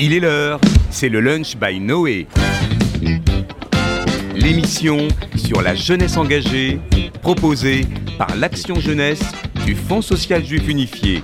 Il 0.00 0.12
est 0.12 0.20
l'heure, 0.20 0.60
c'est 0.90 1.08
le 1.08 1.20
lunch 1.20 1.56
by 1.56 1.80
Noé. 1.80 2.28
L'émission 4.36 5.08
sur 5.34 5.60
la 5.60 5.74
jeunesse 5.74 6.16
engagée, 6.16 6.78
proposée 7.20 7.84
par 8.16 8.36
l'Action 8.36 8.76
Jeunesse 8.76 9.24
du 9.66 9.74
Fonds 9.74 10.00
social 10.00 10.44
juif 10.44 10.68
unifié. 10.68 11.20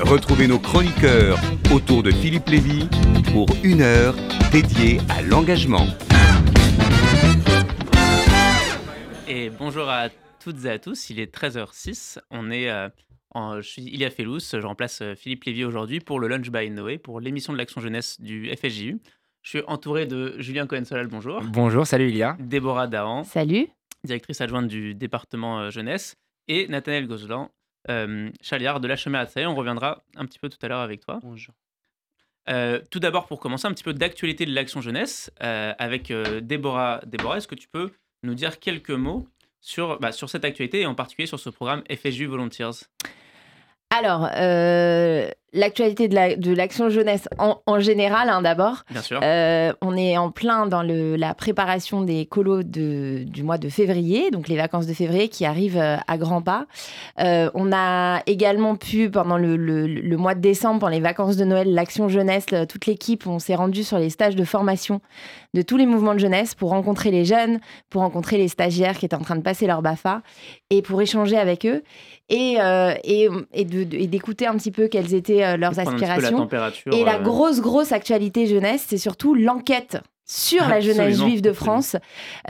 Retrouvez 0.00 0.48
nos 0.48 0.58
chroniqueurs 0.58 1.38
autour 1.72 2.02
de 2.02 2.10
Philippe 2.10 2.48
Lévy 2.48 2.88
pour 3.32 3.46
une 3.62 3.82
heure 3.82 4.16
dédiée 4.50 4.98
à 5.08 5.22
l'engagement. 5.22 5.86
Et 9.28 9.48
bonjour 9.50 9.88
à 9.88 10.08
toutes 10.40 10.64
et 10.64 10.70
à 10.70 10.78
tous, 10.80 11.10
il 11.10 11.20
est 11.20 11.32
13h06, 11.32 12.18
on 12.32 12.50
est, 12.50 12.68
euh, 12.68 12.88
en, 13.36 13.60
je 13.60 13.68
suis 13.68 13.82
Ilia 13.82 14.10
Fellous, 14.10 14.40
je 14.40 14.66
remplace 14.66 15.02
euh, 15.02 15.14
Philippe 15.14 15.44
Lévy 15.44 15.64
aujourd'hui 15.64 16.00
pour 16.00 16.18
le 16.20 16.28
Lunch 16.28 16.50
by 16.50 16.70
Noé, 16.70 16.98
pour 16.98 17.20
l'émission 17.20 17.52
de 17.52 17.58
l'Action 17.58 17.80
Jeunesse 17.80 18.20
du 18.20 18.50
FSJU. 18.54 18.98
Je 19.42 19.48
suis 19.48 19.62
entouré 19.66 20.06
de 20.06 20.34
Julien 20.38 20.66
Cohen-Solal, 20.66 21.06
bonjour. 21.06 21.40
Bonjour, 21.42 21.86
salut 21.86 22.08
Ilia. 22.08 22.36
Déborah 22.40 22.86
Dahan, 22.88 23.22
Salut. 23.24 23.68
directrice 24.04 24.40
adjointe 24.40 24.66
du 24.66 24.94
département 24.94 25.60
euh, 25.60 25.70
jeunesse, 25.70 26.16
et 26.48 26.66
Nathanaël 26.68 27.06
Gozlan, 27.06 27.50
euh, 27.90 28.30
chaliard 28.40 28.80
de 28.80 28.88
l'HMA 28.88 29.20
Atsaï. 29.20 29.46
On 29.46 29.54
reviendra 29.54 30.02
un 30.16 30.24
petit 30.26 30.38
peu 30.38 30.48
tout 30.48 30.58
à 30.62 30.68
l'heure 30.68 30.80
avec 30.80 31.00
toi. 31.00 31.20
Bonjour. 31.22 31.54
Euh, 32.48 32.80
tout 32.90 33.00
d'abord, 33.00 33.26
pour 33.26 33.40
commencer, 33.40 33.66
un 33.66 33.72
petit 33.72 33.84
peu 33.84 33.92
d'actualité 33.92 34.46
de 34.46 34.54
l'Action 34.54 34.80
Jeunesse 34.80 35.32
euh, 35.42 35.72
avec 35.78 36.10
euh, 36.10 36.40
Déborah. 36.40 37.00
Déborah, 37.06 37.38
est-ce 37.38 37.48
que 37.48 37.54
tu 37.56 37.68
peux 37.68 37.90
nous 38.22 38.34
dire 38.34 38.58
quelques 38.60 38.90
mots 38.90 39.28
sur, 39.60 39.98
bah, 39.98 40.12
sur 40.12 40.30
cette 40.30 40.44
actualité 40.44 40.82
et 40.82 40.86
en 40.86 40.94
particulier 40.94 41.26
sur 41.26 41.40
ce 41.40 41.50
programme 41.50 41.82
FSJU 41.90 42.26
Volunteers? 42.26 42.84
Alors, 43.90 44.28
euh, 44.34 45.30
l'actualité 45.56 46.08
de 46.08 46.14
la- 46.14 46.36
de 46.36 46.52
l'action 46.54 46.88
jeunesse 46.90 47.28
en, 47.38 47.60
en 47.66 47.80
général, 47.80 48.28
hein, 48.28 48.42
d'abord. 48.42 48.84
Bien 48.90 49.02
sûr. 49.02 49.20
Euh, 49.22 49.72
on 49.80 49.96
est 49.96 50.16
en 50.16 50.30
plein 50.30 50.66
dans 50.66 50.82
le, 50.82 51.16
la 51.16 51.34
préparation 51.34 52.02
des 52.02 52.26
colos 52.26 52.62
de- 52.62 53.24
du 53.24 53.42
mois 53.42 53.58
de 53.58 53.68
février, 53.68 54.30
donc 54.30 54.48
les 54.48 54.56
vacances 54.56 54.86
de 54.86 54.92
février 54.94 55.28
qui 55.28 55.44
arrivent 55.44 55.78
euh, 55.78 55.96
à 56.06 56.18
grands 56.18 56.42
pas. 56.42 56.66
Euh, 57.20 57.50
on 57.54 57.72
a 57.72 58.20
également 58.26 58.76
pu, 58.76 59.10
pendant 59.10 59.38
le, 59.38 59.56
le- 59.56 59.86
le 59.86 60.16
mois 60.16 60.34
de 60.34 60.40
décembre, 60.40 60.80
pendant 60.80 60.92
les 60.92 61.00
vacances 61.00 61.36
de 61.36 61.44
Noël, 61.44 61.72
l'action 61.72 62.08
jeunesse, 62.08 62.46
toute 62.68 62.86
l'équipe, 62.86 63.26
on 63.26 63.38
s'est 63.38 63.54
rendu 63.54 63.82
sur 63.82 63.98
les 63.98 64.10
stages 64.10 64.36
de 64.36 64.44
formation 64.44 65.00
de 65.54 65.62
tous 65.62 65.78
les 65.78 65.86
mouvements 65.86 66.12
de 66.12 66.18
jeunesse 66.18 66.54
pour 66.54 66.70
rencontrer 66.70 67.10
les 67.10 67.24
jeunes, 67.24 67.60
pour 67.88 68.02
rencontrer 68.02 68.36
les 68.36 68.48
stagiaires 68.48 68.98
qui 68.98 69.06
étaient 69.06 69.16
en 69.16 69.20
train 69.22 69.36
de 69.36 69.42
passer 69.42 69.66
leur 69.66 69.80
BAFA 69.80 70.20
et 70.68 70.82
pour 70.82 71.00
échanger 71.00 71.38
avec 71.38 71.64
eux 71.64 71.82
et, 72.28 72.56
euh, 72.60 72.92
et, 73.04 73.28
et 73.54 73.64
d'écouter 73.64 74.46
un 74.46 74.54
petit 74.56 74.70
peu 74.70 74.88
quelles 74.88 75.14
étaient 75.14 75.44
euh, 75.54 75.56
leurs 75.56 75.74
la 75.74 75.82
aspirations. 75.82 76.48
Et 76.92 77.04
la 77.04 77.18
grosse, 77.18 77.60
grosse 77.60 77.92
actualité 77.92 78.46
jeunesse, 78.46 78.84
c'est 78.88 78.98
surtout 78.98 79.34
l'enquête 79.34 79.98
sur 80.26 80.68
la 80.68 80.80
jeunesse 80.80 81.18
juive 81.18 81.40
de. 81.40 81.52
France. 81.52 81.96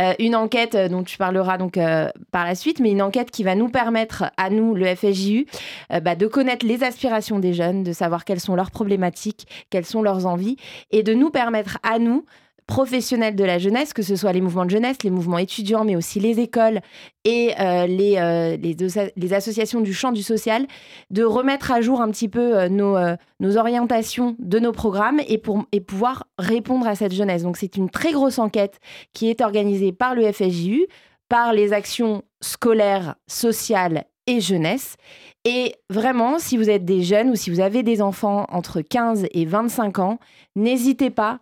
Euh, 0.01 0.15
une 0.19 0.35
enquête 0.35 0.75
euh, 0.75 0.89
dont 0.89 1.05
tu 1.05 1.19
parleras 1.19 1.59
donc 1.59 1.77
euh, 1.77 2.09
par 2.33 2.45
la 2.45 2.55
suite, 2.55 2.81
mais 2.81 2.91
une 2.91 3.03
enquête 3.03 3.31
qui 3.31 3.45
va 3.45 3.55
nous 3.55 3.69
permettre, 3.69 4.25
à 4.37 4.51
nous, 4.51 4.75
le 4.75 4.95
FSJU, 4.95 5.47
euh, 5.93 6.01
bah, 6.01 6.17
de 6.17 6.27
connaître 6.27 6.67
les 6.67 6.83
aspirations 6.83 7.39
des 7.39 7.53
jeunes, 7.53 7.83
de 7.83 7.93
savoir 7.93 8.25
quelles 8.25 8.41
sont 8.41 8.57
leurs 8.57 8.71
problématiques, 8.71 9.47
quelles 9.71 9.85
sont 9.85 10.03
leurs 10.03 10.27
envies, 10.27 10.57
et 10.91 11.03
de 11.03 11.15
nous 11.15 11.31
permettre, 11.31 11.79
à 11.83 11.99
nous, 11.99 12.25
professionnels 12.67 13.37
de 13.37 13.45
la 13.45 13.59
jeunesse, 13.59 13.93
que 13.93 14.03
ce 14.03 14.17
soit 14.17 14.33
les 14.33 14.41
mouvements 14.41 14.65
de 14.65 14.71
jeunesse, 14.71 14.99
les 15.05 15.11
mouvements 15.11 15.39
étudiants, 15.39 15.85
mais 15.85 15.95
aussi 15.95 16.19
les 16.19 16.41
écoles 16.41 16.81
et 17.25 17.53
euh, 17.61 17.87
les, 17.87 18.17
euh, 18.19 18.57
les, 18.57 19.33
associations 19.33 19.81
du 19.81 19.95
champ 19.95 20.11
du 20.11 20.23
social, 20.23 20.67
de 21.11 21.23
remettre 21.23 21.71
à 21.71 21.81
jour 21.81 22.01
un 22.01 22.11
petit 22.11 22.29
peu 22.29 22.67
nos, 22.67 22.97
euh, 22.97 23.15
nos 23.39 23.57
orientations 23.57 24.37
de 24.41 24.59
nos 24.59 24.73
programmes 24.73 25.21
et, 25.29 25.39
pour, 25.39 25.65
et 25.71 25.81
pouvoir 25.81 26.27
répondre 26.39 26.89
à 26.89 26.97
cette 26.97 27.15
jeunesse. 27.15 27.45
Donc 27.45 27.57
c'est 27.57 27.77
une 27.77 27.89
très 27.89 28.13
grosse 28.13 28.39
enquête 28.39 28.81
qui 29.13 29.31
est 29.31 29.43
organisée 29.43 29.93
par 29.93 30.17
le 30.17 30.31
FSJU, 30.33 30.87
par 31.29 31.53
les 31.53 31.73
actions 31.73 32.23
scolaires, 32.41 33.15
sociales 33.29 34.05
et 34.27 34.41
jeunesse. 34.41 34.97
Et 35.45 35.77
vraiment, 35.89 36.41
si 36.41 36.57
vous 36.57 36.69
êtes 36.69 36.85
des 36.85 37.03
jeunes 37.03 37.31
ou 37.31 37.37
si 37.37 37.51
vous 37.51 37.61
avez 37.61 37.85
des 37.85 38.03
enfants 38.03 38.47
entre 38.49 38.81
15 38.81 39.27
et 39.31 39.45
25 39.45 40.01
ans, 40.01 40.19
n'hésitez 40.57 41.11
pas 41.11 41.39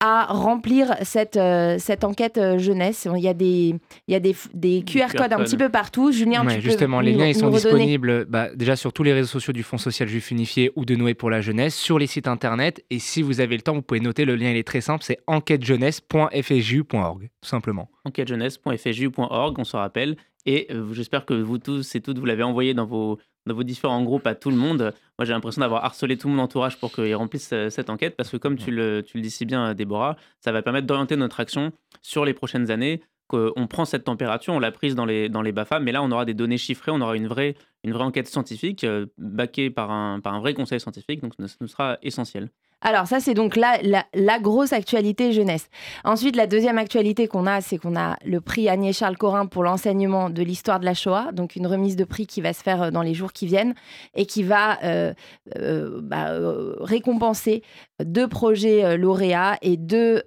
à 0.00 0.26
remplir 0.26 0.94
cette, 1.02 1.38
euh, 1.38 1.78
cette 1.78 2.04
enquête 2.04 2.36
euh, 2.36 2.58
jeunesse. 2.58 3.08
Il 3.16 3.22
y 3.22 3.28
a 3.28 3.32
des, 3.34 3.74
il 4.06 4.12
y 4.12 4.14
a 4.14 4.20
des, 4.20 4.36
des 4.52 4.82
QR, 4.82 5.06
QR 5.10 5.16
codes 5.16 5.32
un 5.32 5.38
petit 5.42 5.56
peu 5.56 5.70
partout. 5.70 6.12
Julien, 6.12 6.44
Ouais, 6.44 6.56
tu 6.56 6.60
peux 6.60 6.68
justement, 6.68 7.00
les 7.00 7.12
nous- 7.12 7.18
liens 7.20 7.28
ils 7.28 7.34
sont 7.34 7.46
redonner 7.46 7.62
disponibles 7.62 8.24
bah, 8.26 8.50
déjà 8.54 8.76
sur 8.76 8.92
tous 8.92 9.02
les 9.02 9.14
réseaux 9.14 9.28
sociaux 9.28 9.54
du 9.54 9.62
Fonds 9.62 9.78
social 9.78 10.06
juif 10.08 10.30
unifié 10.30 10.70
ou 10.76 10.84
de 10.84 10.94
Noé 10.96 11.14
pour 11.14 11.30
la 11.30 11.40
jeunesse, 11.40 11.74
sur 11.74 11.98
les 11.98 12.06
sites 12.06 12.28
internet. 12.28 12.84
Et 12.90 12.98
si 12.98 13.22
vous 13.22 13.40
avez 13.40 13.56
le 13.56 13.62
temps, 13.62 13.72
vous 13.74 13.80
pouvez 13.82 14.00
noter 14.00 14.26
le 14.26 14.36
lien, 14.36 14.50
il 14.50 14.56
est 14.58 14.66
très 14.66 14.82
simple, 14.82 15.02
c'est 15.02 15.18
enquêtejeunesse.fju.org, 15.26 17.30
tout 17.40 17.48
simplement. 17.48 17.88
enquêtejeunesse.fju.org, 18.04 19.58
on 19.58 19.64
se 19.64 19.76
rappelle. 19.76 20.16
Et 20.44 20.68
euh, 20.70 20.92
j'espère 20.92 21.24
que 21.26 21.34
vous 21.34 21.58
tous 21.58 21.94
et 21.96 22.00
toutes, 22.00 22.18
vous 22.18 22.24
l'avez 22.24 22.42
envoyé 22.44 22.72
dans 22.74 22.86
vos, 22.86 23.18
dans 23.46 23.54
vos 23.54 23.62
différents 23.62 24.02
groupes 24.02 24.26
à 24.26 24.34
tout 24.34 24.50
le 24.50 24.56
monde. 24.56 24.92
Moi, 25.18 25.24
j'ai 25.24 25.32
l'impression 25.32 25.60
d'avoir 25.60 25.84
harcelé 25.84 26.16
tout 26.16 26.28
mon 26.28 26.42
entourage 26.42 26.78
pour 26.78 26.92
qu'ils 26.92 27.14
remplissent 27.14 27.52
euh, 27.52 27.70
cette 27.70 27.90
enquête, 27.90 28.16
parce 28.16 28.30
que 28.30 28.36
comme 28.36 28.56
tu 28.56 28.70
le, 28.70 29.02
tu 29.02 29.16
le 29.16 29.22
dis 29.22 29.30
si 29.30 29.44
bien, 29.44 29.70
euh, 29.70 29.74
Déborah, 29.74 30.16
ça 30.40 30.52
va 30.52 30.62
permettre 30.62 30.86
d'orienter 30.86 31.16
notre 31.16 31.40
action 31.40 31.72
sur 32.02 32.24
les 32.24 32.34
prochaines 32.34 32.70
années. 32.70 33.00
qu'on 33.28 33.66
prend 33.66 33.84
cette 33.84 34.04
température, 34.04 34.54
on 34.54 34.60
l'a 34.60 34.70
prise 34.70 34.94
dans 34.94 35.04
les, 35.04 35.28
dans 35.28 35.42
les 35.42 35.50
BAFA, 35.50 35.80
mais 35.80 35.90
là, 35.90 36.02
on 36.02 36.10
aura 36.12 36.24
des 36.24 36.34
données 36.34 36.58
chiffrées, 36.58 36.92
on 36.92 37.00
aura 37.00 37.16
une 37.16 37.26
vraie, 37.26 37.56
une 37.82 37.92
vraie 37.92 38.04
enquête 38.04 38.28
scientifique, 38.28 38.84
euh, 38.84 39.06
backée 39.18 39.70
par 39.70 39.90
un, 39.90 40.20
par 40.20 40.34
un 40.34 40.40
vrai 40.40 40.54
conseil 40.54 40.78
scientifique, 40.78 41.20
donc 41.22 41.34
ça 41.38 41.56
nous 41.60 41.66
sera 41.66 41.98
essentiel. 42.02 42.50
Alors 42.82 43.06
ça, 43.06 43.20
c'est 43.20 43.32
donc 43.32 43.56
la, 43.56 44.38
grosse 44.40 44.74
actualité 44.74 45.32
jeunesse. 45.32 45.70
Ensuite, 46.04 46.36
la 46.36 46.46
deuxième 46.46 46.76
actualité 46.76 47.26
qu'on 47.26 47.46
a, 47.46 47.62
c'est 47.62 47.78
qu'on 47.78 47.96
a 47.96 48.18
le 48.24 48.40
prix 48.42 48.68
Agnès 48.68 48.96
Charles 48.96 49.16
Corin 49.16 49.46
pour 49.46 49.62
l'enseignement 49.64 50.28
de 50.28 50.42
l'histoire 50.42 50.78
de 50.78 50.84
la 50.84 50.92
Shoah, 50.92 51.32
donc 51.32 51.56
une 51.56 51.66
remise 51.66 51.96
de 51.96 52.04
prix 52.04 52.26
qui 52.26 52.42
va 52.42 52.52
se 52.52 52.62
faire 52.62 52.82
euh, 52.82 52.90
dans 52.90 53.00
les 53.00 53.14
jours 53.14 53.32
qui 53.32 53.46
viennent 53.46 53.74
et 54.14 54.26
qui 54.26 54.42
va 54.42 54.78
euh, 54.84 55.14
euh, 55.56 56.00
bah, 56.02 56.32
récompenser 56.80 57.62
deux 58.04 58.28
projets 58.28 58.98
lauréats 58.98 59.56
et 59.62 59.78
deux, 59.78 60.22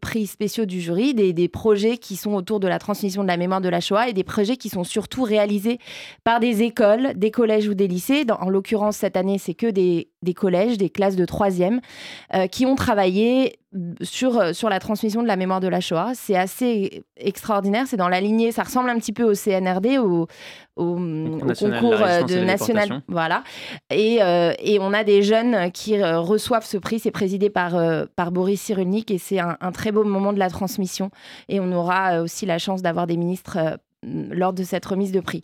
prix 0.00 0.26
spéciaux 0.26 0.64
du 0.64 0.80
jury, 0.80 1.12
des, 1.12 1.48
projets 1.48 1.98
qui 1.98 2.16
sont 2.16 2.32
autour 2.32 2.60
de 2.60 2.68
la 2.68 2.78
transmission 2.78 3.22
de 3.22 3.28
la 3.28 3.36
mémoire 3.36 3.60
de 3.60 3.68
la 3.68 3.80
Shoah 3.80 4.08
et 4.08 4.14
des 4.14 4.24
projets 4.24 4.56
qui 4.56 4.70
sont 4.70 4.84
surtout 4.84 5.22
réalisés 5.22 5.78
par 6.24 6.40
des 6.40 6.62
écoles, 6.62 7.12
des 7.14 7.30
collèges 7.30 7.68
ou 7.68 7.74
des 7.74 7.88
lycées. 7.88 8.24
En 8.40 8.48
l'occurrence, 8.48 8.96
cette 8.96 9.18
année, 9.18 9.36
c'est 9.38 9.54
que 9.54 9.66
des, 9.66 10.08
des 10.22 10.34
collèges, 10.34 10.78
des 10.78 10.90
classes 10.90 11.16
de 11.16 11.24
troisième, 11.24 11.80
euh, 12.34 12.46
qui 12.46 12.66
ont 12.66 12.74
travaillé 12.74 13.58
sur, 14.00 14.38
euh, 14.38 14.52
sur 14.52 14.68
la 14.68 14.80
transmission 14.80 15.22
de 15.22 15.26
la 15.28 15.36
mémoire 15.36 15.60
de 15.60 15.68
la 15.68 15.80
Shoah. 15.80 16.12
C'est 16.14 16.36
assez 16.36 17.04
extraordinaire. 17.16 17.86
C'est 17.86 17.96
dans 17.96 18.08
la 18.08 18.20
lignée, 18.20 18.50
ça 18.52 18.62
ressemble 18.62 18.90
un 18.90 18.98
petit 18.98 19.12
peu 19.12 19.24
au 19.24 19.34
CNRD, 19.34 19.98
au, 19.98 20.26
au, 20.78 20.94
Concours 20.94 21.42
au 21.42 21.46
de 21.46 21.54
concours 21.54 22.02
euh, 22.02 22.22
de 22.22 22.34
de 22.34 22.44
national. 22.44 23.02
Voilà. 23.08 23.42
Et, 23.90 24.22
euh, 24.22 24.52
et 24.60 24.78
on 24.80 24.92
a 24.92 25.04
des 25.04 25.22
jeunes 25.22 25.70
qui 25.72 26.02
reçoivent 26.02 26.64
ce 26.64 26.78
prix. 26.78 26.98
C'est 26.98 27.10
présidé 27.10 27.50
par, 27.50 27.76
euh, 27.76 28.06
par 28.16 28.30
Boris 28.32 28.60
Cyrulnik 28.60 29.10
et 29.10 29.18
c'est 29.18 29.38
un, 29.38 29.56
un 29.60 29.72
très 29.72 29.92
beau 29.92 30.04
moment 30.04 30.32
de 30.32 30.38
la 30.38 30.48
transmission. 30.48 31.10
Et 31.48 31.60
on 31.60 31.72
aura 31.72 32.22
aussi 32.22 32.46
la 32.46 32.58
chance 32.58 32.82
d'avoir 32.82 33.06
des 33.06 33.16
ministres. 33.16 33.78
lors 34.04 34.52
de 34.52 34.62
cette 34.62 34.86
remise 34.86 35.10
de 35.10 35.18
prix. 35.18 35.42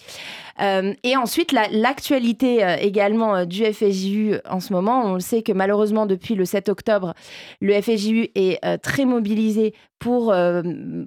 Euh, 0.60 0.92
et 1.02 1.16
ensuite, 1.16 1.52
la- 1.52 1.68
l'actualité 1.70 2.64
euh, 2.64 2.76
également 2.80 3.34
euh, 3.36 3.44
du 3.44 3.64
FSJU 3.64 4.36
en 4.48 4.60
ce 4.60 4.72
moment, 4.72 5.02
on 5.04 5.14
le 5.14 5.20
sait 5.20 5.42
que 5.42 5.52
malheureusement 5.52 6.06
depuis 6.06 6.34
le 6.34 6.44
7 6.44 6.68
octobre, 6.68 7.14
le 7.60 7.80
FSJU 7.80 8.28
est 8.34 8.60
très 8.78 9.04
mobilisé 9.04 9.74
pour, 10.00 10.34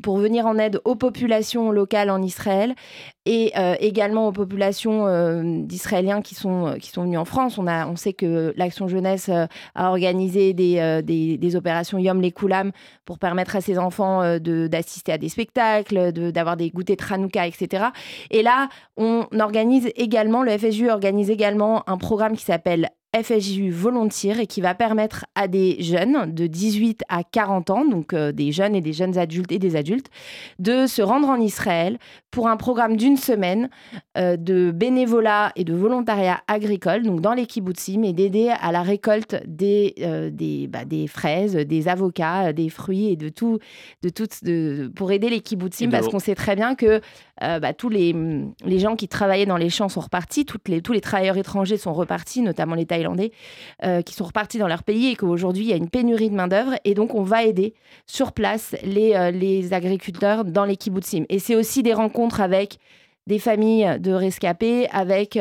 pour 0.01 0.17
venir 0.17 0.47
en 0.47 0.57
aide 0.57 0.79
aux 0.83 0.95
populations 0.95 1.69
locales 1.71 2.09
en 2.09 2.19
Israël 2.23 2.73
et 3.27 3.53
également 3.79 4.27
aux 4.27 4.31
populations 4.31 5.05
d'Israéliens 5.43 6.21
qui 6.23 6.33
sont, 6.33 6.75
qui 6.81 6.89
sont 6.89 7.03
venus 7.03 7.19
en 7.19 7.25
France. 7.25 7.59
On, 7.59 7.67
a, 7.67 7.85
on 7.87 7.95
sait 7.95 8.13
que 8.13 8.53
l'Action 8.57 8.87
Jeunesse 8.87 9.29
a 9.29 9.89
organisé 9.89 10.53
des, 10.53 11.01
des, 11.03 11.55
opérations 11.55 11.99
Yom 11.99 12.21
les 12.21 12.31
Koulam 12.31 12.71
pour 13.05 13.19
permettre 13.19 13.55
à 13.55 13.61
ses 13.61 13.77
enfants 13.77 14.39
de- 14.39 14.65
d'assister 14.67 15.11
à 15.11 15.17
des 15.19 15.29
spectacles, 15.29 16.11
de- 16.11 16.31
d'avoir 16.31 16.57
des 16.57 16.71
goûters 16.71 16.95
de 16.97 17.13
Hanouka, 17.13 17.45
etc. 17.45 17.85
Et 18.31 18.41
là, 18.41 18.67
on 18.95 19.27
organise 19.39 19.91
également, 19.95 20.43
le 20.43 20.57
FSJU 20.57 20.89
organise 20.89 21.29
également 21.29 21.87
un 21.89 21.97
programme 21.97 22.35
qui 22.35 22.43
s'appelle 22.43 22.89
FSJU 23.15 23.71
Volontiers 23.71 24.41
et 24.41 24.47
qui 24.47 24.59
va 24.59 24.75
permettre 24.75 25.25
à 25.35 25.47
des 25.47 25.81
jeunes 25.81 26.33
de 26.33 26.45
18 26.45 27.03
à 27.07 27.23
40 27.23 27.69
ans, 27.69 27.85
donc 27.85 28.13
euh, 28.13 28.31
des 28.31 28.51
jeunes 28.51 28.75
et 28.75 28.81
des 28.81 28.93
jeunes 28.93 29.17
adultes 29.17 29.51
et 29.51 29.59
des 29.59 29.75
adultes, 29.75 30.07
de 30.59 30.87
se 30.87 31.01
rendre 31.01 31.29
en 31.29 31.39
Israël 31.39 31.97
pour 32.31 32.49
un 32.49 32.57
programme 32.57 32.97
d'une 32.97 33.15
semaine 33.15 33.69
euh, 34.17 34.35
de 34.35 34.71
bénévolat 34.71 35.53
et 35.55 35.63
de 35.63 35.73
volontariat 35.73 36.41
agricole, 36.47 37.03
donc 37.03 37.21
dans 37.21 37.33
les 37.33 37.45
kibbutzim, 37.45 38.03
et 38.03 38.13
d'aider 38.13 38.49
à 38.49 38.71
la 38.71 38.81
récolte 38.81 39.41
des, 39.47 39.95
euh, 40.01 40.29
des, 40.29 40.67
bah, 40.67 40.83
des 40.83 41.07
fraises, 41.07 41.55
des 41.55 41.87
avocats, 41.87 42.51
des 42.51 42.69
fruits 42.69 43.11
et 43.11 43.15
de 43.15 43.29
tout, 43.29 43.59
de 44.03 44.09
toutes, 44.09 44.43
de, 44.43 44.91
pour 44.95 45.11
aider 45.11 45.29
les 45.29 45.39
kibbutzim, 45.39 45.89
parce 45.89 46.09
qu'on 46.09 46.19
sait 46.19 46.35
très 46.35 46.55
bien 46.55 46.75
que 46.75 46.99
bah, 47.39 47.73
tous 47.73 47.89
les, 47.89 48.15
les 48.65 48.79
gens 48.79 48.95
qui 48.95 49.07
travaillaient 49.07 49.45
dans 49.45 49.57
les 49.57 49.69
champs 49.69 49.89
sont 49.89 50.01
repartis, 50.01 50.45
toutes 50.45 50.67
les, 50.67 50.81
tous 50.81 50.91
les 50.91 51.01
travailleurs 51.01 51.37
étrangers 51.37 51.77
sont 51.77 51.93
repartis, 51.93 52.41
notamment 52.41 52.75
les 52.75 52.85
Thaïlandais, 52.97 53.31
qui 54.05 54.13
sont 54.13 54.25
repartis 54.25 54.57
dans 54.57 54.67
leur 54.67 54.83
pays 54.83 55.11
et 55.11 55.15
qu'aujourd'hui 55.15 55.65
il 55.65 55.69
y 55.69 55.73
a 55.73 55.75
une 55.75 55.89
pénurie 55.89 56.29
de 56.29 56.35
main-d'œuvre. 56.35 56.73
Et 56.83 56.93
donc 56.93 57.15
on 57.15 57.23
va 57.23 57.43
aider 57.43 57.73
sur 58.05 58.31
place 58.31 58.75
les, 58.83 59.31
les 59.31 59.73
agriculteurs 59.73 60.45
dans 60.45 60.65
les 60.65 60.77
kibbutzim. 60.77 61.25
Et 61.29 61.39
c'est 61.39 61.55
aussi 61.55 61.83
des 61.83 61.93
rencontres 61.93 62.41
avec 62.41 62.77
des 63.27 63.39
familles 63.39 63.99
de 63.99 64.11
rescapés, 64.11 64.87
avec 64.89 65.37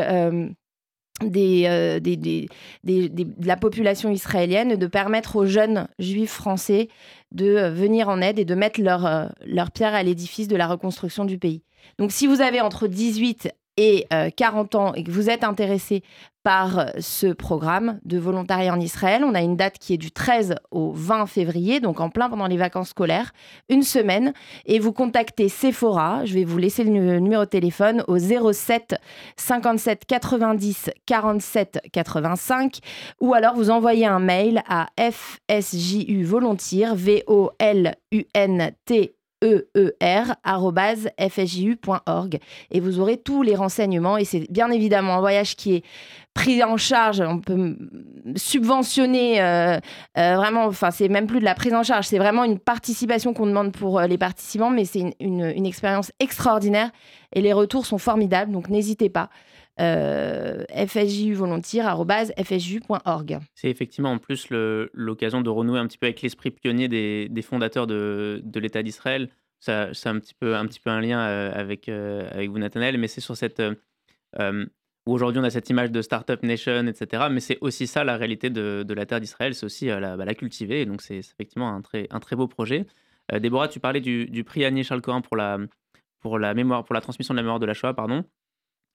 des, 1.25 2.01
des, 2.01 2.17
des, 2.17 3.09
de 3.09 3.47
la 3.47 3.57
population 3.57 4.11
israélienne, 4.11 4.77
de 4.77 4.87
permettre 4.87 5.37
aux 5.37 5.47
jeunes 5.47 5.89
juifs 5.99 6.33
français 6.33 6.89
de 7.33 7.69
venir 7.69 8.09
en 8.09 8.21
aide 8.21 8.39
et 8.39 8.45
de 8.45 8.55
mettre 8.55 8.81
leur, 8.81 9.31
leur 9.47 9.71
pierre 9.71 9.95
à 9.95 10.03
l'édifice 10.03 10.49
de 10.49 10.57
la 10.57 10.67
reconstruction 10.67 11.25
du 11.25 11.39
pays. 11.39 11.63
Donc 11.99 12.13
si 12.13 12.27
vous 12.27 12.41
avez 12.41 12.61
entre 12.61 12.87
18 12.87 13.49
et 13.79 14.07
40 14.37 14.75
euh, 14.75 14.79
ans 14.79 14.95
et 14.95 15.05
que 15.05 15.11
vous 15.11 15.29
êtes 15.29 15.45
intéressé 15.45 16.03
par 16.47 16.87
ce 17.01 17.27
programme 17.27 17.99
de 18.05 18.19
volontariat 18.19 18.73
en 18.73 18.79
Israël, 18.79 19.25
on 19.25 19.35
a 19.35 19.43
une 19.43 19.57
date 19.57 19.81
qui 19.81 19.95
est 19.95 19.99
du 19.99 20.13
13 20.13 20.55
au 20.71 20.93
20 20.93 21.27
février, 21.27 21.81
donc 21.81 21.99
en 21.99 22.09
plein 22.09 22.31
pendant 22.31 22.47
les 22.47 22.57
vacances 22.57 22.91
scolaires, 22.91 23.33
une 23.69 23.83
semaine, 23.83 24.33
et 24.65 24.79
vous 24.79 24.93
contactez 24.93 25.49
Sephora, 25.49 26.25
je 26.25 26.35
vais 26.35 26.45
vous 26.45 26.59
laisser 26.59 26.85
le 26.85 27.19
numéro 27.19 27.45
de 27.45 27.51
téléphone 27.51 28.05
au 28.07 28.17
07 28.19 28.95
57 29.37 30.05
90 30.07 30.91
47 31.05 31.81
85, 31.93 32.79
ou 33.21 33.35
alors 33.35 33.57
vous 33.57 33.71
envoyez 33.71 34.07
un 34.07 34.21
mail 34.21 34.63
à 34.69 34.87
fsju 34.97 36.23
volontiers, 36.23 36.95
V-O-L-U-N-T 36.95 37.57
eer.fsju.org 39.43 40.39
et 42.71 42.81
vous 42.81 43.01
aurez 43.01 43.19
tous 43.19 43.43
les 43.43 43.55
renseignements. 43.55 44.17
Et 44.17 44.25
c'est 44.25 44.51
bien 44.51 44.71
évidemment 44.71 45.15
un 45.17 45.21
voyage 45.21 45.57
qui 45.57 45.75
est 45.75 45.85
pris 46.35 46.63
en 46.63 46.77
charge, 46.77 47.21
on 47.21 47.41
peut 47.41 47.77
subventionner 48.37 49.41
euh, 49.41 49.79
euh, 50.19 50.37
vraiment, 50.37 50.67
enfin 50.67 50.91
c'est 50.91 51.09
même 51.09 51.27
plus 51.27 51.41
de 51.41 51.45
la 51.45 51.55
prise 51.55 51.73
en 51.73 51.83
charge, 51.83 52.07
c'est 52.07 52.19
vraiment 52.19 52.45
une 52.45 52.59
participation 52.59 53.33
qu'on 53.33 53.47
demande 53.47 53.73
pour 53.73 53.99
euh, 53.99 54.07
les 54.07 54.19
participants, 54.19 54.69
mais 54.69 54.85
c'est 54.85 55.15
une, 55.19 55.45
une, 55.45 55.65
expérience 55.65 56.13
extraordinaire. 56.21 56.91
Et 57.33 57.41
les 57.41 57.55
retours 57.55 57.87
sont 57.87 57.97
formidables, 57.97 58.53
donc 58.53 58.69
n'hésitez 58.69 59.09
pas. 59.09 59.31
Euh, 59.79 60.65
fsjuvolontiers.fsju.org. 60.71 63.39
C'est 63.55 63.69
effectivement 63.69 64.13
en 64.13 64.19
plus 64.19 64.49
l'occasion 64.51 65.43
de 65.43 65.51
renouer 65.51 65.79
un 65.79 65.87
petit 65.87 65.99
peu 65.99 66.07
avec 66.07 66.23
l'esprit 66.23 66.51
pionnier 66.51 66.89
des, 66.89 67.43
fondateurs 67.43 67.87
de, 67.87 68.43
l'État 68.55 68.83
d'Israël. 68.83 69.29
C'est 69.61 69.73
un 69.73 70.19
petit, 70.19 70.33
peu, 70.35 70.57
un 70.57 70.65
petit 70.67 70.81
peu 70.81 70.89
un 70.91 71.03
lien 71.03 71.21
euh, 71.21 71.53
avec, 71.55 71.91
euh, 71.91 72.27
avec 72.31 72.49
vous, 72.51 72.59
Nathanaël, 72.59 72.97
mais 72.99 73.09
c'est 73.09 73.21
sur 73.21 73.37
cette. 73.37 73.63
Euh, 74.39 74.67
où 75.07 75.13
aujourd'hui 75.13 75.41
on 75.41 75.45
a 75.45 75.51
cette 75.51 75.71
image 75.71 75.93
de 75.93 76.03
Startup 76.03 76.43
Nation, 76.43 76.87
etc. 76.87 77.29
Mais 77.31 77.41
c'est 77.41 77.59
aussi 77.61 77.87
ça 77.87 78.03
la 78.03 78.17
réalité 78.17 78.51
de, 78.51 78.85
la 78.89 79.07
terre 79.07 79.21
d'Israël, 79.21 79.55
c'est 79.55 79.67
aussi 79.67 79.87
la, 79.87 80.17
bah, 80.17 80.25
la, 80.25 80.35
cultiver. 80.35 80.85
Donc 80.87 81.03
c'est 81.03 81.19
effectivement 81.19 81.75
un 81.75 81.83
très, 81.83 82.37
beau 82.37 82.49
projet. 82.49 82.87
Déborah, 83.33 83.69
tu 83.69 83.79
parlais 83.79 84.01
du, 84.01 84.45
prix 84.45 84.65
Annie 84.65 84.85
Charles 84.85 85.03
Corin 85.03 85.21
pour 85.21 85.37
la, 85.37 85.59
pour 86.21 86.39
la 86.39 86.55
mémoire, 86.55 86.85
pour 86.85 86.95
la 86.95 87.01
transmission 87.01 87.35
de 87.35 87.37
la 87.37 87.43
mémoire 87.43 87.61
de 87.61 87.67
la 87.67 87.75
Shoah, 87.75 87.95
pardon 87.95 88.25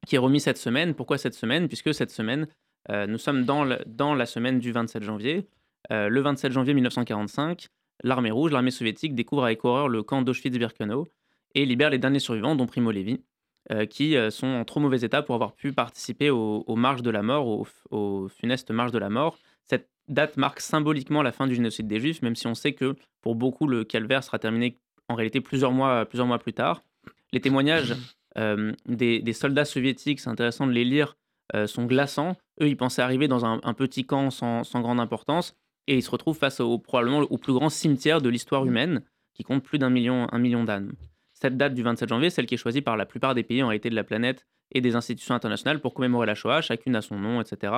qui 0.07 0.15
est 0.15 0.19
remis 0.19 0.39
cette 0.39 0.57
semaine. 0.57 0.94
Pourquoi 0.94 1.18
cette 1.18 1.33
semaine? 1.33 1.68
Puisque 1.68 1.94
cette 1.94 2.12
semaine, 2.12 2.48
euh, 2.89 3.07
nous 3.07 3.18
sommes 3.18 3.44
dans, 3.45 3.63
la 3.63 4.25
semaine 4.25 4.59
du 4.59 4.71
27 4.71 5.03
janvier. 5.03 5.48
Euh, 5.92 6.09
le 6.09 6.21
27 6.21 6.51
janvier 6.51 6.74
1945, 6.74 7.68
l'armée 8.03 8.31
rouge, 8.31 8.51
l'armée 8.51 8.71
soviétique, 8.71 9.15
découvre 9.15 9.44
avec 9.45 9.63
horreur 9.63 9.89
le 9.89 10.03
camp 10.03 10.21
d'Auschwitz-Birkenau 10.21 11.07
et 11.56 11.65
libère 11.65 11.89
les 11.89 11.98
derniers 11.98 12.19
survivants, 12.19 12.56
dont 12.56 12.65
Primo 12.65 12.92
Levi, 12.92 13.21
euh, 13.71 13.86
qui 13.86 14.15
sont 14.30 14.48
en 14.48 14.65
trop 14.65 14.80
mauvais 14.80 15.01
état 15.01 15.21
pour 15.21 15.36
avoir 15.36 15.53
pu 15.53 15.74
participer 15.74 16.30
aux, 16.30 16.75
marches 16.75 17.01
de 17.01 17.09
la 17.09 17.21
mort, 17.21 17.48
aux, 17.48 17.68
aux, 17.92 18.27
funestes 18.30 18.71
marches 18.71 18.92
de 18.92 19.00
la 19.00 19.09
mort. 19.09 19.38
Cette 19.65 19.89
date 20.07 20.38
marque 20.38 20.62
symboliquement 20.62 21.21
la 21.21 21.31
fin 21.31 21.48
du 21.48 21.56
génocide 21.56 21.88
des 21.88 22.00
Juifs, 22.00 22.21
même 22.21 22.36
si 22.36 22.48
on 22.48 22.56
sait 22.56 22.74
que 22.74 22.95
pour 23.21 23.36
beaucoup, 23.36 23.68
le 23.68 23.83
calvaire 23.83 24.24
sera 24.24 24.39
terminé 24.39 24.80
en 25.09 25.15
réalité 25.15 25.42
plusieurs 25.42 25.71
mois, 25.71 26.06
plusieurs 26.06 26.27
mois 26.27 26.39
plus 26.39 26.53
tard. 26.53 26.83
Les 27.33 27.42
témoignages 27.42 27.95
des, 28.35 29.33
soldats 29.33 29.65
soviétiques, 29.65 30.19
c'est 30.19 30.29
intéressant 30.29 30.67
de 30.67 30.71
les 30.71 30.85
lire, 30.85 31.17
sont 31.65 31.85
glaçants. 31.85 32.37
Eux, 32.61 32.67
ils 32.67 32.77
pensaient 32.77 33.01
arriver 33.01 33.27
dans 33.27 33.45
un, 33.45 33.73
petit 33.73 34.05
camp 34.05 34.29
sans, 34.29 34.63
grande 34.75 34.99
importance 34.99 35.55
et 35.87 35.95
ils 35.95 36.03
se 36.03 36.11
retrouvent 36.11 36.37
face 36.37 36.59
au 36.59 36.77
probablement 36.79 37.19
au 37.19 37.37
plus 37.37 37.53
grand 37.53 37.69
cimetière 37.69 38.21
de 38.21 38.29
l'histoire 38.29 38.65
humaine 38.65 39.03
qui 39.33 39.43
compte 39.43 39.63
plus 39.63 39.79
d'un 39.79 39.89
million, 39.89 40.27
un 40.31 40.39
million 40.39 40.63
d'âmes. 40.63 40.93
Cette 41.33 41.57
date 41.57 41.73
du 41.73 41.81
27 41.81 42.09
janvier, 42.09 42.29
celle 42.29 42.45
qui 42.45 42.53
est 42.53 42.57
choisie 42.57 42.81
par 42.81 42.97
la 42.97 43.05
plupart 43.05 43.33
des 43.33 43.43
pays 43.43 43.63
en 43.63 43.67
réalité 43.67 43.89
de 43.89 43.95
la 43.95 44.03
planète 44.03 44.45
et 44.71 44.81
des 44.81 44.95
institutions 44.95 45.33
internationales 45.33 45.81
pour 45.81 45.93
commémorer 45.93 46.27
la 46.27 46.35
Shoah, 46.35 46.61
chacune 46.61 46.95
a 46.95 47.01
son 47.01 47.17
nom, 47.17 47.41
etc. 47.41 47.73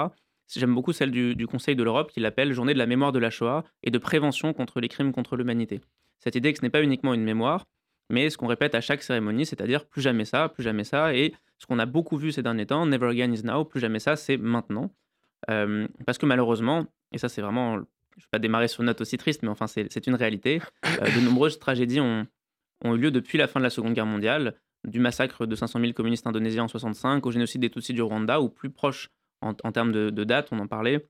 J'aime 0.53 0.75
beaucoup 0.75 0.91
celle 0.91 1.11
du, 1.11 1.35
du 1.35 1.47
Conseil 1.47 1.75
de 1.75 1.83
l'Europe 1.83 2.11
qui 2.11 2.19
l'appelle 2.19 2.51
Journée 2.51 2.73
de 2.73 2.77
la 2.77 2.85
mémoire 2.85 3.11
de 3.11 3.19
la 3.19 3.29
Shoah 3.29 3.63
et 3.81 3.89
de 3.89 3.97
prévention 3.97 4.53
contre 4.53 4.81
les 4.81 4.89
crimes 4.89 5.13
contre 5.13 5.37
l'humanité. 5.37 5.81
Cette 6.19 6.35
idée 6.35 6.51
que 6.51 6.59
ce 6.59 6.65
n'est 6.65 6.69
pas 6.69 6.83
uniquement 6.83 7.13
une 7.13 7.23
mémoire, 7.23 7.65
mais 8.09 8.29
ce 8.29 8.37
qu'on 8.37 8.47
répète 8.47 8.75
à 8.75 8.81
chaque 8.81 9.03
cérémonie, 9.03 9.45
c'est-à-dire 9.45 9.85
plus 9.85 10.01
jamais 10.01 10.25
ça, 10.25 10.49
plus 10.49 10.63
jamais 10.63 10.83
ça, 10.83 11.15
et 11.15 11.33
ce 11.57 11.65
qu'on 11.65 11.79
a 11.79 11.85
beaucoup 11.85 12.17
vu 12.17 12.31
ces 12.31 12.43
derniers 12.43 12.65
temps, 12.65 12.85
never 12.85 13.07
again 13.07 13.31
is 13.31 13.43
now, 13.43 13.63
plus 13.65 13.79
jamais 13.79 13.99
ça, 13.99 14.15
c'est 14.15 14.37
maintenant. 14.37 14.91
Euh, 15.49 15.87
parce 16.05 16.17
que 16.17 16.25
malheureusement, 16.25 16.85
et 17.11 17.17
ça 17.17 17.29
c'est 17.29 17.41
vraiment, 17.41 17.75
je 17.75 17.79
ne 17.79 18.21
vais 18.21 18.29
pas 18.31 18.39
démarrer 18.39 18.67
sur 18.67 18.81
une 18.81 18.87
note 18.87 19.01
aussi 19.01 19.17
triste, 19.17 19.43
mais 19.43 19.49
enfin 19.49 19.67
c'est 19.67 20.07
une 20.07 20.15
réalité, 20.15 20.61
euh, 20.85 21.05
de 21.05 21.25
nombreuses 21.25 21.59
tragédies 21.59 21.99
ont, 21.99 22.27
ont, 22.83 22.95
eu 22.95 22.97
lieu 22.97 23.11
depuis 23.11 23.37
la 23.37 23.47
fin 23.47 23.59
de 23.59 23.63
la 23.63 23.69
Seconde 23.69 23.93
Guerre 23.93 24.05
mondiale, 24.05 24.55
du 24.85 24.99
massacre 24.99 25.45
de 25.45 25.55
500 25.55 25.79
000 25.79 25.93
communistes 25.93 26.27
indonésiens 26.27 26.63
en 26.63 26.67
65, 26.67 27.25
au 27.25 27.31
génocide 27.31 27.61
des 27.61 27.69
Tutsis 27.69 27.93
du 27.93 28.01
Rwanda, 28.01 28.41
ou 28.41 28.49
plus 28.49 28.69
proche 28.69 29.09
en, 29.41 29.53
termes 29.53 29.91
de, 29.91 30.23
date, 30.23 30.49
on 30.51 30.59
en 30.59 30.67
parlait, 30.67 31.05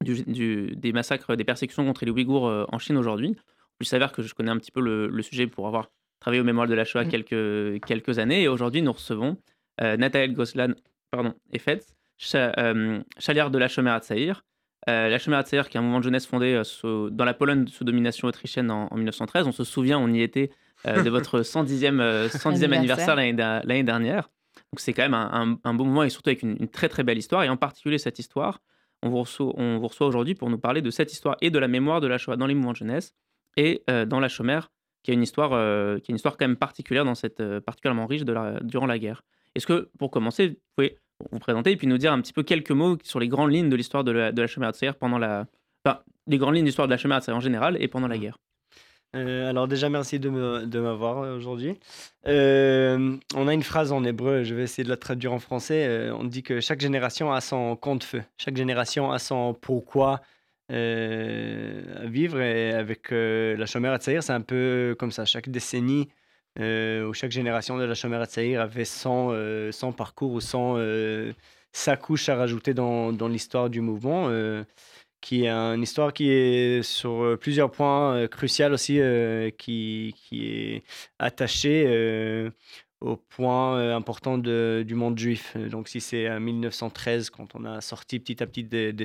des 0.00 0.92
massacres, 0.92 1.34
des 1.34 1.42
persécutions 1.42 1.84
contre 1.84 2.04
les 2.04 2.12
Ouïghours 2.12 2.46
euh, 2.46 2.64
en 2.68 2.78
Chine 2.78 2.96
aujourd'hui. 2.96 3.34
Il 3.80 3.86
s'avère 3.86 4.12
que 4.12 4.22
je 4.22 4.32
connais 4.32 4.52
un 4.52 4.58
petit 4.58 4.70
peu 4.70 4.80
le 4.80 5.22
sujet 5.22 5.48
pour 5.48 5.66
avoir 5.66 5.90
travaillé 6.24 6.40
au 6.40 6.44
mémoire 6.44 6.66
de 6.66 6.72
la 6.72 6.86
Shoah 6.86 7.04
mmh. 7.04 7.08
quelques, 7.08 7.84
quelques 7.86 8.18
années. 8.18 8.44
Et 8.44 8.48
aujourd'hui, 8.48 8.80
nous 8.80 8.92
recevons 8.92 9.36
euh, 9.82 9.98
Nathalie 9.98 10.32
Goslan 10.32 10.72
pardon, 11.10 11.34
et 11.52 11.58
Fetz, 11.58 11.94
euh, 12.34 13.02
chaliard 13.18 13.50
de 13.50 13.58
la 13.58 13.68
Chomera 13.68 14.00
Tsaïr. 14.00 14.42
Euh, 14.88 15.10
la 15.10 15.18
Chomera 15.18 15.42
Tsaïr, 15.42 15.68
qui 15.68 15.76
est 15.76 15.80
un 15.80 15.82
mouvement 15.82 15.98
de 15.98 16.04
jeunesse 16.04 16.26
fondé 16.26 16.62
dans 16.82 17.24
la 17.26 17.34
Pologne 17.34 17.66
sous 17.66 17.84
domination 17.84 18.26
autrichienne 18.26 18.70
en, 18.70 18.88
1913. 18.94 19.46
On 19.46 19.52
se 19.52 19.64
souvient, 19.64 19.98
on 19.98 20.08
y 20.14 20.22
était 20.22 20.50
de 20.86 21.10
votre 21.10 21.42
110e, 21.42 22.28
110e 22.28 22.72
anniversaire 22.72 23.16
l'année 23.16 23.82
dernière. 23.82 24.30
Donc 24.72 24.80
c'est 24.80 24.94
quand 24.94 25.02
même 25.02 25.12
un, 25.12 25.58
un, 25.62 25.74
beau 25.74 25.84
mouvement 25.84 26.04
et 26.04 26.10
surtout 26.10 26.30
avec 26.30 26.42
une, 26.42 26.68
très 26.68 26.88
très 26.88 27.02
belle 27.02 27.18
histoire. 27.18 27.44
Et 27.44 27.50
en 27.50 27.58
particulier 27.58 27.98
cette 27.98 28.18
histoire, 28.18 28.60
on 29.02 29.10
vous 29.10 29.18
reçoit, 29.18 29.52
on 29.58 29.76
vous 29.76 29.88
reçoit 29.88 30.06
aujourd'hui 30.06 30.34
pour 30.34 30.48
nous 30.48 30.58
parler 30.58 30.80
de 30.80 30.90
cette 30.90 31.12
histoire 31.12 31.36
et 31.42 31.50
de 31.50 31.58
la 31.58 31.68
mémoire 31.68 32.00
de 32.00 32.06
la 32.06 32.16
Shoah 32.16 32.36
dans 32.36 32.46
les 32.46 32.54
mouvements 32.54 32.72
de 32.72 32.78
jeunesse 32.78 33.12
et 33.58 33.84
dans 33.86 34.20
la 34.20 34.28
Chomère 34.28 34.70
qui 35.04 35.10
a 35.10 35.14
une 35.14 35.22
histoire, 35.22 35.52
euh, 35.52 35.98
qui 35.98 36.10
a 36.10 36.12
une 36.12 36.16
histoire 36.16 36.36
quand 36.36 36.48
même 36.48 36.56
particulière 36.56 37.04
dans 37.04 37.14
cette 37.14 37.40
euh, 37.40 37.60
particulièrement 37.60 38.06
riche 38.06 38.24
de 38.24 38.32
la, 38.32 38.58
durant 38.60 38.86
la 38.86 38.98
guerre. 38.98 39.22
Est-ce 39.54 39.66
que, 39.66 39.90
pour 39.98 40.10
commencer, 40.10 40.48
vous 40.48 40.56
pouvez 40.74 40.98
vous 41.30 41.38
présenter 41.38 41.70
et 41.70 41.76
puis 41.76 41.86
nous 41.86 41.98
dire 41.98 42.12
un 42.12 42.20
petit 42.20 42.32
peu 42.32 42.42
quelques 42.42 42.72
mots 42.72 42.96
sur 43.04 43.20
les 43.20 43.28
grandes 43.28 43.52
lignes 43.52 43.68
de 43.68 43.76
l'histoire 43.76 44.02
de 44.02 44.10
la, 44.10 44.32
de 44.32 44.42
la 44.42 44.92
pendant 44.94 45.18
la, 45.18 45.46
enfin, 45.84 46.00
les 46.26 46.38
grandes 46.38 46.54
lignes 46.54 46.64
de 46.64 46.68
l'histoire 46.68 46.88
de 46.88 46.92
la 46.92 46.96
Chemin 46.96 47.20
en 47.28 47.40
général 47.40 47.76
et 47.80 47.86
pendant 47.86 48.08
la 48.08 48.18
guerre. 48.18 48.38
Euh, 49.14 49.48
alors 49.48 49.68
déjà, 49.68 49.88
merci 49.88 50.18
de 50.18 50.28
m'avoir 50.80 51.36
aujourd'hui. 51.36 51.78
on 52.24 52.28
a 52.32 53.54
une 53.54 53.62
phrase 53.62 53.92
en 53.92 54.02
hébreu, 54.02 54.42
je 54.42 54.54
vais 54.56 54.64
essayer 54.64 54.82
de 54.82 54.88
la 54.88 54.96
traduire 54.96 55.32
en 55.32 55.38
français. 55.38 56.10
on 56.10 56.24
dit 56.24 56.42
que 56.42 56.60
chaque 56.60 56.80
génération 56.80 57.30
a 57.32 57.40
son 57.40 57.76
compte-feu, 57.76 58.22
chaque 58.38 58.56
génération 58.56 59.12
a 59.12 59.20
son 59.20 59.54
pourquoi, 59.54 60.20
euh, 60.70 61.82
vivre. 62.04 62.40
Avec 62.40 63.12
euh, 63.12 63.56
la 63.56 63.66
chômeur 63.66 63.92
à 63.92 63.98
Tsaïr, 63.98 64.22
c'est 64.22 64.32
un 64.32 64.40
peu 64.40 64.96
comme 64.98 65.12
ça. 65.12 65.24
Chaque 65.24 65.48
décennie 65.48 66.08
euh, 66.58 67.06
ou 67.06 67.14
chaque 67.14 67.32
génération 67.32 67.76
de 67.76 67.84
la 67.84 67.94
chômeur 67.94 68.20
à 68.22 68.26
Tsaïr 68.26 68.60
avait 68.60 68.84
son, 68.84 69.34
son 69.72 69.92
parcours 69.92 70.32
ou 70.32 70.40
son, 70.40 70.76
sa 71.72 71.96
couche 71.96 72.28
à 72.28 72.36
rajouter 72.36 72.74
dans, 72.74 73.12
dans 73.12 73.28
l'histoire 73.28 73.70
du 73.70 73.80
mouvement 73.80 74.30
qui 75.20 75.46
est 75.46 75.50
une 75.50 75.82
histoire 75.82 76.12
qui 76.12 76.30
est 76.30 76.82
sur 76.82 77.38
plusieurs 77.40 77.70
points 77.70 78.28
cruciaux 78.28 78.70
aussi, 78.72 79.00
qui, 79.56 80.14
qui 80.16 80.46
est 80.46 80.82
attachée 81.18 82.52
au 83.04 83.16
point 83.16 83.78
euh, 83.78 83.94
important 83.94 84.38
du 84.38 84.94
monde 84.94 85.18
juif. 85.18 85.56
Donc 85.56 85.88
si 85.88 86.00
c'est 86.00 86.28
en 86.30 86.40
1913, 86.40 87.30
quand 87.30 87.54
on 87.54 87.64
a 87.64 87.80
sorti 87.80 88.18
petit 88.18 88.42
à 88.42 88.46
petit 88.46 88.64
des, 88.64 88.92
des 88.92 89.04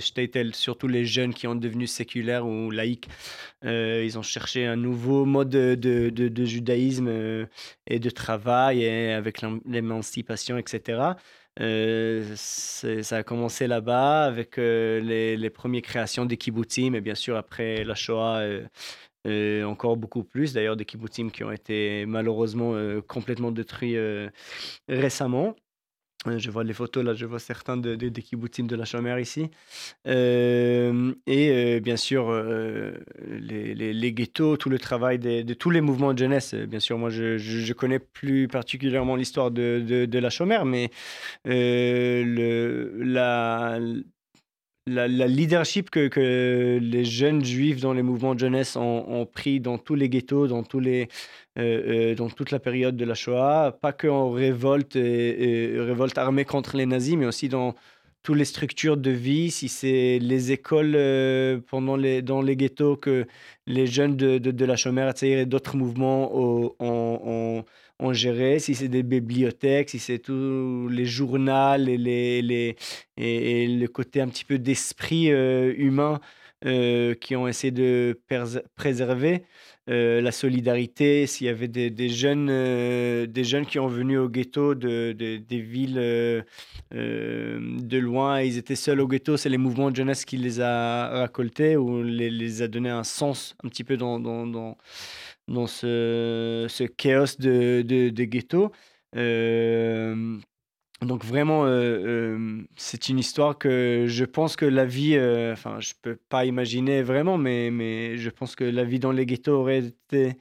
surtout 0.53 0.87
les 0.87 1.05
jeunes 1.05 1.33
qui 1.33 1.47
ont 1.47 1.55
devenu 1.55 1.85
séculaires 1.85 2.47
ou 2.47 2.71
laïcs, 2.71 3.09
euh, 3.65 4.03
ils 4.05 4.17
ont 4.17 4.21
cherché 4.21 4.65
un 4.65 4.77
nouveau 4.77 5.25
mode 5.25 5.49
de, 5.49 5.75
de, 5.75 6.45
judaïsme 6.45 7.07
euh, 7.09 7.45
et 7.87 7.99
de 7.99 8.09
travail 8.09 8.83
et 8.83 9.11
avec 9.11 9.41
l'émancipation, 9.65 10.57
etc. 10.57 11.15
ça 11.57 13.17
a 13.17 13.23
commencé 13.23 13.67
là-bas 13.67 14.23
avec 14.23 14.55
les, 14.57 15.35
les, 15.35 15.49
premières 15.49 15.81
créations 15.81 16.25
des 16.25 16.37
kibbutzim 16.37 16.93
et 16.93 17.01
bien 17.01 17.15
sûr 17.15 17.35
après 17.35 17.83
la 17.83 17.95
Shoah, 17.95 18.43
encore 19.25 19.97
beaucoup 19.97 20.23
plus, 20.23 20.53
d'ailleurs, 20.53 20.77
des 20.77 20.85
kibbutzim 20.85 21.29
qui 21.29 21.43
ont 21.43 21.51
été 21.51 22.05
malheureusement 22.05 22.73
euh, 22.75 23.01
complètement 23.01 23.51
détruits 23.51 23.97
euh, 23.97 24.29
récemment. 24.87 25.55
Euh, 26.27 26.37
je 26.37 26.51
vois 26.51 26.65
les 26.65 26.73
photos, 26.73 27.03
là, 27.05 27.13
je 27.13 27.25
vois 27.25 27.39
certains 27.39 27.77
de, 27.77 27.95
de- 27.95 28.09
des 28.09 28.21
kibbutzim 28.21 28.65
de 28.65 28.75
la 28.75 28.83
Chomère 28.85 29.19
ici. 29.19 29.49
Et 30.05 31.79
bien 31.81 31.95
sûr, 31.97 32.31
les, 33.25 33.73
les- 33.73 34.13
ghettos, 34.13 34.57
tout 34.57 34.69
le 34.69 34.79
travail 34.79 35.17
de 35.19 35.53
tous 35.53 35.69
les 35.69 35.81
mouvements 35.81 36.13
de 36.13 36.19
jeunesse. 36.19 36.53
Bien 36.55 36.81
sûr, 36.81 36.97
moi, 36.97 37.09
je, 37.09 37.37
je, 37.37 37.73
connais 37.73 37.99
plus 37.99 38.47
particulièrement 38.49 39.15
l'histoire 39.15 39.49
de, 39.51 40.05
de, 40.05 40.19
la 40.19 40.29
Chomère, 40.29 40.65
mais 40.65 40.89
le, 41.45 43.01
la, 43.01 43.79
la, 44.89 45.27
leadership 45.27 45.89
que, 45.89 46.79
les 46.81 47.05
jeunes 47.05 47.43
juifs 47.43 47.79
dans 47.81 47.93
les 47.93 48.03
mouvements 48.03 48.35
de 48.35 48.39
jeunesse 48.39 48.75
ont, 48.75 49.27
pris 49.31 49.59
dans 49.59 49.77
tous 49.77 49.95
les 49.95 50.09
ghettos, 50.09 50.47
euh, 50.51 51.05
euh, 51.57 52.15
dans 52.15 52.29
toute 52.29 52.51
la 52.51 52.59
période 52.59 52.95
de 52.97 53.05
la 53.05 53.15
Shoah, 53.15 53.77
pas 53.81 53.93
que 53.93 54.07
en 54.07 54.31
révolte, 54.31 54.95
révolte 54.95 56.17
armée 56.17 56.45
contre 56.45 56.77
les 56.77 56.85
nazis, 56.85 57.15
mais 57.15 57.25
aussi 57.25 57.49
dans 57.49 57.75
toutes 58.23 58.37
les 58.37 58.45
structures 58.45 58.97
de 58.97 59.11
vie, 59.11 59.49
si 59.49 59.69
c'est 59.69 60.19
les 60.19 60.51
écoles 60.51 60.93
euh, 60.95 61.59
pendant 61.69 61.95
les, 61.95 62.21
dans 62.21 62.41
les 62.41 62.55
ghettos 62.55 62.97
que 62.97 63.25
les 63.65 63.87
jeunes 63.87 64.17
de, 64.17 64.37
de, 64.37 64.51
de 64.51 64.65
la 64.65 64.75
Chomère 64.75 65.13
et 65.21 65.45
d'autres 65.45 65.77
mouvements 65.77 66.29
ont, 66.79 67.63
ont 67.99 68.13
géré, 68.13 68.59
si 68.59 68.75
c'est 68.75 68.87
des 68.87 69.03
bibliothèques, 69.03 69.89
si 69.89 69.99
c'est 69.99 70.19
tous 70.19 70.87
les 70.89 71.05
journaux 71.05 71.75
et, 71.75 71.97
les, 71.97 72.41
les, 72.41 72.75
et, 73.17 73.63
et 73.63 73.67
le 73.67 73.87
côté 73.87 74.21
un 74.21 74.27
petit 74.29 74.45
peu 74.45 74.57
d'esprit 74.57 75.31
euh, 75.31 75.73
humain 75.77 76.19
euh, 76.65 77.13
qui 77.15 77.35
ont 77.35 77.47
essayé 77.47 77.71
de 77.71 78.19
préserver. 78.75 79.43
Euh, 79.89 80.21
la 80.21 80.31
solidarité, 80.31 81.25
s'il 81.25 81.47
y 81.47 81.49
avait 81.49 81.67
des, 81.67 82.09
jeunes, 82.09 83.25
des 83.25 83.43
jeunes 83.43 83.65
qui 83.65 83.79
ont 83.79 83.87
venu 83.87 84.19
au 84.19 84.29
ghetto 84.29 84.75
de, 84.75 85.13
de- 85.13 85.37
des 85.37 85.59
villes 85.61 85.95
de 86.91 87.97
loin, 87.97 88.41
ils 88.41 88.57
étaient 88.57 88.75
seuls 88.75 89.01
au 89.01 89.07
ghetto, 89.07 89.35
c'est 89.35 89.49
les 89.49 89.57
mouvements 89.57 89.89
de 89.89 89.95
jeunesse 89.95 90.25
qui 90.25 90.37
les 90.37 90.61
a 90.61 91.21
récoltés 91.23 91.75
ou 91.75 92.03
les, 92.03 92.29
les 92.29 92.61
a 92.61 92.67
donné 92.67 92.89
un 92.89 93.03
sens 93.03 93.55
un 93.63 93.69
petit 93.69 93.83
peu 93.83 93.97
dans, 93.97 94.19
dans, 94.19 94.45
dans, 94.45 94.77
dans 95.49 95.67
ce, 95.67 96.67
ce 96.69 96.83
chaos 96.85 97.35
de, 97.39 97.81
de, 97.81 98.09
de 98.09 98.23
ghetto. 98.23 98.71
Euh, 99.15 100.37
donc 101.01 101.23
vraiment, 101.23 101.65
euh, 101.65 101.69
euh, 101.69 102.61
c'est 102.75 103.09
une 103.09 103.19
histoire 103.19 103.57
que 103.57 104.05
je 104.07 104.25
pense 104.25 104.55
que 104.55 104.65
la 104.65 104.85
vie, 104.85 105.15
euh, 105.15 105.53
enfin, 105.53 105.79
je 105.79 105.93
peux 106.01 106.17
pas 106.29 106.45
imaginer 106.45 107.01
vraiment, 107.01 107.37
mais, 107.37 107.71
mais 107.71 108.17
je 108.17 108.29
pense 108.29 108.55
que 108.55 108.65
la 108.65 108.83
vie 108.83 108.99
dans 108.99 109.13
les 109.13 109.25
ghettos 109.25 109.53
aurait 109.53 109.85
été 109.85 110.35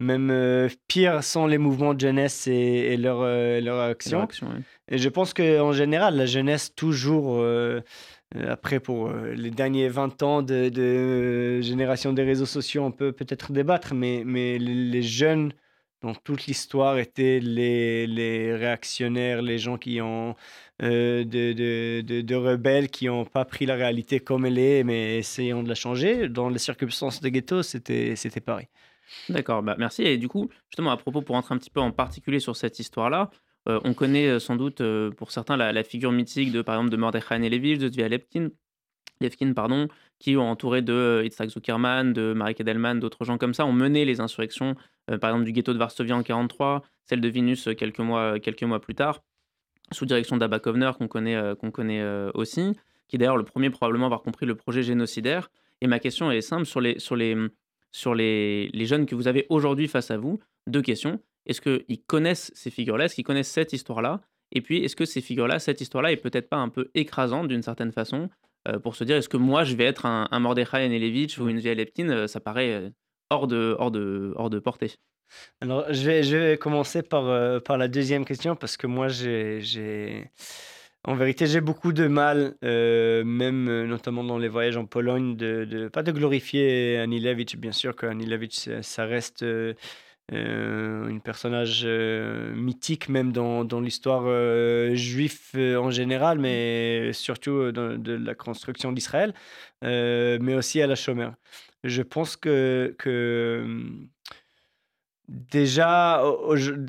même 0.00 0.30
euh, 0.30 0.68
pire 0.88 1.22
sans 1.22 1.46
les 1.46 1.58
mouvements 1.58 1.92
de 1.92 2.00
jeunesse 2.00 2.46
et, 2.46 2.52
et 2.52 2.96
leur, 2.96 3.20
leur 3.20 3.60
Leur 3.60 3.80
action. 3.80 4.48
ouais. 4.48 4.62
Et 4.88 4.96
je 4.98 5.08
pense 5.10 5.34
qu'en 5.34 5.72
général, 5.72 6.16
la 6.16 6.26
jeunesse, 6.26 6.74
toujours, 6.74 7.44
après 8.48 8.78
pour 8.78 9.08
euh, 9.08 9.32
les 9.32 9.50
derniers 9.50 9.88
20 9.88 10.22
ans 10.22 10.42
de, 10.42 10.68
de 10.68 11.60
génération 11.62 12.12
des 12.12 12.22
réseaux 12.22 12.46
sociaux, 12.46 12.82
on 12.84 12.92
peut 12.92 13.12
peut-être 13.12 13.52
débattre, 13.52 13.92
mais, 13.94 14.24
les 14.58 15.02
jeunes, 15.02 15.52
dans 16.02 16.14
toute 16.14 16.46
l'histoire, 16.46 16.98
étaient 16.98 17.40
les, 17.40 18.54
réactionnaires, 18.54 19.42
les 19.42 19.58
gens 19.58 19.78
qui 19.78 20.00
ont, 20.00 20.36
euh, 20.82 21.24
de, 21.24 21.52
de, 21.52 22.02
de, 22.02 22.20
de 22.20 22.34
rebelles, 22.36 22.88
qui 22.88 23.06
n'ont 23.06 23.24
pas 23.24 23.44
pris 23.44 23.66
la 23.66 23.74
réalité 23.74 24.20
comme 24.20 24.46
elle 24.46 24.58
est, 24.58 24.84
mais 24.84 25.18
essayant 25.18 25.62
de 25.62 25.68
la 25.68 25.74
changer. 25.74 26.28
Dans 26.28 26.48
les 26.48 26.58
circonstances 26.58 27.20
des 27.20 27.32
ghettos, 27.32 27.64
c'était 27.64 28.14
c'était 28.14 28.40
pareil. 28.40 28.68
D'accord, 29.28 29.62
bah, 29.62 29.74
merci. 29.78 30.02
Et 30.02 30.18
du 30.18 30.28
coup, 30.28 30.48
justement, 30.68 30.92
à 30.92 30.96
propos, 30.96 31.20
pour 31.22 31.34
entrer 31.34 31.54
un 31.54 31.58
petit 31.58 31.70
peu 31.70 31.80
en 31.80 31.90
particulier 31.90 32.38
sur 32.38 32.56
cette 32.56 32.78
histoire-là, 32.78 33.30
euh, 33.68 33.80
on 33.84 33.94
connaît 33.94 34.26
euh, 34.26 34.38
sans 34.38 34.56
doute 34.56 34.80
euh, 34.80 35.10
pour 35.10 35.30
certains 35.30 35.56
la, 35.56 35.84
figure 35.84 36.12
mythique 36.12 36.50
de, 36.52 36.62
par 36.62 36.76
exemple, 36.76 36.90
de 36.90 36.96
Mordechai 36.96 37.38
Nelevich, 37.38 37.78
de 37.78 37.88
Zvi 37.88 38.08
Levkin, 38.08 39.52
pardon, 39.52 39.88
qui 40.18 40.36
ont 40.36 40.48
entouré 40.48 40.80
de 40.80 41.22
Itzhak 41.24 41.50
Zuckerman, 41.50 42.12
de 42.12 42.32
Marek 42.32 42.60
Edelman, 42.60 42.98
d'autres 42.98 43.24
gens 43.24 43.36
comme 43.36 43.52
ça, 43.52 43.66
ont 43.66 43.72
mené 43.72 44.04
les 44.06 44.20
insurrections, 44.20 44.76
par 45.20 45.30
exemple 45.30 45.44
du 45.44 45.52
ghetto 45.52 45.74
de 45.74 45.78
Varsovie 45.78 46.12
en 46.12 46.22
43, 46.22 46.82
celle 47.04 47.20
de 47.20 47.28
euh, 47.28 47.74
quelques 47.74 47.98
mois, 47.98 48.40
quelques 48.40 48.62
mois 48.62 48.80
plus 48.80 48.94
tard, 48.94 49.20
sous 49.92 50.06
direction 50.06 50.38
d'Abba 50.38 50.58
Kovner, 50.58 50.92
qu'on 50.96 51.08
connaît, 51.08 51.38
qu'on 51.60 51.70
connaît 51.70 52.02
aussi, 52.32 52.72
qui 53.08 53.16
est 53.16 53.18
d'ailleurs 53.18 53.36
le 53.36 53.44
premier 53.44 53.68
probablement 53.68 54.04
à 54.04 54.06
avoir 54.06 54.22
compris 54.22 54.46
le 54.46 54.54
projet 54.54 54.82
génocidaire. 54.82 55.50
Et 55.82 55.86
ma 55.86 55.98
question 55.98 56.30
est 56.30 56.40
simple 56.40 56.64
sur 56.64 56.80
les, 56.80 56.98
sur 56.98 57.16
les, 57.16 57.36
sur 57.90 58.14
les, 58.14 58.68
les 58.68 58.86
jeunes 58.86 59.04
que 59.04 59.14
vous 59.14 59.26
avez 59.26 59.46
aujourd'hui 59.48 59.88
face 59.88 60.10
à 60.10 60.16
vous. 60.16 60.38
Deux 60.68 60.82
questions. 60.82 61.20
Est-ce 61.50 61.60
qu'ils 61.60 62.02
connaissent 62.06 62.50
ces 62.54 62.70
figures-là 62.70 63.04
Est-ce 63.06 63.14
qu'ils 63.16 63.24
connaissent 63.24 63.50
cette 63.50 63.72
histoire-là? 63.72 64.20
Et 64.52 64.60
puis, 64.62 64.78
est-ce 64.84 64.96
que 64.96 65.04
ces 65.04 65.20
figures-là, 65.20 65.58
cette 65.58 65.80
histoire-là 65.80 66.12
est 66.12 66.16
peut-être 66.16 66.48
pas 66.48 66.56
un 66.56 66.68
peu 66.70 66.90
écrasante 66.94 67.48
d'une 67.48 67.62
certaine 67.62 67.92
façon 67.92 68.30
euh, 68.68 68.78
pour 68.78 68.94
se 68.94 69.04
dire 69.04 69.16
est-ce 69.16 69.28
que 69.28 69.36
moi 69.36 69.64
je 69.64 69.74
vais 69.74 69.84
être 69.84 70.06
un, 70.06 70.28
un 70.30 70.40
Mordechai 70.40 70.88
ou 71.38 71.48
une 71.48 71.58
Via 71.58 71.74
Leptin 71.74 72.08
Euh, 72.08 72.26
Ça 72.26 72.40
paraît 72.40 72.72
euh, 72.72 72.90
hors 73.30 73.46
de, 73.46 73.76
hors, 73.78 73.90
de, 73.90 74.32
hors 74.36 74.48
de 74.50 74.58
portée? 74.58 74.92
Alors, 75.60 75.84
je 75.92 76.02
vais, 76.04 76.22
je 76.22 76.36
vais 76.36 76.56
commencer 76.58 77.02
par, 77.02 77.26
euh, 77.26 77.60
par 77.60 77.78
la 77.78 77.88
deuxième 77.88 78.24
question 78.24 78.56
parce 78.56 78.76
que 78.76 78.86
moi, 78.86 79.08
j'ai. 79.08 80.30
En 81.04 81.14
vérité, 81.14 81.46
j'ai 81.46 81.62
beaucoup 81.62 81.92
de 81.94 82.06
mal, 82.08 82.56
euh, 82.62 83.24
même 83.24 83.68
euh, 83.68 83.86
notamment 83.86 84.22
dans 84.22 84.36
les 84.36 84.48
voyages 84.48 84.76
en 84.76 84.84
Pologne, 84.84 85.34
de, 85.34 85.64
de- 85.64 85.88
pas 85.88 86.02
de 86.02 86.12
glorifier 86.12 86.98
Anilevich. 86.98 87.56
Bien 87.56 87.72
sûr 87.72 87.96
qu'Anilevich, 87.96 88.52
ça 88.54 88.82
ça 88.82 89.04
reste 89.06 89.42
un 90.32 91.18
personnage 91.18 91.82
euh, 91.84 92.54
mythique, 92.54 93.08
même 93.08 93.32
dans, 93.32 93.64
dans 93.64 93.80
l'histoire 93.80 94.24
euh, 94.26 94.94
juive 94.94 95.38
euh, 95.54 95.76
en 95.76 95.90
général, 95.90 96.38
mais 96.38 97.12
surtout 97.12 97.50
euh, 97.52 97.72
de 97.72 98.12
la 98.12 98.34
construction 98.34 98.92
d'Israël, 98.92 99.34
euh, 99.84 100.38
mais 100.40 100.54
aussi 100.54 100.80
à 100.80 100.86
la 100.86 100.94
Shomer. 100.94 101.30
Je 101.82 102.02
pense 102.02 102.36
que 102.36 102.94
déjà 105.30 106.22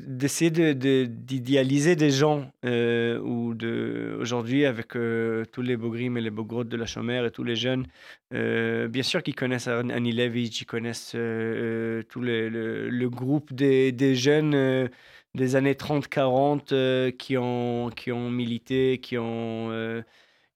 d'essayer 0.08 0.50
de, 0.52 0.74
de- 0.74 1.06
d'idéaliser 1.06 1.96
des 1.96 2.10
gens 2.10 2.52
euh, 2.66 3.20
ou 3.20 3.54
de 3.54 4.18
aujourd'hui 4.20 4.66
avec 4.66 4.96
euh, 4.96 5.46
tous 5.52 5.62
les 5.62 5.78
Bogrim 5.78 6.18
et 6.18 6.22
les 6.22 6.32
Bogrod 6.32 6.68
de 6.68 6.76
la 6.78 6.88
Chomère 6.88 7.26
et 7.26 7.32
tous 7.32 7.44
les 7.44 7.56
jeunes 7.56 7.86
euh, 8.34 8.88
bien 8.88 9.04
sûr 9.04 9.22
qu'ils 9.24 9.36
connaissent 9.36 9.68
An- 9.68 9.90
Annie 9.90 10.12
Levitch 10.12 10.62
ils 10.62 10.66
connaissent 10.66 11.12
tout 11.12 12.22
le, 12.22 12.50
le 12.90 13.10
groupe 13.10 13.54
des, 13.54 13.92
des 13.92 14.16
jeunes 14.16 14.90
des 15.36 15.56
années 15.56 15.76
30-40 15.76 16.74
euh, 16.74 17.12
qui 17.12 17.38
ont 17.38 17.90
qui 17.96 18.12
ont 18.12 18.30
milité 18.32 19.00
qui 19.00 19.18
ont 19.18 19.70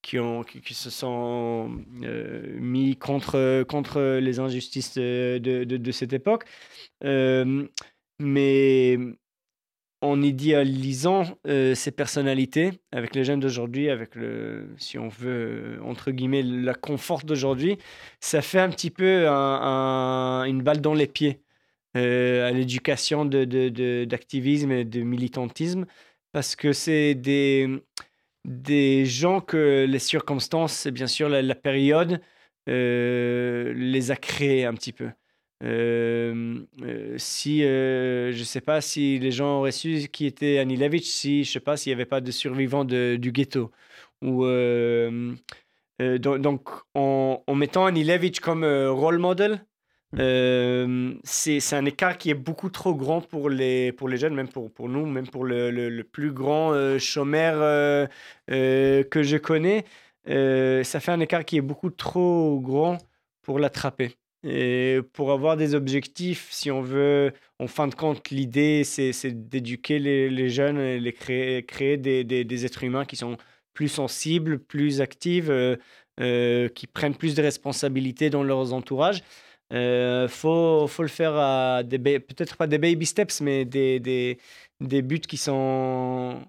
qui, 0.06 0.20
ont, 0.20 0.44
qui, 0.44 0.74
se 0.76 0.92
sont 0.92 1.84
euh, 2.04 2.60
mis 2.60 2.96
contre, 2.96 3.64
contre 3.64 4.20
les 4.22 4.40
injustices 4.40 4.94
de, 4.98 5.40
de, 5.42 5.64
de- 5.64 5.78
de 5.78 5.92
cette 5.92 6.14
époque. 6.14 6.44
Euh, 7.04 7.68
mais 8.20 9.00
en 10.02 10.22
idéalisant 10.22 11.24
euh, 11.48 11.74
ces 11.74 11.90
personnalités 11.90 12.70
avec 12.92 13.16
les 13.16 13.24
jeunes 13.24 13.40
d'aujourd'hui, 13.40 13.90
avec 13.90 14.14
le, 14.14 14.68
si 14.78 15.00
on 15.00 15.08
veut, 15.08 15.80
entre 15.84 16.12
guillemets, 16.12 16.44
la 16.44 16.76
confort 16.76 17.24
d'aujourd'hui, 17.24 17.80
ça 18.20 18.44
fait 18.44 18.60
un 18.60 18.70
petit 18.70 18.92
peu 18.92 19.28
un- 19.28 19.60
un- 19.62 20.44
une 20.46 20.62
balle 20.62 20.82
dans 20.82 20.94
les 20.94 21.08
pieds 21.08 21.42
à 21.96 22.52
l'éducation 22.52 23.26
de, 23.26 23.46
de- 23.46 23.70
de- 23.70 24.06
d'activisme 24.06 24.72
et 24.72 24.84
de 24.86 25.02
militantisme, 25.02 25.86
parce 26.34 26.56
que 26.58 26.74
c'est 26.74 27.16
des, 27.16 27.70
des 28.46 29.06
gens 29.06 29.42
que 29.42 29.86
les 29.88 30.00
circonstances 30.00 30.86
et 30.86 30.92
bien 30.92 31.08
sûr 31.08 31.30
la, 31.30 31.56
période 31.56 32.22
euh, 32.70 33.74
les 33.75 34.12
a 34.12 34.16
créés 34.16 34.66
un 34.66 34.74
petit 34.74 34.94
peu. 34.94 35.10
Euh, 35.64 36.66
euh, 36.84 37.16
si 37.18 37.64
euh, 37.64 38.32
je 38.34 38.44
sais 38.44 38.62
pas 38.62 38.82
si 38.82 39.20
les 39.20 39.32
gens 39.32 39.60
auraient 39.60 39.72
su 39.72 40.10
qui 40.12 40.25
était 40.25 40.60
Anilevich, 40.60 41.06
si 41.06 41.44
je 41.44 41.52
sais 41.54 41.60
pas 41.60 41.78
s'il 41.78 41.92
n'y 41.92 41.96
avait 41.96 42.06
pas 42.06 42.22
de 42.22 42.32
survivants 42.32 42.86
de- 42.86 43.16
du 43.20 43.32
ghetto 43.32 43.72
ou 44.22 44.46
euh, 44.46 45.36
donc, 46.20 46.70
en, 46.94 47.44
en 47.48 47.56
mettant 47.56 47.86
Anilevich 47.86 48.42
comme 48.42 48.66
role 48.66 49.18
model, 49.18 49.66
euh, 50.18 51.14
c'est 51.24 51.74
un 51.74 51.86
écart 51.86 52.18
qui 52.18 52.30
est 52.30 52.36
beaucoup 52.36 52.70
trop 52.70 52.96
grand 52.96 53.22
pour 53.22 53.50
les, 53.50 53.92
pour 53.92 54.08
les 54.08 54.18
jeunes, 54.18 54.34
même 54.34 54.48
pour, 54.48 54.72
pour 54.72 54.88
nous, 54.88 55.06
même 55.06 55.28
pour 55.28 55.44
le, 55.44 55.72
le, 55.72 56.04
plus 56.04 56.32
grand 56.32 56.72
euh, 56.72 56.98
chômeur 57.00 57.56
euh, 57.62 58.08
euh, 58.52 59.04
que 59.04 59.24
je 59.24 59.38
connais. 59.38 59.84
Euh, 60.30 60.84
ça 60.84 61.00
fait 61.00 61.12
un 61.12 61.20
écart 61.20 61.44
qui 61.44 61.58
est 61.58 61.62
beaucoup 61.62 61.90
trop 61.90 62.60
grand 62.62 62.98
pour 63.42 63.60
l'attraper. 63.60 64.16
Et 64.44 65.00
pour 65.14 65.32
avoir 65.32 65.58
des 65.58 65.74
objectifs, 65.76 66.48
si 66.52 66.72
on 66.72 66.82
veut, 66.82 67.34
en 67.60 67.68
fin 67.68 67.88
de 67.88 67.96
compte, 67.96 68.30
l'idée, 68.30 68.84
c'est 68.84 69.12
d'éduquer 69.50 69.98
les, 70.00 70.30
les 70.30 70.50
jeunes 70.50 70.98
les 70.98 71.14
créer, 71.14 71.64
créer 71.66 71.98
des, 71.98 72.24
des, 72.24 72.44
des 72.44 72.66
êtres 72.66 72.84
humains 72.84 73.06
qui 73.06 73.16
sont 73.16 73.38
plus 73.74 73.90
sensibles, 73.90 74.60
plus 74.60 75.02
actifs, 75.02 75.50
qui 76.18 76.88
prennent 76.88 77.16
plus 77.16 77.34
de 77.34 77.42
responsabilités 77.42 78.30
dans 78.30 78.44
leurs 78.44 78.72
entourages. 78.74 79.24
Euh, 79.74 80.28
faut, 80.28 80.88
faut 80.88 81.02
le 81.02 81.08
faire 81.08 81.36
à 81.36 81.82
des 81.84 81.98
peut-être 82.20 82.56
pas 82.56 82.68
des 82.68 82.78
baby 82.78 83.06
steps, 83.06 83.42
mais 83.42 83.66
des, 83.66 84.00
des, 84.00 84.38
des 84.80 85.02
buts 85.02 85.20
qui 85.20 85.38
sont 85.38 86.40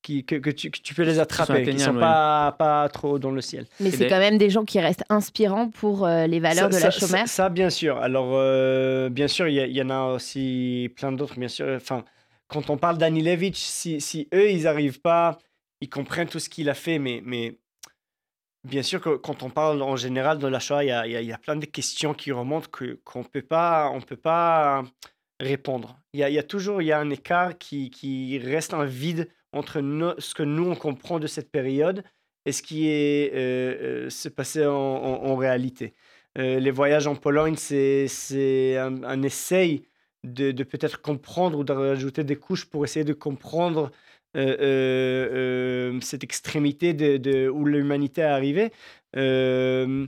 qui, 0.00 0.24
que, 0.24 0.34
que, 0.36 0.50
tu, 0.50 0.70
que 0.70 0.78
tu 0.80 0.94
peux 0.94 1.02
les 1.04 1.20
attraper, 1.20 1.62
qui 1.62 1.72
ne 1.74 1.78
sont 1.78 1.94
ouais. 1.94 2.00
pas, 2.00 2.54
pas 2.58 2.88
trop 2.88 3.20
dans 3.20 3.30
le 3.30 3.40
ciel. 3.40 3.66
Mais 3.78 3.90
c'est 3.90 3.98
des- 3.98 4.06
quand 4.08 4.18
même 4.18 4.36
des 4.36 4.50
gens 4.50 4.64
qui 4.64 4.80
restent 4.80 5.04
inspirants 5.08 5.68
pour 5.70 6.04
euh, 6.06 6.26
les 6.26 6.40
valeurs 6.40 6.68
de 6.68 6.74
ça, 6.74 6.86
la 6.86 6.90
ça- 6.90 7.06
chômeur. 7.06 7.28
Ça, 7.28 7.48
bien 7.48 7.70
sûr. 7.70 7.98
Alors, 7.98 8.30
euh, 8.32 9.08
bien 9.10 9.28
sûr, 9.28 9.46
il 9.46 9.54
y, 9.54 9.60
il 9.78 9.82
en 9.82 9.90
a 9.90 10.14
aussi 10.14 10.90
plein 10.96 11.12
d'autres, 11.12 11.38
bien 11.38 11.46
sûr. 11.48 11.66
Enfin, 11.76 12.04
quand 12.48 12.68
on 12.68 12.76
parle 12.78 12.98
d'Anilevic, 12.98 13.54
si, 13.56 14.00
si 14.00 14.28
eux, 14.34 14.50
ils 14.50 14.64
n'arrivent 14.64 15.00
pas, 15.00 15.38
ils 15.80 15.88
comprennent 15.88 16.28
tout 16.28 16.40
ce 16.40 16.48
qu'il 16.48 16.68
a 16.68 16.74
fait, 16.74 16.98
mais, 16.98 17.22
mais 17.24 17.54
bien 18.64 18.82
sûr 18.82 19.00
que 19.00 19.16
quand 19.16 19.42
on 19.42 19.50
parle 19.50 19.82
en 19.82 19.96
général 19.96 20.38
de 20.38 20.46
la 20.46 20.58
Shoah, 20.58 20.84
il 20.84 20.88
y 20.88 20.92
a, 20.92 21.06
y 21.06 21.26
y 21.26 21.32
a 21.32 21.38
plein 21.38 21.56
de 21.56 21.66
questions 21.66 22.14
qui 22.14 22.32
remontent 22.32 22.68
que, 22.70 23.00
qu'on 23.04 23.24
peut 23.24 23.42
pas, 23.42 23.90
on 23.90 24.00
peut 24.00 24.16
pas 24.16 24.84
répondre. 25.40 25.98
Il 26.12 26.20
y 26.20 26.24
a, 26.24 26.30
y 26.30 26.38
a 26.38 26.42
toujours 26.42 26.82
y 26.82 26.92
a 26.92 26.98
un 26.98 27.10
écart 27.10 27.58
qui, 27.58 27.90
qui 27.90 28.38
reste 28.38 28.74
un 28.74 28.84
vide 28.84 29.28
entre 29.52 29.80
ce 30.18 30.34
que 30.34 30.42
nous, 30.42 30.70
on 30.70 30.76
comprend 30.76 31.18
de 31.18 31.26
cette 31.26 31.50
période 31.50 32.04
et 32.46 32.52
ce 32.52 32.62
qui 32.62 32.88
est 32.88 33.32
euh, 33.34 34.06
euh, 34.06 34.10
se 34.10 34.28
passé 34.28 34.64
en, 34.66 35.36
réalité. 35.36 35.94
Euh, 36.38 36.58
les 36.58 36.70
voyages 36.70 37.06
en 37.06 37.14
Pologne, 37.14 37.56
c'est, 37.56 38.76
un, 38.78 39.04
un 39.04 39.22
essai 39.22 39.82
de, 40.24 40.52
de 40.52 40.64
peut-être 40.64 41.02
comprendre 41.02 41.58
ou 41.58 41.64
de 41.64 41.72
rajouter 41.72 42.24
des 42.24 42.36
couches 42.36 42.64
pour 42.64 42.84
essayer 42.84 43.04
de 43.04 43.12
comprendre 43.12 43.90
cette 46.00 46.24
extrémité 46.24 46.94
de, 46.94 47.48
où 47.48 47.64
l'humanité 47.64 48.20
est 48.22 48.24
arrivée. 48.24 48.72
Euh, 49.16 50.06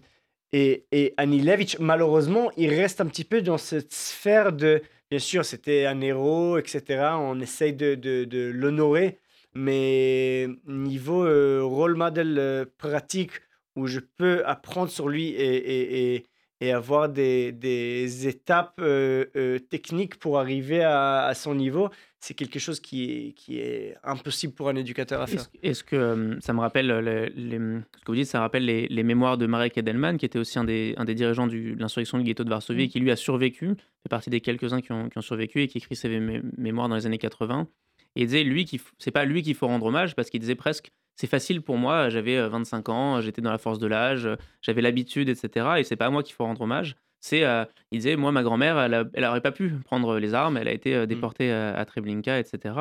et, 0.52 0.86
et 0.92 1.14
Anilevic, 1.16 1.78
malheureusement, 1.80 2.50
il 2.56 2.70
reste 2.70 3.00
un 3.00 3.06
petit 3.06 3.24
peu 3.24 3.42
dans 3.42 3.58
cette 3.58 3.92
sphère 3.92 4.52
de... 4.52 4.82
Bien 5.10 5.18
sûr, 5.18 5.44
c'était 5.44 5.84
un 5.86 6.00
héros, 6.00 6.58
etc. 6.58 7.16
On 7.18 7.38
essaye 7.40 7.72
de, 7.74 7.94
de- 7.94 8.50
l'honorer, 8.54 9.18
mais 9.54 10.48
niveau 10.66 11.24
euh, 11.24 11.62
role 11.62 11.94
model 11.96 12.36
euh, 12.38 12.64
pratique, 12.78 13.32
où 13.76 13.86
je 13.86 14.00
peux 14.00 14.44
apprendre 14.46 14.90
sur 14.90 15.08
lui 15.08 15.28
et, 15.30 16.14
et- 16.14 16.14
et- 16.60 16.72
avoir 16.72 17.10
des, 17.10 17.52
des 17.52 18.26
étapes 18.26 18.76
euh, 18.80 19.26
euh, 19.36 19.58
techniques 19.58 20.18
pour 20.18 20.38
arriver 20.38 20.82
à 20.82 21.30
son 21.34 21.54
niveau, 21.54 21.90
c'est 22.24 22.34
quelque 22.34 22.58
chose 22.58 22.80
qui 22.80 23.04
est, 23.10 23.32
qui 23.32 23.58
est 23.58 23.96
impossible 24.02 24.54
pour 24.54 24.68
un 24.70 24.76
éducateur 24.76 25.20
à 25.20 25.26
faire. 25.26 25.44
Est-ce 25.62 25.84
que 25.84 25.94
euh, 25.96 26.40
ça 26.40 26.52
me 26.54 26.60
rappelle, 26.60 26.90
euh, 26.90 27.00
les, 27.02 27.28
les- 27.30 27.58
ce 27.58 28.00
que 28.04 28.06
vous 28.06 28.14
dites, 28.14 28.26
ça 28.26 28.40
rappelle 28.40 28.64
les, 28.64 28.88
les 28.88 29.02
mémoires 29.02 29.36
de 29.36 29.46
Marek 29.46 29.76
Edelman, 29.76 30.16
qui 30.16 30.24
était 30.24 30.38
aussi 30.38 30.58
un 30.58 30.64
des, 30.64 30.94
un 30.96 31.04
des 31.04 31.14
dirigeants 31.14 31.46
du- 31.46 31.74
de 31.74 31.80
l'insurrection 31.80 32.16
du 32.18 32.24
ghetto 32.24 32.42
de 32.44 32.48
Varsovie, 32.48 32.82
Mm. 32.82 32.86
et 32.86 32.88
qui 32.88 33.00
lui 33.00 33.10
a 33.10 33.16
survécu, 33.16 33.68
fait 33.76 34.08
partie 34.08 34.30
des 34.30 34.40
quelques-uns 34.40 34.80
qui 34.80 34.92
ont, 34.92 35.08
qui 35.10 35.18
ont 35.18 35.22
survécu 35.22 35.60
et 35.62 35.68
qui 35.68 35.78
écrit 35.78 35.96
ses 35.96 36.08
mé- 36.08 36.42
mémoires 36.56 36.88
dans 36.88 36.96
les 36.96 37.04
années 37.06 37.18
80. 37.18 37.68
Et 38.16 38.22
il 38.22 38.26
disait, 38.26 38.44
lui, 38.44 38.66
c'est 38.98 39.10
pas 39.10 39.24
lui 39.26 39.42
qu'il 39.42 39.54
faut 39.54 39.66
rendre 39.66 39.84
hommage, 39.86 40.14
parce 40.14 40.30
qu'il 40.30 40.40
disait 40.40 40.54
presque, 40.54 40.90
c'est 41.16 41.26
facile 41.26 41.60
pour 41.62 41.76
moi, 41.76 42.08
j'avais 42.08 42.36
euh, 42.38 42.48
25 42.48 42.88
ans, 42.88 43.20
j'étais 43.20 43.42
dans 43.42 43.50
la 43.52 43.58
force 43.58 43.78
de 43.78 43.86
l'âge, 43.86 44.24
euh, 44.26 44.36
j'avais 44.62 44.80
l'habitude, 44.82 45.28
etc. 45.28 45.66
Et 45.78 45.84
c'est 45.84 45.96
pas 45.96 46.06
à 46.06 46.10
moi 46.10 46.22
qu'il 46.22 46.34
faut 46.34 46.44
rendre 46.44 46.62
hommage. 46.62 46.96
C'est, 47.26 47.42
euh, 47.44 47.64
il 47.90 48.00
disait, 48.00 48.16
moi, 48.16 48.32
ma 48.32 48.42
grand-mère, 48.42 48.78
elle, 48.78 48.92
a- 48.92 49.04
elle 49.14 49.24
aurait 49.24 49.40
pas 49.40 49.50
pu 49.50 49.70
prendre 49.86 50.18
les 50.18 50.34
armes, 50.34 50.58
elle 50.58 50.68
a 50.68 50.72
été 50.72 50.94
euh, 50.94 51.06
déportée 51.06 51.50
à, 51.50 51.74
à 51.74 51.84
Treblinka, 51.86 52.38
etc. 52.38 52.74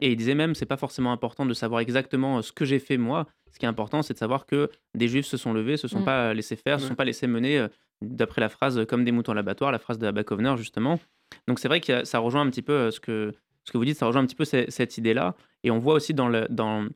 Et 0.00 0.10
il 0.12 0.16
disait 0.16 0.34
même, 0.34 0.54
c'est 0.54 0.64
pas 0.64 0.78
forcément 0.78 1.12
important 1.12 1.44
de 1.44 1.52
savoir 1.52 1.80
exactement 1.82 2.38
euh, 2.38 2.42
ce 2.42 2.50
que 2.50 2.64
j'ai 2.64 2.78
fait 2.78 2.96
moi. 2.96 3.26
Ce 3.52 3.58
qui 3.58 3.66
est 3.66 3.68
important, 3.68 4.00
c'est 4.00 4.14
de 4.14 4.18
savoir 4.18 4.46
que 4.46 4.70
des 4.94 5.06
juifs 5.06 5.26
se 5.26 5.36
sont 5.36 5.52
levés, 5.52 5.76
se 5.76 5.86
sont 5.86 6.00
Mm. 6.00 6.04
pas 6.06 6.32
laissés 6.32 6.56
faire, 6.56 6.78
se 6.78 6.84
Ouais. 6.84 6.88
sont 6.88 6.94
pas 6.94 7.04
laissés 7.04 7.26
mener, 7.26 7.58
euh, 7.58 7.68
d'après 8.00 8.40
la 8.40 8.48
phrase 8.48 8.78
euh, 8.78 8.86
comme 8.86 9.04
des 9.04 9.12
moutons 9.12 9.32
à 9.32 9.34
l'abattoir, 9.34 9.70
la 9.70 9.78
phrase 9.78 9.98
de 9.98 10.10
Bakovner 10.10 10.54
justement. 10.56 10.98
Donc 11.46 11.58
c'est 11.58 11.68
vrai 11.68 11.80
que 11.80 12.04
ça 12.04 12.20
rejoint 12.20 12.40
un 12.40 12.48
petit 12.50 12.62
peu 12.62 12.72
euh, 12.72 12.90
ce 12.90 13.00
que, 13.00 13.34
ce 13.64 13.72
que 13.72 13.76
vous 13.76 13.84
dites, 13.84 13.98
ça 13.98 14.06
rejoint 14.06 14.22
un 14.22 14.26
petit 14.26 14.34
peu 14.34 14.46
ce- 14.46 14.64
cette 14.70 14.96
idée-là. 14.96 15.34
Et 15.62 15.70
on 15.70 15.78
voit 15.78 15.94
aussi 15.94 16.14
dans, 16.14 16.28
le, 16.28 16.46
dans 16.48 16.86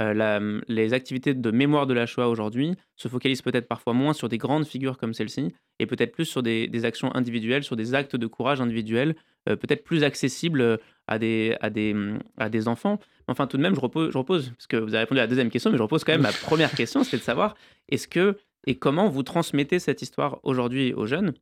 euh, 0.00 0.12
la- 0.14 0.40
les 0.68 0.92
activités 0.92 1.34
de 1.34 1.50
mémoire 1.50 1.86
de 1.86 1.94
la 1.94 2.06
Shoah 2.06 2.28
aujourd'hui 2.28 2.74
se 2.96 3.08
focalisent 3.08 3.42
peut-être 3.42 3.68
parfois 3.68 3.92
moins 3.92 4.12
sur 4.12 4.28
des 4.28 4.38
grandes 4.38 4.66
figures 4.66 4.98
comme 4.98 5.14
celle-ci 5.14 5.54
et 5.78 5.86
peut-être 5.86 6.12
plus 6.12 6.24
sur 6.26 6.42
des, 6.42 6.68
des 6.68 6.84
actions 6.84 7.14
individuelles, 7.14 7.64
sur 7.64 7.76
des 7.76 7.94
actes 7.94 8.16
de 8.16 8.26
courage 8.26 8.60
individuels, 8.60 9.16
euh, 9.48 9.56
peut-être 9.56 9.84
plus 9.84 10.04
accessibles 10.04 10.60
euh, 10.60 10.76
à 11.06 11.18
des, 11.18 11.56
à 11.60 11.70
des, 11.70 11.92
hum, 11.94 12.18
à 12.36 12.48
des 12.48 12.68
enfants. 12.68 12.98
Enfin, 13.28 13.46
tout 13.46 13.56
de 13.56 13.62
même, 13.62 13.74
je 13.74 13.80
repose, 13.80 14.12
je 14.12 14.18
repose, 14.18 14.50
parce 14.50 14.66
que 14.66 14.76
vous 14.76 14.88
avez 14.94 15.00
répondu 15.00 15.18
à 15.20 15.24
la 15.24 15.28
deuxième 15.28 15.50
question, 15.50 15.70
mais 15.70 15.76
je 15.78 15.82
repose 15.82 16.04
quand 16.04 16.12
même 16.12 16.22
la 16.22 16.32
première 16.42 16.70
question, 16.72 17.02
c'était 17.04 17.18
de 17.18 17.22
savoir 17.22 17.54
est-ce 17.88 18.08
que 18.08 18.36
et 18.68 18.76
comment 18.78 19.08
vous 19.08 19.22
transmettez 19.22 19.78
cette 19.78 20.02
histoire 20.02 20.40
aujourd'hui 20.42 20.92
aux 20.92 21.06
jeunes? 21.06 21.32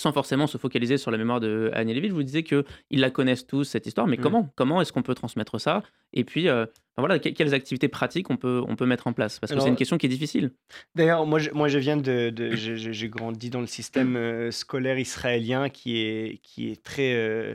Sans 0.00 0.12
forcément 0.12 0.46
se 0.46 0.58
focaliser 0.58 0.98
sur 0.98 1.10
la 1.10 1.18
mémoire 1.18 1.40
de 1.40 1.70
Annie 1.72 1.94
Lévy, 1.94 2.08
je 2.08 2.14
vous 2.14 2.22
disais 2.22 2.42
qu'ils 2.42 2.64
la 2.90 3.10
connaissent 3.10 3.46
tous, 3.46 3.64
cette 3.64 3.86
histoire, 3.86 4.06
mais 4.06 4.16
Mm. 4.16 4.20
comment 4.20 4.52
Comment 4.56 4.80
est-ce 4.80 4.92
qu'on 4.92 5.02
peut 5.02 5.14
transmettre 5.14 5.60
ça? 5.60 5.82
Et 6.12 6.24
puis, 6.24 6.48
euh, 6.48 6.66
voilà, 6.96 7.18
que- 7.18 7.28
quelles 7.28 7.54
activités 7.54 7.88
pratiques 7.88 8.30
on 8.30 8.36
peut, 8.36 8.62
on 8.68 8.76
peut 8.76 8.86
mettre 8.86 9.06
en 9.06 9.12
place? 9.12 9.38
Parce 9.38 9.52
que 9.52 9.60
c'est 9.60 9.68
une 9.68 9.76
question 9.76 9.96
qui 9.98 10.06
est 10.06 10.08
difficile. 10.08 10.50
D'ailleurs, 10.94 11.26
moi 11.26 11.38
je, 11.38 11.50
moi, 11.50 11.68
je 11.68 11.78
viens 11.78 11.96
de. 11.96 12.30
de- 12.30 12.54
j'ai- 12.54 13.08
grandi 13.08 13.50
dans 13.50 13.60
le 13.60 13.66
système 13.66 14.16
euh, 14.16 14.50
scolaire 14.50 14.98
israélien 14.98 15.68
qui 15.68 15.98
est, 15.98 16.38
qui 16.42 16.70
est 16.70 16.82
très. 16.82 17.14
euh, 17.14 17.54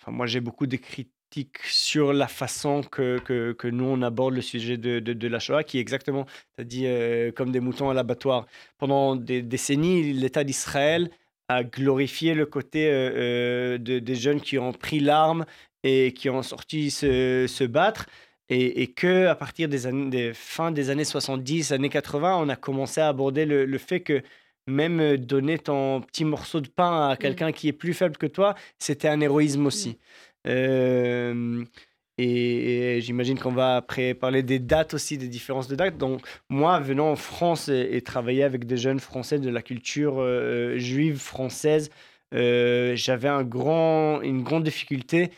Enfin, 0.00 0.10
moi, 0.12 0.26
j'ai 0.26 0.40
beaucoup 0.40 0.66
de 0.66 0.76
sur 1.64 2.12
la 2.12 2.28
façon 2.28 2.82
que, 2.82 3.18
que, 3.18 3.52
que 3.52 3.68
nous, 3.68 3.84
on 3.84 4.02
aborde 4.02 4.34
le 4.34 4.40
sujet 4.42 4.76
de, 4.76 5.00
de, 5.00 5.12
de 5.12 5.28
la 5.28 5.38
Shoah, 5.38 5.64
qui 5.64 5.78
est 5.78 5.80
exactement, 5.80 6.26
as 6.58 6.64
dit, 6.64 6.86
euh, 6.86 7.32
comme 7.32 7.50
des 7.52 7.60
moutons 7.60 7.90
à 7.90 7.94
l'abattoir. 7.94 8.46
Pendant 8.78 9.16
des 9.16 9.42
décennies, 9.42 10.12
l'État 10.12 10.44
d'Israël 10.44 11.10
a 11.48 11.64
glorifié 11.64 12.34
le 12.34 12.46
côté 12.46 12.88
euh, 12.88 13.10
euh, 13.74 13.78
de, 13.78 13.98
des 13.98 14.14
jeunes 14.14 14.40
qui 14.40 14.58
ont 14.58 14.72
pris 14.72 15.00
l'arme 15.00 15.44
et 15.82 16.12
qui 16.12 16.30
ont 16.30 16.42
sorti 16.42 16.90
se, 16.90 17.46
se 17.48 17.64
battre. 17.64 18.06
Et, 18.48 18.82
et 18.82 18.86
que 18.88 19.26
à 19.26 19.34
partir 19.34 19.68
des, 19.68 19.86
années, 19.86 20.10
des 20.10 20.34
fins 20.34 20.72
des 20.72 20.90
années 20.90 21.04
70, 21.04 21.72
années 21.72 21.88
80, 21.88 22.36
on 22.38 22.48
a 22.48 22.56
commencé 22.56 23.00
à 23.00 23.08
aborder 23.08 23.46
le, 23.46 23.64
le 23.64 23.78
fait 23.78 24.00
que 24.00 24.22
même 24.66 25.00
euh, 25.00 25.16
donner 25.16 25.58
ton 25.58 26.00
petit 26.00 26.24
morceau 26.24 26.60
de 26.60 26.68
pain 26.68 27.10
à 27.10 27.16
quelqu'un 27.16 27.52
qui 27.52 27.68
est 27.68 27.72
plus 27.72 27.94
faible 27.94 28.16
que 28.16 28.26
toi, 28.26 28.54
c'était 28.78 29.08
un 29.08 29.20
héroïsme 29.20 29.66
aussi. 29.66 29.98
Et, 32.18 33.00
j'imagine 33.00 33.38
qu'on 33.38 33.52
va 33.52 33.76
après 33.76 34.14
parler 34.14 34.42
des 34.42 34.58
dates 34.58 34.94
aussi, 34.94 35.18
des 35.18 35.28
différences 35.28 35.68
de 35.68 35.74
dates. 35.76 35.98
Donc, 35.98 36.20
moi, 36.48 36.78
venant 36.80 37.10
en 37.10 37.16
France 37.16 37.68
et, 37.68 37.88
et 37.92 38.02
travailler 38.02 38.44
avec 38.44 38.66
des 38.66 38.76
jeunes 38.76 39.00
Français 39.00 39.38
de 39.38 39.50
la 39.50 39.62
culture 39.62 40.22
juive 40.78 41.18
française, 41.18 41.90
j'avais 42.32 43.28
une 43.28 44.42
grande 44.42 44.64
difficulté 44.64 45.30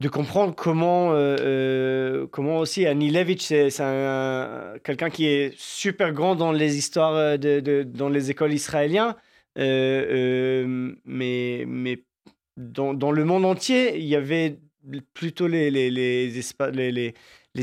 de 0.00 0.08
comprendre 0.08 0.54
comment, 0.54 1.10
euh, 1.12 2.26
comment 2.28 2.58
aussi 2.58 2.86
Anilevic, 2.86 3.42
c'est 3.42 3.68
c'est 3.70 3.82
un- 3.84 4.78
quelqu'un 4.82 5.10
qui 5.10 5.26
est 5.26 5.54
super 5.58 6.12
grand 6.12 6.34
dans 6.36 6.52
les 6.52 6.78
histoires, 6.78 7.38
dans 7.38 8.08
les 8.08 8.30
écoles 8.30 8.54
israéliennes, 8.54 9.14
mais, 9.56 10.64
mais 11.66 12.04
dans, 12.56 12.94
dans 12.94 13.12
le 13.12 13.24
monde 13.24 13.44
entier, 13.44 13.98
il 13.98 14.06
y 14.06 14.16
avait 14.16 14.58
plutôt 15.14 15.46
les, 15.46 15.70
les, 15.70 15.90
les, 15.90 17.14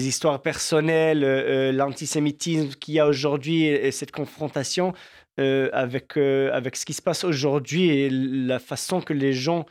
histoires 0.08 0.42
personnelles, 0.42 1.24
euh, 1.24 1.70
euh, 1.70 1.72
l'antisémitisme 1.72 2.70
qu'il 2.76 2.96
y 2.96 3.00
a 3.00 3.08
aujourd'hui 3.08 3.64
et, 3.64 3.88
et 3.88 3.92
cette 3.92 4.12
confrontation 4.12 4.94
euh, 5.40 5.70
avec, 5.74 6.18
euh, 6.18 6.52
avec 6.54 6.76
ce 6.76 6.86
qui 6.86 6.94
se 6.94 7.02
passe 7.02 7.24
aujourd'hui 7.24 7.90
et 7.90 8.10
la 8.10 8.60
façon 8.60 9.02
que 9.02 9.14
les 9.14 9.34
gens 9.34 9.66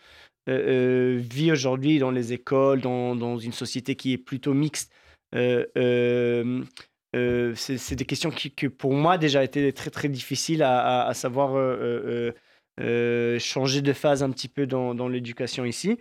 euh, 0.49 1.17
euh, 1.17 1.19
vit 1.19 1.51
aujourd'hui 1.53 1.99
dans 1.99 2.11
les 2.11 2.33
écoles, 2.33 2.81
dans, 2.81 3.17
dans 3.17 3.39
une 3.39 3.53
société 3.53 3.97
qui 3.97 4.13
est 4.13 4.19
plutôt 4.19 4.55
mixte. 4.55 4.93
C'est 7.13 7.95
des 7.95 8.05
questions 8.05 8.31
qui, 8.31 8.51
pour 8.51 8.93
moi 8.93 9.19
déjà 9.19 9.43
étaient 9.45 9.73
très 9.73 9.91
très 9.91 10.09
difficiles 10.09 10.63
à, 10.63 11.13
savoir 11.15 11.53
changer 13.39 13.83
de 13.83 13.93
phase 13.93 14.23
un 14.23 14.31
petit 14.31 14.49
peu 14.49 14.67
dans, 14.67 15.09
l'éducation 15.09 15.65
ici. 15.65 15.99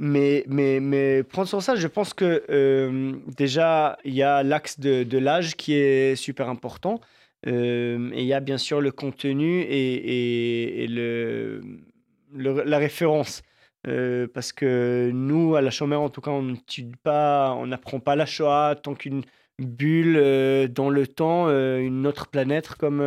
Mais, 0.00 0.44
mais, 0.46 0.78
mais 0.80 1.24
prendre 1.24 1.48
sur 1.48 1.60
ça, 1.62 1.74
je 1.74 1.88
pense 1.88 2.14
que 2.14 2.44
déjà, 3.36 3.98
il 4.04 4.14
y 4.14 4.22
a 4.22 4.42
l'axe 4.42 4.78
de, 4.78 5.18
l'âge 5.18 5.56
qui 5.56 5.74
est 5.74 6.16
super 6.16 6.48
important. 6.48 7.00
Et 7.46 7.96
il 8.12 8.26
y 8.26 8.32
a 8.32 8.40
bien 8.40 8.58
sûr 8.58 8.80
le 8.80 8.90
contenu 8.92 9.62
et, 9.62 10.86
le- 10.88 11.62
la 12.34 12.78
référence. 12.78 13.42
Euh, 13.88 14.26
parce 14.32 14.52
que 14.52 15.10
nous, 15.12 15.56
à 15.56 15.62
la 15.62 15.70
Chômeur, 15.70 16.02
en 16.02 16.10
tout 16.10 16.20
cas, 16.20 16.30
on 16.30 16.42
n'étudie 16.42 16.96
pas, 17.02 17.54
on 17.54 17.66
n'apprend 17.66 18.00
pas 18.00 18.16
la 18.16 18.26
Shoah 18.26 18.76
tant 18.82 18.94
qu'une 18.94 19.22
bulle 19.58 20.16
euh, 20.16 20.68
dans 20.68 20.90
le 20.90 21.06
temps, 21.06 21.48
euh, 21.48 21.78
une 21.78 22.06
autre 22.06 22.28
planète, 22.28 22.68
comme, 22.74 23.02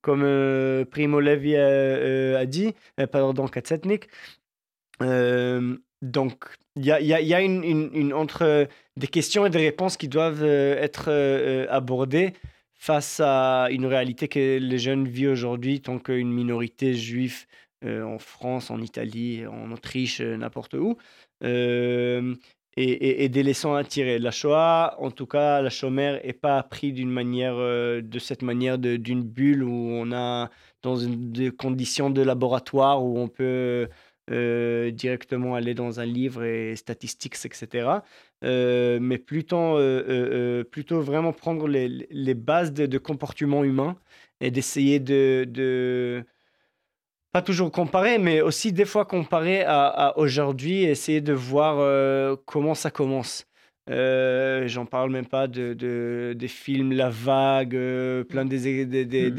comme 0.00 0.84
Primo 0.90 1.20
Levi 1.20 1.56
a, 1.56 2.46
dit, 2.46 2.74
pardon, 3.12 3.46
Katsetnik. 3.48 4.08
Euh, 5.02 5.76
donc, 6.02 6.44
il 6.76 6.84
y 6.84 6.92
a, 6.92 7.00
y 7.00 7.26
y 7.26 7.34
a 7.34 7.40
une, 7.42 8.12
entre 8.12 8.68
des 8.96 9.06
questions 9.08 9.46
et 9.46 9.50
des 9.50 9.58
réponses 9.58 9.96
qui 9.96 10.08
doivent 10.08 10.44
être 10.44 11.10
abordées 11.70 12.32
face 12.74 13.20
à 13.24 13.68
une 13.70 13.86
réalité 13.86 14.28
que 14.28 14.58
les 14.58 14.78
jeunes 14.78 15.08
vivent 15.08 15.32
aujourd'hui, 15.32 15.80
tant 15.80 15.98
qu'une 15.98 16.32
minorité 16.32 16.94
juive 16.94 17.46
en 17.84 18.18
France, 18.18 18.70
en 18.70 18.80
Italie, 18.80 19.46
en 19.46 19.70
Autriche, 19.72 20.20
n'importe 20.20 20.74
où. 20.74 20.96
Et, 22.80 23.24
et, 23.24 23.28
des 23.28 23.42
leçons 23.42 23.74
à 23.74 23.82
tirer. 23.82 24.18
La 24.20 24.30
Shoah, 24.30 24.94
en 24.98 25.10
tout 25.10 25.26
cas, 25.26 25.62
la 25.62 25.70
chômère 25.70 26.20
n'est 26.24 26.32
pas 26.32 26.58
appris 26.58 26.92
d'une 26.92 27.10
manière, 27.10 27.56
de 27.56 28.18
cette 28.18 28.42
manière 28.42 28.78
d'une 28.78 29.22
bulle 29.22 29.64
où 29.64 29.90
on 29.90 30.12
a 30.12 30.50
dans 30.82 30.96
des 30.96 31.50
conditions 31.50 32.10
de 32.10 32.22
laboratoire 32.22 33.04
où 33.04 33.18
on 33.18 33.28
peut 33.28 33.88
euh, 34.30 34.90
directement 34.90 35.54
aller 35.54 35.72
dans 35.72 36.00
un 36.00 36.04
livre 36.04 36.44
et 36.44 36.76
statistiques, 36.76 37.36
etc. 37.46 37.88
Euh, 38.44 38.98
mais 39.00 39.16
plutôt, 39.16 39.78
euh, 39.78 40.64
plutôt 40.64 41.00
vraiment 41.00 41.32
prendre 41.32 41.66
les, 41.66 41.88
les 41.88 42.34
bases 42.34 42.72
de, 42.74 42.98
comportement 42.98 43.64
humain 43.64 43.96
et 44.40 44.50
d'essayer 44.50 45.00
de, 45.00 45.46
de, 45.48 46.24
pas 47.32 47.42
toujours 47.42 47.70
comparer, 47.70 48.18
mais 48.18 48.40
aussi 48.40 48.72
des 48.72 48.84
fois 48.84 49.04
comparer 49.04 49.62
à, 49.62 49.86
à 49.86 50.18
aujourd'hui, 50.18 50.84
essayer 50.84 51.20
de 51.20 51.32
voir 51.32 52.38
comment 52.46 52.74
ça 52.74 52.90
commence. 52.90 53.46
J'en 53.88 54.86
parle 54.86 55.10
même 55.10 55.26
pas 55.26 55.46
de, 55.46 55.74
de, 55.74 56.34
des 56.36 56.48
films 56.48 56.92
La 56.92 57.10
Vague, 57.10 57.78
plein 58.28 58.44
des, 58.44 58.86
des, 58.86 59.04
des, 59.04 59.30
mmh. 59.30 59.34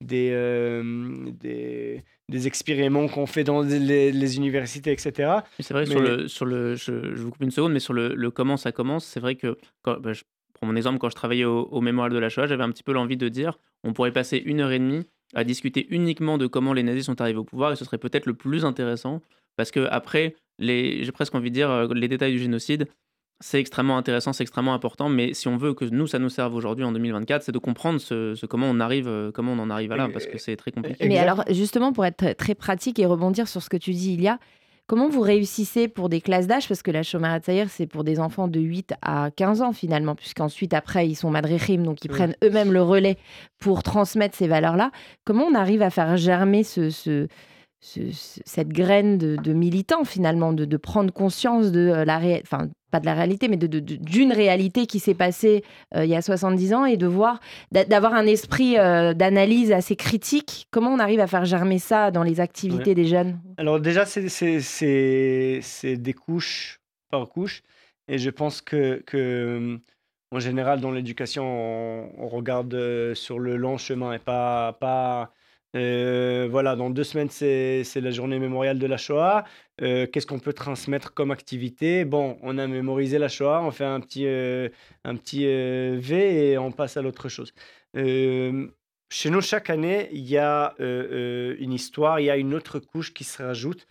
des, 0.00 2.02
des 2.32 2.46
expériments 2.46 3.08
qu'on 3.08 3.26
fait 3.26 3.44
dans 3.44 3.62
les, 3.62 4.36
universités, 4.36 4.90
etc. 4.90 5.32
C'est 5.60 5.74
vrai, 5.74 5.86
sur 5.86 6.00
le, 6.00 6.28
sur 6.28 6.46
le, 6.46 6.74
je, 6.74 6.92
vous 6.92 7.30
coupe 7.30 7.42
une 7.42 7.50
seconde, 7.50 7.72
mais 7.72 7.80
sur 7.80 7.92
le, 7.92 8.14
le 8.14 8.30
comment 8.30 8.56
ça 8.56 8.72
commence, 8.72 9.04
c'est 9.04 9.20
vrai 9.20 9.36
que, 9.36 9.58
quand, 9.82 10.00
bah, 10.00 10.12
je 10.12 10.22
prends 10.54 10.66
mon 10.66 10.74
exemple, 10.74 10.98
quand 10.98 11.10
je 11.10 11.14
travaillais 11.14 11.44
au, 11.44 11.80
mémorial 11.80 12.12
de 12.12 12.18
la 12.18 12.28
Shoah, 12.28 12.46
j'avais 12.46 12.64
un 12.64 12.70
petit 12.70 12.82
peu 12.82 12.92
l'envie 12.92 13.16
de 13.16 13.28
dire, 13.28 13.58
on 13.84 13.92
pourrait 13.92 14.12
passer 14.12 14.38
une 14.38 14.60
heure 14.60 14.72
et 14.72 14.78
demie 14.78 15.06
à 15.34 15.44
discuter 15.44 15.86
uniquement 15.90 16.38
de 16.38 16.46
comment 16.46 16.72
les 16.72 16.82
nazis 16.82 17.06
sont 17.06 17.20
arrivés 17.20 17.38
au 17.38 17.44
pouvoir, 17.44 17.72
et 17.72 17.76
ce 17.76 17.84
serait 17.84 17.98
peut-être 17.98 18.26
le 18.26 18.34
plus 18.34 18.64
intéressant, 18.64 19.20
parce 19.56 19.70
que 19.70 19.86
après, 19.90 20.36
j'ai 20.58 21.12
presque 21.12 21.34
envie 21.34 21.50
de 21.50 21.54
dire, 21.54 21.70
euh, 21.70 21.88
les 21.94 22.08
détails 22.08 22.32
du 22.32 22.38
génocide, 22.38 22.88
c'est 23.40 23.58
extrêmement 23.58 23.98
intéressant, 23.98 24.32
c'est 24.32 24.44
extrêmement 24.44 24.74
important, 24.74 25.08
mais 25.08 25.34
si 25.34 25.48
on 25.48 25.56
veut 25.56 25.74
que 25.74 25.84
nous, 25.84 26.06
ça 26.06 26.18
nous 26.18 26.28
serve 26.28 26.54
aujourd'hui 26.54 26.84
en 26.84 26.92
2024, 26.92 27.42
c'est 27.42 27.52
de 27.52 27.58
comprendre 27.58 28.00
ce, 28.00 28.46
comment, 28.46 28.68
on 28.70 28.78
arrive, 28.78 29.08
euh, 29.08 29.32
comment 29.32 29.52
on 29.52 29.58
en 29.58 29.70
arrive 29.70 29.92
à 29.92 29.96
là, 29.96 30.08
parce 30.08 30.26
que 30.26 30.38
c'est 30.38 30.56
très 30.56 30.70
compliqué. 30.70 31.08
Mais 31.08 31.18
alors, 31.18 31.44
justement, 31.50 31.92
pour 31.92 32.06
être 32.06 32.36
très 32.36 32.54
pratique 32.54 32.98
et 32.98 33.06
rebondir 33.06 33.48
sur 33.48 33.62
ce 33.62 33.68
que 33.68 33.76
tu 33.76 33.92
dis, 33.92 34.14
il 34.14 34.22
y 34.22 34.28
a 34.28 34.38
comment 34.92 35.08
vous 35.08 35.22
réussissez 35.22 35.88
pour 35.88 36.10
des 36.10 36.20
classes 36.20 36.46
d'âge, 36.46 36.68
parce 36.68 36.82
que 36.82 36.90
la 36.90 37.02
Shomer 37.02 37.38
c'est 37.68 37.86
pour 37.86 38.04
des 38.04 38.20
enfants 38.20 38.46
de 38.46 38.60
8 38.60 38.92
à 39.00 39.30
15 39.34 39.62
ans 39.62 39.72
finalement, 39.72 40.14
puisqu'ensuite, 40.14 40.74
après, 40.74 41.08
ils 41.08 41.14
sont 41.14 41.30
madrechim, 41.30 41.78
donc 41.78 42.04
ils 42.04 42.08
prennent 42.08 42.36
eux-mêmes 42.44 42.74
le 42.74 42.82
relais 42.82 43.16
pour 43.58 43.82
transmettre 43.82 44.36
ces 44.36 44.48
valeurs-là. 44.48 44.90
Comment 45.24 45.44
on 45.44 45.54
arrive 45.54 45.80
à 45.80 45.88
faire 45.88 46.18
germer 46.18 46.62
ce, 46.62 46.90
ce 46.90 47.26
cette 47.82 48.68
graine 48.68 49.18
de, 49.18 49.52
militant 49.52 50.04
finalement, 50.04 50.52
de, 50.52 50.76
prendre 50.76 51.12
conscience 51.12 51.72
de 51.72 51.80
euh, 51.80 52.04
la 52.04 52.18
réalité, 52.18 52.46
enfin 52.46 52.68
pas 52.92 53.00
de 53.00 53.06
la 53.06 53.14
réalité, 53.14 53.48
mais 53.48 53.56
d'une 53.56 54.32
réalité 54.32 54.86
qui 54.86 55.00
s'est 55.00 55.14
passée 55.14 55.64
euh, 55.94 56.04
il 56.04 56.10
y 56.10 56.14
a 56.14 56.20
70 56.20 56.74
ans 56.74 56.84
et 56.84 56.98
de 56.98 57.06
voir, 57.06 57.40
d'avoir 57.72 58.12
un 58.12 58.26
esprit 58.26 58.78
euh, 58.78 59.14
d'analyse 59.14 59.72
assez 59.72 59.96
critique. 59.96 60.68
Comment 60.70 60.90
on 60.90 60.98
arrive 60.98 61.20
à 61.20 61.26
faire 61.26 61.46
germer 61.46 61.78
ça 61.78 62.10
dans 62.10 62.22
les 62.22 62.38
activités 62.38 62.94
des 62.94 63.06
jeunes? 63.06 63.40
Alors 63.56 63.80
déjà, 63.80 64.04
c'est 64.04 65.96
des 65.96 66.12
couches 66.12 66.80
par 67.10 67.28
couche. 67.28 67.62
Et 68.08 68.18
je 68.18 68.30
pense 68.30 68.60
que, 68.60 69.02
que 69.06 69.78
en 70.30 70.38
général, 70.38 70.80
dans 70.80 70.90
l'éducation, 70.90 71.44
on, 71.44 72.10
on, 72.18 72.28
regarde 72.28 73.14
sur 73.14 73.38
le 73.38 73.56
long 73.56 73.78
chemin 73.78 74.12
et 74.12 74.18
pas, 74.18 74.74
pas 74.74 75.32
euh, 75.74 76.48
voilà, 76.50 76.76
dans 76.76 76.90
deux 76.90 77.04
semaines, 77.04 77.30
c'est 77.30 77.84
la 77.96 78.10
journée 78.10 78.38
mémoriale 78.38 78.78
de 78.78 78.86
la 78.86 78.96
Shoah. 78.96 79.44
Euh, 79.80 80.06
qu'est-ce 80.06 80.26
qu'on 80.26 80.38
peut 80.38 80.52
transmettre 80.52 81.14
comme 81.14 81.30
activité? 81.30 82.04
Bon, 82.04 82.38
on 82.42 82.58
a 82.58 82.66
mémorisé 82.66 83.18
la 83.18 83.28
Shoah, 83.28 83.62
on 83.62 83.70
fait 83.70 83.84
un 83.84 84.00
petit, 84.00 84.26
euh, 84.26 84.68
un 85.04 85.16
petit 85.16 85.44
V 85.44 86.50
et 86.50 86.58
on 86.58 86.72
passe 86.72 86.96
à 86.96 87.02
l'autre 87.02 87.28
chose. 87.28 87.52
chez 87.94 89.28
nous, 89.30 89.40
chaque 89.42 89.70
année, 89.70 90.08
il 90.12 90.28
y 90.28 90.38
a 90.38 90.74
une 90.78 91.72
histoire, 91.72 92.20
il 92.20 92.24
y 92.24 92.30
a 92.30 92.36
une 92.36 92.54
autre 92.54 92.78
couche 92.78 93.12
qui 93.14 93.24
se 93.24 93.42
rajoute 93.42 93.86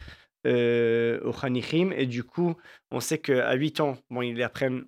au 0.45 1.31
Khanichim. 1.33 1.91
Et 1.95 2.05
du 2.05 2.23
coup, 2.23 2.55
on 2.91 2.99
sait 2.99 3.19
qu'à 3.19 3.53
8 3.53 3.79
ans, 3.81 3.97
bon, 4.09 4.21
ils 4.21 4.41
apprennent 4.43 4.85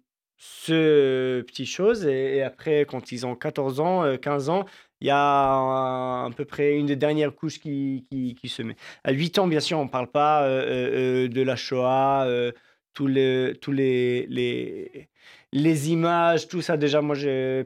ce 0.65 1.41
petit 1.41 1.65
chose. 1.65 2.05
Et, 2.05 2.41
après, 2.41 2.85
quand 2.85 3.11
ils 3.11 3.25
ont 3.25 3.35
14 3.35 3.79
ans, 3.79 4.17
15 4.17 4.49
ans, 4.49 4.65
il 5.03 5.07
y 5.07 5.09
a 5.09 6.25
à 6.25 6.29
peu 6.35 6.45
près 6.45 6.77
une 6.77 6.85
des 6.85 6.95
dernières 6.95 7.35
couches 7.35 7.59
qui, 7.59 8.05
qui, 8.09 8.49
se 8.49 8.61
met. 8.61 8.77
À 9.03 9.11
8 9.11 9.39
ans, 9.39 9.47
bien 9.47 9.59
sûr, 9.59 9.77
on 9.77 9.85
ne 9.85 9.89
parle 9.89 10.07
pas 10.07 10.43
euh, 10.43 10.61
euh, 10.61 11.25
euh, 11.25 11.27
de 11.27 11.41
la 11.41 11.57
Shoah, 11.57 12.25
tous, 12.93 13.07
les, 13.07 13.53
tous 13.61 13.73
les, 13.73 14.27
les, 14.27 15.09
les, 15.51 15.91
images, 15.91 16.47
tout 16.47 16.61
ça. 16.61 16.77
Déjà, 16.77 17.01
moi, 17.01 17.17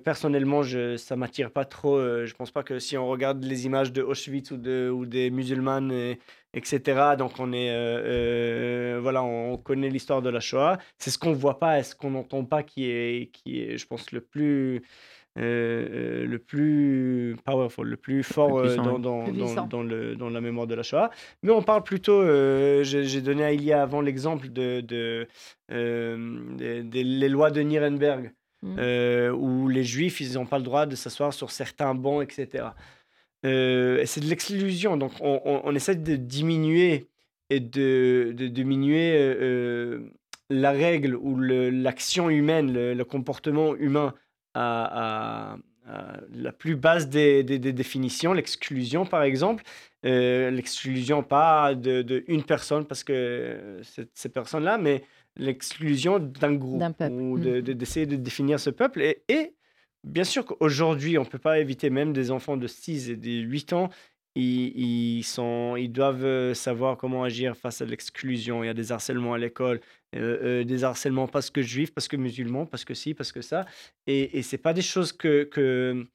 personnellement, 0.04 0.63
je, 0.63 0.98
ça 0.98 1.16
ne 1.16 1.20
m'attire 1.20 1.52
pas 1.52 1.66
trop. 1.66 2.00
je 2.00 2.32
ne 2.32 2.36
pense 2.36 2.50
pas 2.50 2.63
que 2.63 2.80
si 2.80 2.98
on 2.98 3.08
regarde 3.08 3.44
les 3.44 3.68
images 3.68 3.92
de 3.94 4.02
Auschwitz 4.02 4.50
ou, 4.52 4.58
de, 4.58 4.90
ou 4.90 5.06
des 5.06 5.30
musulmanes, 5.30 6.16
etc., 6.54 7.16
donc 7.18 7.40
on 7.40 7.54
est, 7.54 8.98
voilà, 9.00 9.24
on 9.24 9.58
connaît 9.58 9.90
l'histoire 9.90 10.22
de 10.22 10.30
la 10.30 10.40
Shoah. 10.40 10.78
C'est 10.98 11.12
ce 11.12 11.18
qu'on 11.18 11.32
ne 11.32 11.36
voit 11.36 11.60
pas 11.60 11.80
et 11.80 11.84
ce 11.84 11.96
qu'on 11.96 12.12
n'entend 12.12 12.46
pas 12.46 12.64
qui 12.64 12.86
est, 12.90 13.32
qui 13.32 13.62
est, 13.62 13.78
je 13.78 13.88
pense, 13.88 14.12
le 14.12 14.22
plus 14.22 14.82
euh, 15.38 15.88
euh, 15.92 16.26
le 16.26 16.40
plus 16.40 17.36
powerful, 17.46 17.88
le 17.88 17.98
plus 17.98 18.24
fort 18.24 18.58
euh, 18.58 18.76
dans, 18.76 18.98
dans, 18.98 19.28
dans, 19.68 19.84
le, 19.84 20.16
dans, 20.16 20.32
la 20.32 20.42
mémoire 20.42 20.66
de 20.66 20.74
la 20.74 20.82
Shoah. 20.82 21.12
Mais 21.44 21.52
on 21.52 21.62
parle 21.62 21.84
plutôt, 21.84 22.24
j'ai 22.84 23.22
donné 23.22 23.44
à 23.44 23.52
Ilia 23.52 23.84
avant 23.84 24.02
l'exemple 24.02 24.50
de, 24.50 24.82
de, 24.82 25.28
les 25.70 27.30
lois 27.30 27.52
de 27.52 27.62
Nuremberg, 27.62 28.32
mmh. 28.64 29.30
où 29.36 29.68
les 29.68 29.84
juifs, 29.84 30.22
ils 30.22 30.34
n'ont 30.34 30.48
pas 30.48 30.58
le 30.58 30.64
droit 30.64 30.88
de 30.88 30.96
s'asseoir 30.96 31.32
sur 31.34 31.52
certains 31.52 31.94
bancs, 31.94 32.24
etc. 32.24 32.70
c'est 33.43 34.19
de 34.19 34.26
l'exclusion, 34.26 34.97
donc 34.97 35.13
on, 35.21 35.62
on, 35.63 35.76
essaie 35.76 35.95
de 35.95 36.15
diminuer 36.15 37.08
et 37.50 37.60
de, 37.60 38.34
de 38.36 38.47
diminuer 38.47 39.15
la 40.50 40.71
règle 40.71 41.15
ou 41.15 41.38
l'action 41.39 42.30
humaine, 42.30 42.73
le 42.73 43.04
comportement 43.04 43.76
humain 43.76 44.13
à, 44.54 45.58
la 46.34 46.52
plus 46.52 46.76
basse 46.76 47.08
des, 47.08 47.43
des, 47.43 47.73
définitions, 47.73 48.34
l'exclusion 48.34 49.06
par 49.06 49.23
exemple. 49.23 49.63
Euh, 50.06 50.52
l'exclusion 50.52 51.23
pas 51.23 51.73
de, 51.76 52.02
de, 52.02 52.23
une 52.28 52.43
personne 52.43 52.86
parce 52.86 53.04
que 53.04 53.82
ces 54.13 54.30
personnes-là, 54.30 54.78
mais 54.78 55.04
l'exclusion 55.38 56.19
d'un 56.19 56.54
groupe 56.54 56.84
ou 57.10 57.38
mmh. 57.38 57.62
d'essayer 57.62 58.06
de, 58.06 58.15
définir 58.15 58.60
ce 58.60 58.69
peuple. 58.69 59.02
Et, 59.02 59.23
et 59.28 59.54
bien 60.08 60.24
sûr 60.24 60.46
qu'aujourd'hui, 60.46 61.17
on 61.17 61.24
ne 61.24 61.28
peut 61.28 61.39
pas 61.39 61.60
éviter 61.60 61.89
même 61.89 62.13
des 62.13 62.32
enfants 62.32 62.58
de 62.58 62.67
6 62.67 63.10
et 63.10 63.15
de 63.15 63.30
8 63.30 63.74
ans 63.74 63.89
ils, 64.39 65.24
sont, 65.24 65.76
ils 65.78 65.91
doivent 65.91 66.26
euh, 66.26 66.54
savoir 66.54 66.98
comment 66.98 67.24
agir 67.24 67.56
face 67.58 67.82
à 67.82 67.86
l'exclusion. 67.86 68.63
Il 68.63 68.67
y 68.67 68.70
a 68.70 68.74
des 68.74 68.91
harcèlements 68.91 69.34
à 69.34 69.38
l'école, 69.38 69.80
euh, 70.15 70.62
euh, 70.62 70.63
des 70.63 70.84
harcèlements 70.84 71.28
parce 71.28 71.50
que 71.50 71.62
juifs, 71.62 71.93
parce 71.93 72.08
que 72.08 72.17
musulmans, 72.17 72.65
parce 72.65 72.86
que 72.86 72.93
ci, 72.93 73.13
parce 73.13 73.32
que 73.32 73.41
ça. 73.41 73.65
Et, 74.06 74.38
et 74.38 74.43
ce 74.43 74.56
pas 74.56 74.74
des 74.74 74.82
choses 74.82 75.12
que... 75.12 76.08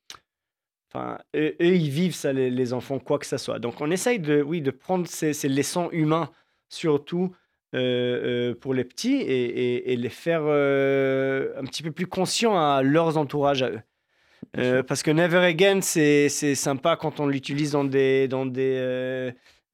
enfin, 0.89 1.19
eux, 1.35 1.57
ils 1.61 1.91
vivent 1.91 2.15
ça, 2.15 2.33
les, 2.33 2.73
enfants, 2.73 2.99
quoi 2.99 3.19
que 3.19 3.27
ce 3.27 3.39
soit. 3.39 3.59
Donc 3.59 3.81
on 3.81 3.91
essaye 3.91 4.21
de, 4.21 4.41
oui, 4.41 4.61
de 4.61 4.71
prendre 4.71 5.07
ces, 5.07 5.33
ces 5.33 5.49
leçons 5.49 5.91
humains, 5.91 6.31
surtout 6.69 7.35
pour 7.73 8.75
les 8.75 8.85
petits, 8.85 9.17
et, 9.17 9.93
et 9.93 9.97
les 9.97 10.09
faire 10.09 10.43
un 10.43 11.65
petit 11.65 11.83
peu 11.83 11.91
plus 11.91 12.07
conscients 12.07 12.57
à 12.57 12.83
leurs 12.83 13.17
entourages 13.17 13.63
à 13.63 13.71
eux. 13.71 13.81
Euh, 14.59 14.83
parce 14.83 15.03
que 15.03 15.11
Never 15.11 15.39
Again, 15.39 15.81
c'est 15.81 16.29
sympa 16.29 16.97
quand 16.97 17.21
on 17.21 17.27
l'utilise 17.27 17.73
dans 17.73 17.85
des, 17.85 18.29
dans 18.29 18.45
des, 18.45 18.75
euh, 18.77 19.31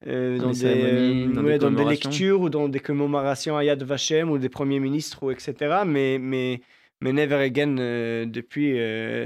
euh, 0.07 0.37
dans, 0.37 0.51
des, 0.51 1.57
dans, 1.57 1.71
des, 1.71 1.85
lectures 1.85 2.41
ou 2.41 2.49
dans 2.49 2.69
des 2.69 2.79
commémorations 2.79 3.57
à 3.57 3.63
Yad 3.63 3.83
Vashem 3.83 4.31
ou 4.31 4.37
des 4.37 4.49
premiers 4.49 4.79
ministres, 4.79 5.23
ou 5.23 5.31
etc. 5.31 5.81
Mais, 5.85 6.17
mais, 6.17 6.61
mais 7.01 7.11
Never 7.11 7.35
Again, 7.35 7.75
depuis, 8.25 8.71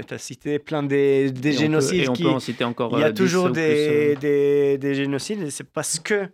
tu 0.06 0.14
as 0.14 0.18
cité 0.18 0.58
plein 0.58 0.82
des, 0.82 1.30
des 1.30 1.52
génocides. 1.52 2.08
On 2.08 2.14
peut, 2.14 2.28
en 2.28 2.40
citer 2.40 2.64
encore. 2.64 2.90
Il 2.98 3.00
y 3.00 3.04
a 3.04 3.12
toujours 3.12 3.50
des, 3.50 4.16
des, 4.16 4.76
des, 4.78 4.94
génocides 4.94 5.50
c'est 5.50 5.70
parce 5.70 6.00
que 6.00 6.28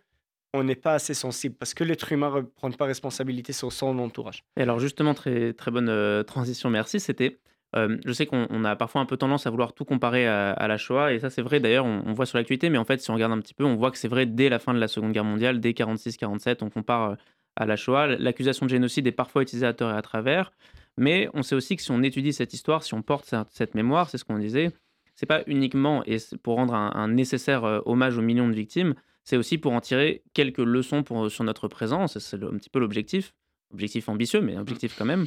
on 0.55 0.65
n'est 0.65 0.75
pas 0.77 0.95
assez 0.95 1.15
sensible, 1.15 1.55
parce 1.55 1.75
que 1.75 1.85
l'être 1.85 2.13
humain 2.13 2.33
ne 2.35 2.41
prend 2.43 2.71
pas 2.71 2.87
responsabilité 2.87 3.53
sur 3.53 3.73
son 3.73 3.99
entourage. 3.99 4.45
Et 4.57 4.63
alors 4.63 4.81
justement, 4.81 5.15
très, 5.15 5.53
très 5.53 5.71
bonne 5.71 6.25
transition, 6.25 6.71
merci. 6.71 7.01
C'était 7.01 7.39
je 7.75 8.13
sais 8.13 8.27
qu'on 8.27 8.65
a 8.65 8.75
parfois 8.75 9.01
un 9.01 9.07
peu 9.07 9.17
tendance 9.17 9.47
à 9.47 9.51
vouloir 9.51 9.73
tout 9.73 9.85
comparer 9.85 10.27
à, 10.27 10.67
la 10.67 10.77
Shoah, 10.77 11.13
et 11.13 11.21
ça 11.21 11.31
c'est 11.31 11.43
vrai 11.43 11.61
d'ailleurs, 11.61 11.85
on, 11.85 12.13
voit 12.13 12.27
sur 12.27 12.37
l'actualité, 12.37 12.69
mais 12.69 12.79
en 12.79 12.85
fait 12.85 13.01
si 13.01 13.11
on 13.11 13.15
regarde 13.15 13.33
un 13.33 13.39
petit 13.39 13.55
peu, 13.55 13.65
on 13.65 13.77
voit 13.77 13.91
que 13.91 13.99
c'est 13.99 14.09
vrai 14.09 14.27
dès 14.27 14.49
la 14.49 14.59
fin 14.59 14.75
de 14.75 14.79
la 14.81 14.89
Seconde 14.89 15.13
Guerre 15.13 15.25
mondiale, 15.25 15.61
dès 15.61 15.71
46-47, 15.71 16.59
on 16.63 16.71
compare 16.71 17.17
à 17.57 17.67
la 17.67 17.77
Shoah. 17.77 18.09
L'accusation 18.09 18.67
de 18.67 18.71
génocide 18.71 19.07
est 19.07 19.13
parfois 19.13 19.43
utilisée 19.43 19.67
à 19.67 19.73
tort 19.73 19.93
et 19.93 19.97
à 19.97 20.03
travers, 20.03 20.53
mais 20.97 21.29
on 21.35 21.43
sait 21.43 21.55
aussi 21.55 21.77
que 21.77 21.83
si 21.83 21.91
on 21.93 22.03
étudie 22.03 22.33
cette 22.33 22.53
histoire, 22.55 22.83
si 22.83 22.95
on 22.95 23.03
porte 23.03 23.35
cette, 23.51 23.75
mémoire, 23.75 24.11
c'est 24.11 24.19
ce 24.19 24.25
qu'on 24.25 24.39
disait, 24.39 24.71
c'est 25.15 25.27
pas 25.27 25.43
uniquement 25.47 26.03
et 26.07 26.17
pour 26.43 26.57
rendre 26.57 26.75
un, 26.75 27.09
nécessaire 27.09 27.83
hommage 27.87 28.19
aux 28.19 28.23
millions 28.23 28.49
de 28.49 28.55
victimes, 28.55 28.95
c'est 29.31 29.37
aussi 29.37 29.59
pour 29.59 29.73
en 29.73 29.81
tirer 29.81 30.25
quelques 30.35 30.59
leçons 30.59 31.05
pour, 31.05 31.31
sur 31.31 31.45
notre 31.45 31.69
présent. 31.69 32.09
C'est 32.09 32.35
un 32.35 32.57
petit 32.57 32.69
peu 32.69 32.81
l'objectif. 32.81 33.33
Objectif 33.73 34.09
ambitieux, 34.09 34.41
mais 34.41 34.59
objectif 34.59 34.97
quand 34.99 35.05
même. 35.05 35.27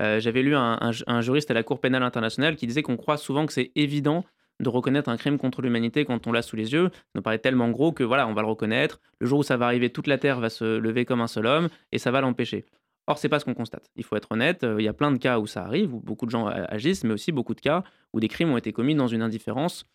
Euh, 0.00 0.18
j'avais 0.18 0.42
lu 0.42 0.56
un, 0.56 1.20
juriste 1.20 1.52
à 1.52 1.54
la 1.54 1.62
Cour 1.62 1.80
pénale 1.80 2.02
internationale 2.02 2.56
qui 2.56 2.66
disait 2.66 2.82
qu'on 2.82 2.96
croit 2.96 3.16
souvent 3.16 3.46
que 3.46 3.52
c'est 3.52 3.70
évident 3.76 4.24
de 4.58 4.68
reconnaître 4.68 5.08
un 5.08 5.16
crime 5.16 5.38
contre 5.38 5.62
l'humanité 5.62 6.04
quand 6.04 6.26
on 6.26 6.32
l'a 6.32 6.42
sous 6.42 6.56
les 6.56 6.72
yeux. 6.72 6.88
Ça 6.92 7.02
nous 7.14 7.22
paraît 7.22 7.38
tellement 7.38 7.70
gros 7.70 7.92
que 7.92 8.02
voilà, 8.02 8.26
on 8.26 8.34
va 8.34 8.42
le 8.42 8.48
reconnaître. 8.48 9.00
Le 9.20 9.28
jour 9.28 9.38
où 9.38 9.42
ça 9.44 9.56
va 9.56 9.66
arriver, 9.66 9.90
toute 9.90 10.08
la 10.08 10.18
Terre 10.18 10.40
va 10.40 10.50
se 10.50 10.78
lever 10.78 11.04
comme 11.04 11.20
un 11.20 11.28
seul 11.28 11.46
homme 11.46 11.68
et 11.92 11.98
ça 11.98 12.10
va 12.10 12.20
l'empêcher. 12.20 12.64
Or, 13.06 13.18
c'est 13.18 13.28
pas 13.28 13.38
ce 13.38 13.44
qu'on 13.44 13.54
constate. 13.54 13.92
Il 13.94 14.02
faut 14.02 14.16
être 14.16 14.32
honnête, 14.32 14.64
euh, 14.64 14.80
il 14.80 14.84
y 14.84 14.88
a 14.88 14.92
plein 14.92 15.12
de 15.12 15.18
cas 15.18 15.38
où 15.38 15.46
ça 15.46 15.62
arrive, 15.62 15.94
où 15.94 16.00
beaucoup 16.00 16.26
de 16.26 16.32
gens 16.32 16.48
agissent, 16.48 17.04
mais 17.04 17.14
aussi 17.14 17.30
beaucoup 17.30 17.54
de 17.54 17.60
cas 17.60 17.84
où 18.12 18.18
des 18.18 18.26
crimes 18.26 18.50
ont 18.50 18.56
été 18.56 18.72
commis 18.72 18.96
dans 18.96 19.06
une 19.06 19.22
indifférence 19.22 19.86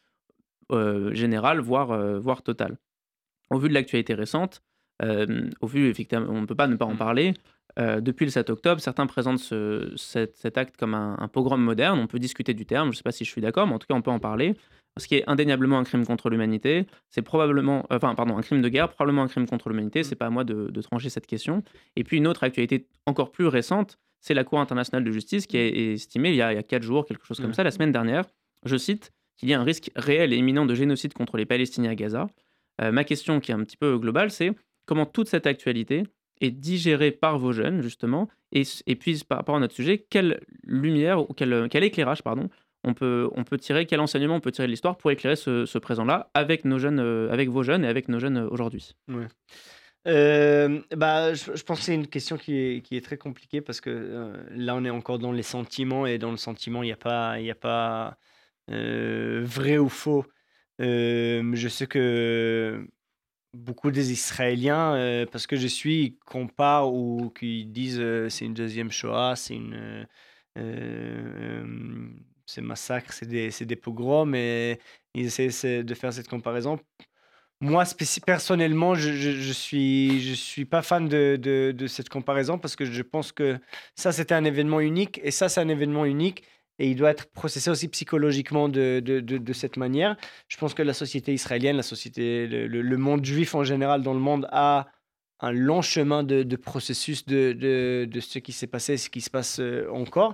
euh, 0.72 1.14
générale, 1.14 1.60
voire, 1.60 2.18
voire 2.22 2.44
totale. 2.44 2.78
Au 3.52 3.60
vu 3.60 3.70
de 3.70 3.74
l'actualité 3.74 4.14
récente, 4.14 4.62
au 5.62 5.68
vu, 5.68 5.90
effectivement, 5.90 6.28
on 6.30 6.42
ne 6.42 6.46
peut 6.46 6.56
pas 6.56 6.68
ne 6.68 6.76
pas 6.76 6.86
en 6.86 6.94
mmh. 6.94 6.98
parler, 6.98 7.34
euh, 7.80 8.02
depuis 8.02 8.26
le 8.26 8.32
7 8.32 8.50
octobre, 8.50 8.82
certains 8.82 9.08
présentent 9.08 9.42
cet, 9.96 10.58
acte 10.58 10.78
comme 10.78 10.94
un, 10.94 11.28
pogrom 11.32 11.62
moderne. 11.62 12.00
On 12.00 12.08
peut 12.08 12.20
discuter 12.20 12.54
du 12.54 12.66
terme, 12.66 12.88
je 12.88 12.92
ne 12.92 12.96
sais 12.98 13.04
pas 13.04 13.12
si 13.12 13.26
je 13.26 13.30
suis 13.30 13.42
d'accord, 13.42 13.68
mais 13.68 13.74
en 13.74 13.80
tout 13.80 13.88
cas, 13.88 13.96
on 13.96 14.02
peut 14.02 14.12
en 14.12 14.20
parler. 14.20 14.56
Ce 15.00 15.08
qui 15.08 15.16
est 15.16 15.24
indéniablement 15.28 15.78
un 15.80 15.86
crime 15.86 16.06
contre 16.06 16.30
l'humanité, 16.30 16.86
c'est 17.10 17.22
probablement, 17.22 17.86
euh, 17.92 17.96
enfin, 17.96 18.14
pardon, 18.14 18.38
un 18.38 18.42
crime 18.42 18.62
de 18.62 18.68
guerre, 18.68 18.90
probablement 18.90 19.24
un 19.24 19.28
crime 19.28 19.48
contre 19.48 19.70
l'humanité. 19.70 20.02
Mmh. 20.02 20.04
C'est 20.04 20.16
pas 20.16 20.28
à 20.28 20.30
moi 20.30 20.44
de, 20.44 20.82
trancher 20.82 21.10
cette 21.10 21.28
question. 21.28 21.64
Et 21.96 22.04
puis 22.04 22.18
une 22.18 22.28
autre 22.28 22.44
actualité 22.44 22.88
encore 23.06 23.32
plus 23.32 23.48
récente, 23.48 23.98
c'est 24.20 24.34
la 24.34 24.44
Cour 24.44 24.60
internationale 24.60 25.04
de 25.04 25.12
justice 25.12 25.48
qui 25.48 25.58
a 25.58 25.66
estimé 25.66 26.30
il 26.30 26.36
y 26.36 26.42
a, 26.42 26.62
quatre 26.62 26.84
jours, 26.84 27.06
quelque 27.06 27.26
chose 27.26 27.40
comme 27.40 27.52
mmh. 27.52 27.56
ça, 27.56 27.64
la 27.64 27.72
semaine 27.72 27.92
dernière, 27.92 28.26
je 28.66 28.76
cite, 28.76 29.12
qu'il 29.38 29.50
y 29.50 29.54
a 29.54 29.60
un 29.60 29.64
risque 29.64 29.90
réel 29.96 30.34
et 30.34 30.36
imminent 30.36 30.66
de 30.66 30.76
génocide 30.76 31.14
contre 31.14 31.38
les 31.38 31.46
Palestiniens 31.46 31.92
à 31.92 31.96
Gaza. 31.96 32.28
Euh, 32.82 32.91
ma 32.91 33.04
question, 33.04 33.39
qui 33.39 33.52
est 33.52 33.56
un 33.56 33.63
petit 33.63 33.78
peu 33.78 33.98
globale, 33.98 34.32
c'est 34.32 34.52
comment 34.86 35.06
toute 35.06 35.28
cette 35.28 35.48
actualité 35.48 36.04
est 36.39 36.52
digéré 36.52 37.12
par 37.12 37.38
vos 37.38 37.52
jeunes, 37.52 37.82
justement, 37.82 38.28
et, 38.52 38.63
puis 38.96 39.24
par 39.28 39.38
rapport 39.38 39.56
à 39.56 39.60
notre 39.60 39.76
sujet, 39.76 40.00
quelle 40.10 40.41
lumière 40.63 41.30
ou 41.30 41.34
quel, 41.34 41.67
quel 41.70 41.84
éclairage, 41.84 42.24
pardon, 42.24 42.50
on 42.84 42.94
peut, 42.94 43.58
tirer, 43.60 43.86
quel 43.86 44.00
enseignement 44.00 44.36
on 44.36 44.39
peut 44.39 44.52
tirer 44.52 44.67
de 44.67 44.72
l'histoire 44.72 44.98
pour 44.98 45.12
éclairer 45.12 45.36
ce, 45.36 45.78
présent-là 45.78 46.30
avec 46.34 46.65
nos 46.65 46.80
jeunes, 46.80 47.00
euh, 47.00 47.32
avec 47.32 47.50
vos 47.50 47.63
jeunes 47.63 47.86
et 47.86 47.88
avec 47.88 48.10
nos 48.10 48.20
jeunes 48.20 48.38
euh, 48.38 48.50
aujourd'hui? 48.50 48.96
Euh, 50.08 50.82
bah, 50.96 51.34
je, 51.34 51.63
pense 51.63 51.80
que 51.80 51.86
c'est 51.86 51.94
une 51.94 52.08
question 52.08 52.38
qui 52.38 52.82
est, 52.89 53.06
très 53.06 53.17
compliquée 53.17 53.62
parce 53.62 53.82
que 53.82 54.34
là, 54.52 54.76
on 54.76 54.84
est 54.84 54.89
encore 54.89 55.20
dans 55.20 55.32
les 55.32 55.44
sentiments 55.44 56.08
et 56.08 56.17
dans 56.17 56.32
le 56.32 56.38
sentiment, 56.38 56.82
il 56.82 56.88
n'y 56.88 56.91
a 56.91 56.98
pas, 56.98 57.39
il 57.39 57.50
a 57.50 57.56
pas 57.56 58.17
vrai 58.67 59.78
ou 59.78 59.89
faux. 59.89 60.26
Je 60.82 61.67
sais 61.70 61.88
que 61.88 62.88
beaucoup 63.54 63.91
des 63.91 64.12
Israéliens, 64.12 64.96
euh, 64.96 65.26
parce 65.26 65.48
que 65.48 65.56
je 65.56 65.67
suis, 65.67 66.17
comparent 66.26 66.91
ou 66.91 67.32
qui 67.38 67.65
disent 67.65 68.00
euh, 68.00 68.30
c'est 68.30 68.46
une 68.46 68.54
deuxième 68.54 68.91
Shoah, 68.91 69.36
c'est 69.36 69.56
une. 69.56 70.08
Euh, 70.58 72.08
c'est 72.46 72.62
massacre, 72.62 73.13
c'est 73.13 73.28
des, 73.28 73.50
des, 73.50 73.76
pogroms, 73.78 74.36
et 74.36 74.78
ils 75.13 75.26
essaient 75.39 75.84
de 75.84 75.94
faire 75.94 76.12
cette 76.12 76.28
comparaison. 76.28 76.80
Moi, 77.62 77.84
personnellement, 78.26 78.96
je, 78.96 79.13
je, 79.13 79.54
suis, 79.54 80.20
je 80.20 80.34
suis 80.34 80.65
pas 80.65 80.82
fan 80.82 81.08
de, 81.08 81.38
de, 81.38 81.88
cette 81.88 82.10
comparaison 82.10 82.58
parce 82.58 82.76
que 82.76 82.84
je 82.86 83.02
pense 83.04 83.32
que 83.32 83.58
ça, 83.96 84.12
c'était 84.12 84.34
un 84.34 84.44
événement 84.44 84.82
unique 84.82 85.22
et 85.24 85.32
ça, 85.32 85.48
c'est 85.48 85.62
un 85.62 85.70
événement 85.70 86.06
unique 86.06 86.44
et 86.82 86.89
il 86.89 86.96
doit 86.96 87.12
être 87.12 87.28
processé 87.32 87.70
aussi 87.70 87.88
psychologiquement 87.89 88.67
de, 88.67 89.00
de, 89.06 89.20
de, 89.20 89.54
cette 89.54 89.78
manière. 89.78 90.17
Je 90.48 90.58
pense 90.58 90.74
que 90.74 90.82
la 90.82 90.96
société 90.96 91.32
israélienne, 91.32 91.78
la 91.78 91.84
société, 91.84 92.48
le, 92.48 92.98
monde 92.98 93.24
juif 93.24 93.54
en 93.54 93.63
général 93.63 94.02
dans 94.02 94.15
le 94.15 94.20
monde 94.20 94.48
a 94.52 94.88
un 95.41 95.52
long 95.52 95.84
chemin 95.84 96.24
de, 96.24 96.56
processus 96.56 97.24
de, 97.28 98.10
ce 98.20 98.39
qui 98.39 98.52
s'est 98.52 98.65
passé 98.65 98.94
et 98.94 98.98
ce 98.98 99.12
qui 99.12 99.22
se 99.22 99.30
passe 99.30 99.60
euh, 99.60 99.88
encore. 99.91 100.34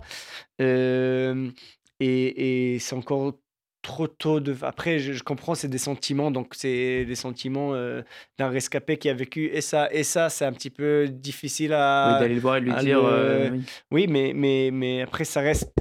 Euh, 0.62 1.52
et, 2.00 2.76
et 2.76 2.80
c'est 2.80 2.96
encore 2.96 3.34
trop 3.82 4.08
tôt 4.08 4.40
de. 4.40 4.56
Après, 4.62 5.00
je, 5.00 5.22
comprends, 5.24 5.54
c'est 5.54 5.68
des 5.68 5.78
sentiments, 5.78 6.32
donc 6.32 6.54
c'est 6.56 7.04
des 7.04 7.16
sentiments 7.16 7.74
euh, 7.74 8.04
d'un 8.38 8.48
rescapé 8.48 8.96
qui 8.96 9.10
a 9.10 9.14
vécu 9.14 9.50
et 9.52 9.62
ça 9.62 9.92
et 9.92 10.04
ça, 10.04 10.30
c'est 10.30 10.46
un 10.46 10.54
petit 10.54 10.70
peu 10.70 11.10
difficile 11.10 11.74
à. 11.74 12.14
Oui, 12.14 12.22
d'aller 12.22 12.36
le 12.36 12.42
voir 12.42 12.56
et 12.58 12.62
lui 12.62 12.74
dire. 12.76 13.04
oui. 13.04 13.62
oui. 13.92 14.08
mais 14.08 14.32
mais 14.34 14.70
mais 14.72 15.02
après 15.02 15.26
ça 15.26 15.42
reste 15.42 15.72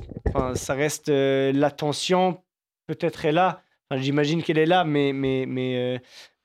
ça 0.54 0.74
reste 0.74 1.08
euh, 1.08 1.52
l'attention 1.52 2.42
peut-être 2.86 3.24
est 3.24 3.32
là. 3.32 3.62
J'imagine 3.92 4.42
qu'elle 4.42 4.58
est 4.58 4.66
là, 4.66 4.84
mais 4.84 5.12
mais 5.12 5.46
mais 5.46 5.76
euh, 5.76 5.98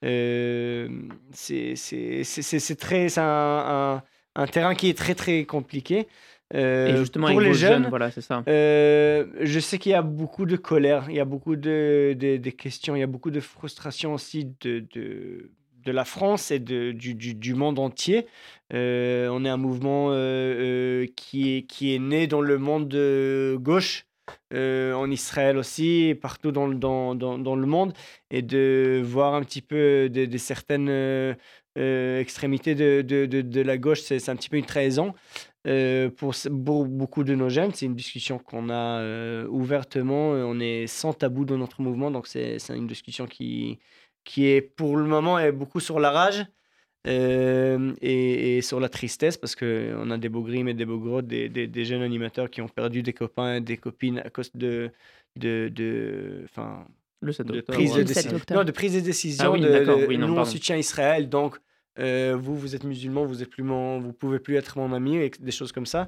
euh 0.06 0.90
c'est 1.34 2.76
très 2.80 3.20
un, 3.20 4.04
un, 4.36 4.48
terrain 4.48 4.76
qui 4.76 4.90
est 4.90 4.98
très 4.98 5.16
très 5.16 5.46
compliqué. 5.46 6.08
Et 6.54 6.96
justement, 6.98 7.30
pour 7.30 7.40
les 7.40 7.54
jeunes, 7.54 7.88
voilà, 7.88 8.12
c'est 8.12 8.22
ça. 8.22 8.44
je 8.46 9.60
sais 9.60 9.78
qu'il 9.78 9.94
y 9.94 9.96
a 9.96 10.02
beaucoup 10.02 10.46
de 10.46 10.58
colère, 10.58 11.06
il 11.10 11.16
y 11.16 11.20
a 11.20 11.26
beaucoup 11.26 11.56
de, 11.56 12.14
de, 12.20 12.50
questions, 12.50 12.96
il 12.96 13.00
y 13.00 13.04
a 13.04 13.08
beaucoup 13.08 13.32
de 13.32 13.40
frustration 13.40 14.14
aussi 14.14 14.54
de, 14.60 14.86
de, 14.94 15.52
de 15.84 15.92
la 15.92 16.06
France 16.06 16.52
et 16.52 16.60
de, 16.60 16.92
du, 16.92 17.14
du, 17.16 17.54
monde 17.54 17.80
entier. 17.80 18.28
on 18.72 19.46
est 19.46 19.50
un 19.50 19.58
mouvement 19.58 20.10
qui, 21.16 21.58
est, 21.58 21.64
qui 21.64 21.96
est 21.96 22.00
né 22.00 22.28
dans 22.28 22.42
le 22.42 22.58
monde 22.58 22.88
de 22.88 23.58
gauche, 23.60 24.06
en 24.54 25.10
Israël 25.12 25.58
aussi, 25.58 26.16
partout 26.22 26.52
dans, 26.52 26.68
dans, 26.70 27.16
dans, 27.16 27.38
dans, 27.38 27.56
le 27.56 27.66
monde, 27.66 27.94
et 28.30 28.42
de 28.42 29.02
voir 29.04 29.34
un 29.34 29.44
petit 29.44 29.62
peu 29.62 30.10
de, 30.10 30.38
certaines 30.38 31.36
extrémités 31.76 32.76
de, 32.76 33.02
de, 33.02 33.26
de, 33.26 33.62
la 33.62 33.78
gauche, 33.78 34.02
c'est 34.02 34.30
un 34.30 34.36
petit 34.36 34.50
peu 34.50 34.58
une 34.58 34.66
trahison. 34.66 35.14
pour, 36.18 36.34
beaucoup 36.86 37.24
de 37.24 37.36
nos 37.36 37.50
jeunes, 37.50 37.72
c'est 37.74 37.86
une 37.86 37.96
discussion 37.96 38.40
qu'on 38.40 38.70
a 38.70 39.46
ouvertement, 39.48 40.32
on 40.32 40.60
est 40.60 40.88
sans 40.88 41.14
tabou 41.14 41.46
dans 41.46 41.58
notre 41.58 41.82
mouvement, 41.82 42.12
donc 42.12 42.28
c'est 42.28 42.58
une 42.70 42.88
discussion 42.88 43.26
qui, 43.26 43.80
qui 44.24 44.48
est 44.48 44.62
pour 44.62 44.98
le 44.98 45.06
moment 45.06 45.40
est 45.40 45.52
beaucoup 45.52 45.80
sur 45.80 46.00
la 46.00 46.12
rage 46.12 46.46
euh, 47.08 47.94
et, 48.02 48.62
sur 48.62 48.80
la 48.80 48.90
tristesse 48.90 49.38
parce 49.38 49.56
qu'on 49.56 50.12
a 50.12 50.18
des 50.18 50.30
beaux 50.30 50.44
grimes 50.44 50.68
et 50.68 50.74
des 50.74 50.86
beaux 50.86 51.00
gros, 51.00 51.22
des, 51.22 51.50
des, 51.50 51.86
jeunes 51.86 52.04
animateurs 52.04 52.50
qui 52.50 52.62
ont 52.62 52.68
perdu 52.68 53.02
des 53.02 53.14
copains 53.14 53.56
et 53.56 53.62
des 53.62 53.78
copines 53.78 54.20
à 54.20 54.30
cause 54.30 54.52
de. 54.54 54.92
de, 55.36 55.70
de 55.74 56.46
le 57.24 57.32
7 57.32 57.46
de 57.46 57.62
prise 57.62 57.94
de, 57.94 58.54
non, 58.54 58.64
de 58.64 58.72
prise 58.72 58.96
de 58.96 59.00
décision. 59.00 59.54
Ah 59.54 59.58
de, 59.58 60.08
oui, 60.08 60.18
nous, 60.18 60.36
on 60.36 60.46
soutient 60.46 60.76
Israël, 60.76 61.30
donc 61.30 61.60
euh, 62.00 62.38
vous, 62.40 62.56
vous 62.56 62.76
êtes 62.76 62.84
musulman, 62.84 63.26
vous 63.26 63.44
êtes 63.44 63.50
plus 63.50 63.64
mon, 63.64 64.00
vous 64.00 64.14
pouvez 64.14 64.40
plus 64.40 64.56
être 64.56 64.78
mon 64.78 64.94
ami, 64.94 65.30
des 65.40 65.52
choses 65.52 65.72
comme 65.72 65.86
ça. 65.86 66.08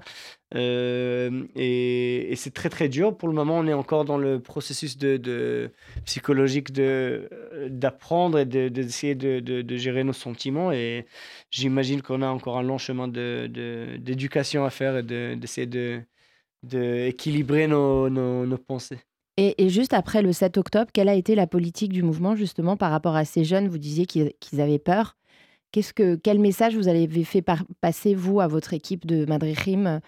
Euh, 0.55 1.43
et, 1.55 2.33
c'est 2.35 2.53
très 2.53 2.69
très 2.69 2.89
dur. 2.89 3.17
Pour 3.17 3.27
le 3.27 3.35
moment, 3.35 3.57
on 3.57 3.67
est 3.67 3.73
encore 3.73 4.05
dans 4.05 4.17
le 4.17 4.39
processus 4.39 4.97
psychologique 6.05 6.71
de 6.71 7.29
d'apprendre 7.69 8.39
et 8.39 8.45
d'essayer 8.45 9.15
de, 9.15 9.39
de, 9.39 9.77
gérer 9.77 10.03
nos 10.03 10.13
sentiments. 10.13 10.71
Et 10.71 11.05
j'imagine 11.51 12.01
qu'on 12.01 12.21
a 12.21 12.27
encore 12.27 12.57
un 12.57 12.63
long 12.63 12.77
chemin 12.77 13.07
de 13.07 13.47
d'éducation 13.97 14.65
à 14.65 14.69
faire 14.69 14.97
et 14.97 15.03
d'essayer 15.03 15.67
de, 15.67 16.01
d'équilibrer 16.63 17.67
nos, 17.67 18.09
nos, 18.09 18.57
pensées. 18.57 18.99
Et, 19.37 19.69
juste 19.69 19.93
après 19.93 20.21
le 20.21 20.31
7 20.31 20.57
octobre, 20.57 20.91
quelle 20.93 21.09
a 21.09 21.15
été 21.15 21.35
la 21.35 21.47
politique 21.47 21.91
du 21.91 22.03
mouvement 22.03 22.35
justement 22.35 22.77
par 22.77 22.91
rapport 22.91 23.15
à 23.15 23.25
ces 23.25 23.43
jeunes? 23.43 23.67
Vous 23.67 23.79
disiez 23.79 24.05
qu'ils 24.05 24.61
avaient 24.61 24.79
peur. 24.79 25.17
Quel 25.73 26.39
message 26.39 26.75
vous 26.75 26.87
avez 26.87 27.07
fait 27.23 27.43
passer, 27.81 28.13
vous, 28.13 28.39
à 28.39 28.47
votre 28.47 28.73
équipe 28.73 29.05
de 29.07 29.25
Madrichim 29.25 30.01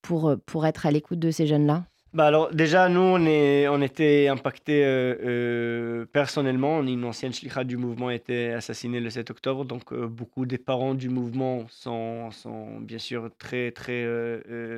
pour, 0.00 0.28
euh, 0.28 0.36
pour 0.46 0.66
être 0.66 0.86
à 0.86 0.90
l'écoute 0.90 1.18
de 1.18 1.30
ces 1.30 1.46
jeunes-là? 1.46 1.84
Bah 2.12 2.26
alors 2.26 2.54
déjà 2.54 2.90
nous 2.90 3.00
on 3.00 3.24
est 3.24 3.66
on 3.68 3.80
était 3.80 4.28
impactés 4.28 4.84
euh, 4.84 5.16
euh, 5.24 6.04
personnellement. 6.12 6.82
Une 6.82 7.04
ancienne 7.06 7.32
shlicha 7.32 7.64
du 7.64 7.78
mouvement 7.78 8.08
a 8.08 8.14
été 8.14 8.52
assassinée 8.52 9.00
le 9.00 9.08
7 9.08 9.30
octobre. 9.30 9.64
Donc 9.64 9.94
beaucoup 9.94 10.44
des 10.44 10.58
parents 10.58 10.94
du 10.94 11.08
mouvement 11.08 11.64
sont, 11.70 12.30
sont 12.30 12.78
bien 12.80 12.98
sûr 12.98 13.30
très 13.38 13.70
très 13.70 14.04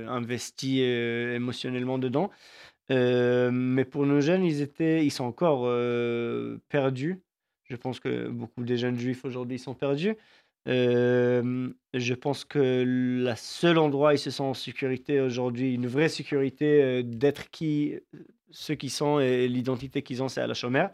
investis 0.06 0.78
émotionnellement 0.78 1.98
dedans. 1.98 2.30
Mais 2.88 3.84
pour 3.84 4.06
nos 4.06 4.20
jeunes 4.20 4.44
ils 4.44 4.62
étaient 4.62 5.04
ils 5.04 5.10
sont 5.10 5.24
encore 5.24 5.68
perdus 6.68 7.20
je 7.68 7.76
pense 7.76 8.00
que 8.00 8.28
beaucoup 8.28 8.64
des 8.64 8.76
jeunes 8.76 8.98
juifs 8.98 9.24
aujourd'hui 9.24 9.58
sont 9.58 9.74
perdus. 9.74 10.16
je 10.66 12.14
pense 12.14 12.44
que 12.44 12.84
le 12.86 13.34
seul 13.36 13.78
endroit 13.78 14.10
où 14.10 14.14
ils 14.14 14.18
se 14.18 14.30
sentent 14.30 14.50
en 14.50 14.54
sécurité 14.54 15.20
aujourd'hui, 15.20 15.74
une 15.74 15.86
vraie 15.86 16.08
sécurité 16.08 17.02
d'être 17.02 17.50
qui, 17.50 17.98
ceux 18.50 18.74
qui 18.74 18.90
sont 18.90 19.20
et 19.20 19.48
l'identité 19.48 20.02
qu'ils 20.02 20.22
ont, 20.22 20.28
c'est 20.28 20.40
à 20.40 20.46
la 20.46 20.54
chômère. 20.54 20.90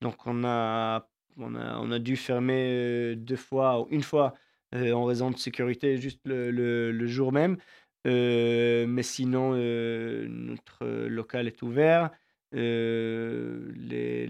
Donc 0.00 0.26
on 0.26 0.44
a, 0.44 1.08
on 1.36 1.54
a, 1.54 1.78
on 1.78 1.90
a 1.90 1.98
dû 1.98 2.16
fermer 2.16 3.14
deux 3.16 3.36
fois 3.36 3.80
ou 3.80 3.88
une 3.90 4.02
fois 4.02 4.34
en 4.74 5.04
raison 5.04 5.30
de 5.30 5.36
sécurité 5.36 5.98
juste 5.98 6.20
le, 6.24 7.06
jour 7.06 7.32
même. 7.32 7.56
mais 8.04 9.02
sinon, 9.02 9.52
notre 9.54 10.86
local 10.86 11.46
est 11.46 11.62
ouvert. 11.62 12.10
Euh, 12.54 13.72
les, 13.76 14.26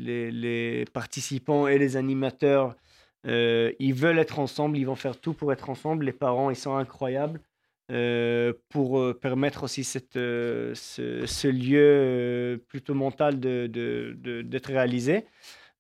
participants 0.93 1.67
et 1.69 1.79
les 1.79 1.97
animateurs 1.97 2.75
Euh, 3.27 3.73
ils 3.79 3.95
veulent 3.95 4.19
être 4.19 4.39
ensemble, 4.39 4.77
ils 4.77 4.85
vont 4.85 4.97
faire 4.97 5.19
tout 5.19 5.33
pour 5.33 5.51
être 5.53 5.71
ensemble. 5.71 6.05
Les 6.05 6.13
parents, 6.13 6.51
ils 6.51 6.57
sont 6.57 6.77
incroyables 6.77 7.41
euh, 7.91 8.53
pour 8.69 9.19
permettre 9.21 9.63
aussi 9.65 9.83
cette, 9.85 10.15
ce, 10.15 11.49
lieu 11.49 12.63
plutôt 12.69 12.95
mental 12.95 13.41
de, 13.41 13.67
de- 13.67 14.15
de- 14.19 14.43
d'être 14.43 14.67
réalisé. 14.67 15.25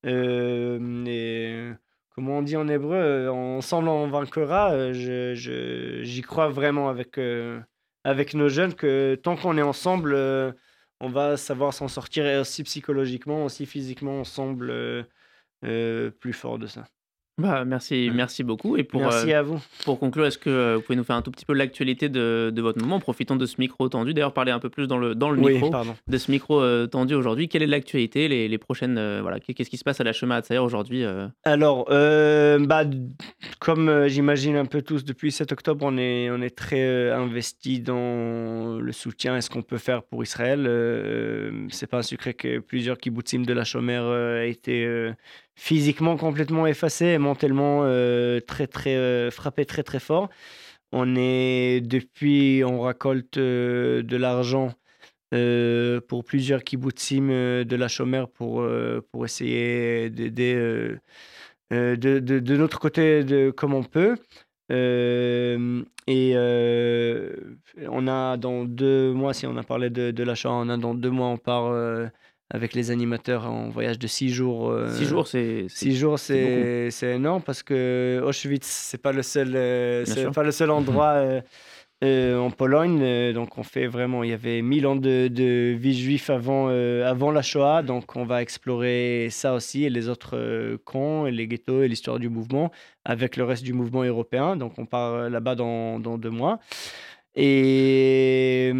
Et 0.04 1.70
comment 2.14 2.38
on 2.38 2.42
dit 2.42 2.56
en 2.56 2.68
hébreu, 2.68 3.28
ensemble 3.28 3.88
on 3.88 4.08
vaincra. 4.08 4.72
euh, 4.72 4.92
je, 4.94 5.34
je- 5.34 6.02
j'y 6.02 6.22
crois 6.22 6.48
vraiment 6.48 6.88
avec, 6.88 7.18
avec 8.04 8.34
nos 8.34 8.48
jeunes 8.48 8.74
que 8.74 9.14
tant 9.16 9.36
qu'on 9.36 9.58
est 9.58 9.62
ensemble, 9.62 10.14
on 11.04 11.10
va 11.10 11.36
savoir 11.36 11.74
s'en 11.74 11.88
sortir 11.88 12.26
et 12.26 12.38
aussi 12.38 12.62
psychologiquement, 12.64 13.44
aussi 13.44 13.66
physiquement 13.66 14.20
ensemble, 14.20 14.70
euh, 14.70 15.04
euh, 15.64 16.10
plus 16.12 16.32
fort 16.34 16.58
de 16.58 16.66
ça. 16.68 16.86
Bah, 17.36 17.64
merci, 17.64 18.10
merci 18.14 18.44
beaucoup. 18.44 18.76
Et 18.76 18.84
pour, 18.84 19.00
Merci 19.00 19.32
euh, 19.32 19.40
à 19.40 19.42
vous. 19.42 19.60
pour 19.84 19.98
conclure, 19.98 20.24
est-ce 20.26 20.38
que 20.38 20.50
euh, 20.50 20.76
vous 20.76 20.82
pouvez 20.82 20.94
nous 20.96 21.02
faire 21.02 21.16
un 21.16 21.22
tout 21.22 21.32
petit 21.32 21.44
peu 21.44 21.52
l'actualité 21.52 22.08
de, 22.08 22.52
de 22.54 22.62
votre 22.62 22.78
mouvement, 22.78 22.96
en 22.96 23.00
profitant 23.00 23.34
de 23.34 23.44
ce 23.44 23.56
micro 23.58 23.88
tendu? 23.88 24.14
D'ailleurs, 24.14 24.32
parler 24.32 24.52
un 24.52 24.60
peu 24.60 24.70
plus 24.70 24.86
dans 24.86 24.98
le, 24.98 25.16
dans 25.16 25.30
le 25.30 25.40
Oui, 25.42 25.54
micro 25.54 25.70
pardon. 25.70 25.96
de 26.06 26.16
ce 26.18 26.30
micro 26.30 26.60
euh, 26.60 26.86
tendu 26.86 27.14
aujourd'hui. 27.14 27.48
Quelle 27.48 27.64
est 27.64 27.66
l'actualité, 27.66 28.28
les, 28.28 28.46
les 28.46 28.58
prochaines. 28.58 28.94
voilà, 29.20 29.40
qu'est-ce 29.40 29.68
qui 29.68 29.76
se 29.76 29.82
passe 29.84 30.00
à 30.00 30.04
la 30.04 30.12
chemin 30.12 30.40
à 30.48 30.62
aujourd'hui 30.62 31.04
Alors, 31.44 31.86
bah, 31.88 32.84
comme 33.58 34.06
j'imagine 34.06 34.56
un 34.56 34.66
peu 34.66 34.82
tous 34.82 35.04
depuis 35.04 35.32
7 35.32 35.50
octobre, 35.50 35.84
on 35.88 35.96
est, 35.98 36.30
on 36.30 36.40
est 36.40 36.54
très 36.56 37.10
investi 37.10 37.80
dans 37.80 38.78
le 38.78 38.92
soutien 38.92 39.36
et 39.36 39.40
ce 39.40 39.50
qu'on 39.50 39.62
peut 39.62 39.78
faire 39.78 40.02
pour 40.04 40.22
Israël. 40.22 40.68
C'est 41.70 41.88
pas 41.88 41.98
un 41.98 42.02
secret 42.02 42.34
que 42.34 42.60
plusieurs 42.60 42.98
kibbutzim 42.98 43.42
de 43.42 43.52
la 43.52 43.64
Chomère 43.64 44.04
a 44.04 44.44
été 44.44 44.84
euh, 44.84 45.12
physiquement 45.56 46.16
complètement 46.16 46.66
effacés 46.66 47.06
et 47.06 47.18
mentalement 47.18 47.82
euh, 47.84 48.40
très, 48.40 48.66
très 48.66 48.96
euh, 48.96 49.30
frappés 49.30 49.64
très, 49.66 49.82
très 49.82 50.00
fort. 50.00 50.28
On 50.92 51.16
est 51.16 51.80
depuis, 51.80 52.62
on 52.64 52.82
récolte 52.82 53.38
euh, 53.38 54.02
de 54.02 54.16
l'argent 54.16 54.72
pour 56.06 56.24
plusieurs 56.24 56.62
kibbutzim 56.62 57.26
de 57.64 57.76
la 57.76 57.88
Chomère 57.88 58.28
pour, 58.28 58.64
pour 59.10 59.24
essayer 59.24 60.08
d'aider 60.08 60.54
de, 61.72 61.96
de, 61.96 62.56
notre 62.56 62.78
côté 62.78 63.24
de, 63.24 63.50
comme 63.50 63.74
on 63.74 63.82
peut. 63.82 64.16
Et 64.70 66.36
on 67.88 68.06
a 68.06 68.36
dans 68.36 68.64
deux 68.64 69.12
mois, 69.12 69.34
si 69.34 69.44
on 69.48 69.56
a 69.56 69.64
parlé 69.64 69.90
de, 69.90 70.12
de 70.12 70.22
l'achat, 70.22 70.52
on 70.52 70.68
a 70.68 70.76
dans 70.76 70.94
deux 70.94 71.10
mois, 71.10 71.26
on 71.26 71.36
part 71.36 71.72
avec 72.54 72.72
les 72.74 72.92
animateurs 72.92 73.50
en 73.50 73.68
voyage 73.68 73.98
de 73.98 74.06
six 74.06 74.30
jours. 74.30 74.70
euh, 74.70 74.88
Six 74.96 75.06
jours, 75.06 75.26
c'est. 75.26 75.66
Six 75.68 75.96
jours, 75.96 76.20
c'est 76.20 76.88
énorme 77.02 77.42
parce 77.42 77.64
que 77.64 78.22
Auschwitz, 78.24 78.64
c'est 78.66 79.02
pas 79.02 79.10
le 79.10 79.22
seul, 79.22 79.56
euh, 79.56 80.04
c'est 80.04 80.30
pas 80.30 80.44
le 80.44 80.52
seul 80.52 80.70
endroit 80.70 81.14
euh, 82.04 82.38
en 82.38 82.50
Pologne. 82.52 83.32
donc 83.32 83.58
on 83.58 83.64
fait 83.64 83.88
vraiment, 83.88 84.22
il 84.22 84.30
y 84.30 84.32
avait 84.32 84.62
mille 84.62 84.86
ans 84.86 84.94
de, 84.94 85.26
de 85.26 85.74
vie 85.76 85.98
juive 85.98 86.30
avant, 86.30 86.68
avant 86.68 87.32
la 87.32 87.42
Shoah. 87.42 87.82
Donc 87.82 88.14
on 88.14 88.24
va 88.24 88.40
explorer 88.40 89.28
ça 89.30 89.54
aussi 89.54 89.84
et 89.84 89.90
les 89.90 90.08
autres 90.08 90.76
camps 90.84 91.26
et 91.26 91.32
les 91.32 91.48
ghettos 91.48 91.82
et 91.82 91.88
l'histoire 91.88 92.20
du 92.20 92.28
mouvement 92.28 92.70
avec 93.04 93.36
le 93.36 93.42
reste 93.44 93.64
du 93.64 93.72
mouvement 93.72 94.04
européen. 94.04 94.54
Donc 94.54 94.78
on 94.78 94.86
part 94.86 95.28
là-bas 95.28 95.56
dans, 95.56 95.98
dans 95.98 96.18
deux 96.18 96.30
mois. 96.30 96.60
Et, 97.36 98.72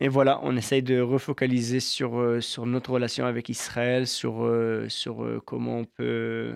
et 0.00 0.08
voilà, 0.08 0.40
on 0.42 0.56
essaye 0.56 0.82
de 0.82 1.00
refocaliser 1.00 1.80
sur, 1.80 2.18
euh, 2.18 2.40
sur 2.40 2.66
notre 2.66 2.90
relation 2.92 3.26
avec 3.26 3.48
Israël, 3.48 4.06
sur, 4.06 4.44
euh, 4.44 4.88
sur 4.88 5.24
euh, 5.24 5.40
comment 5.44 5.78
on 5.78 5.84
peut 5.84 6.54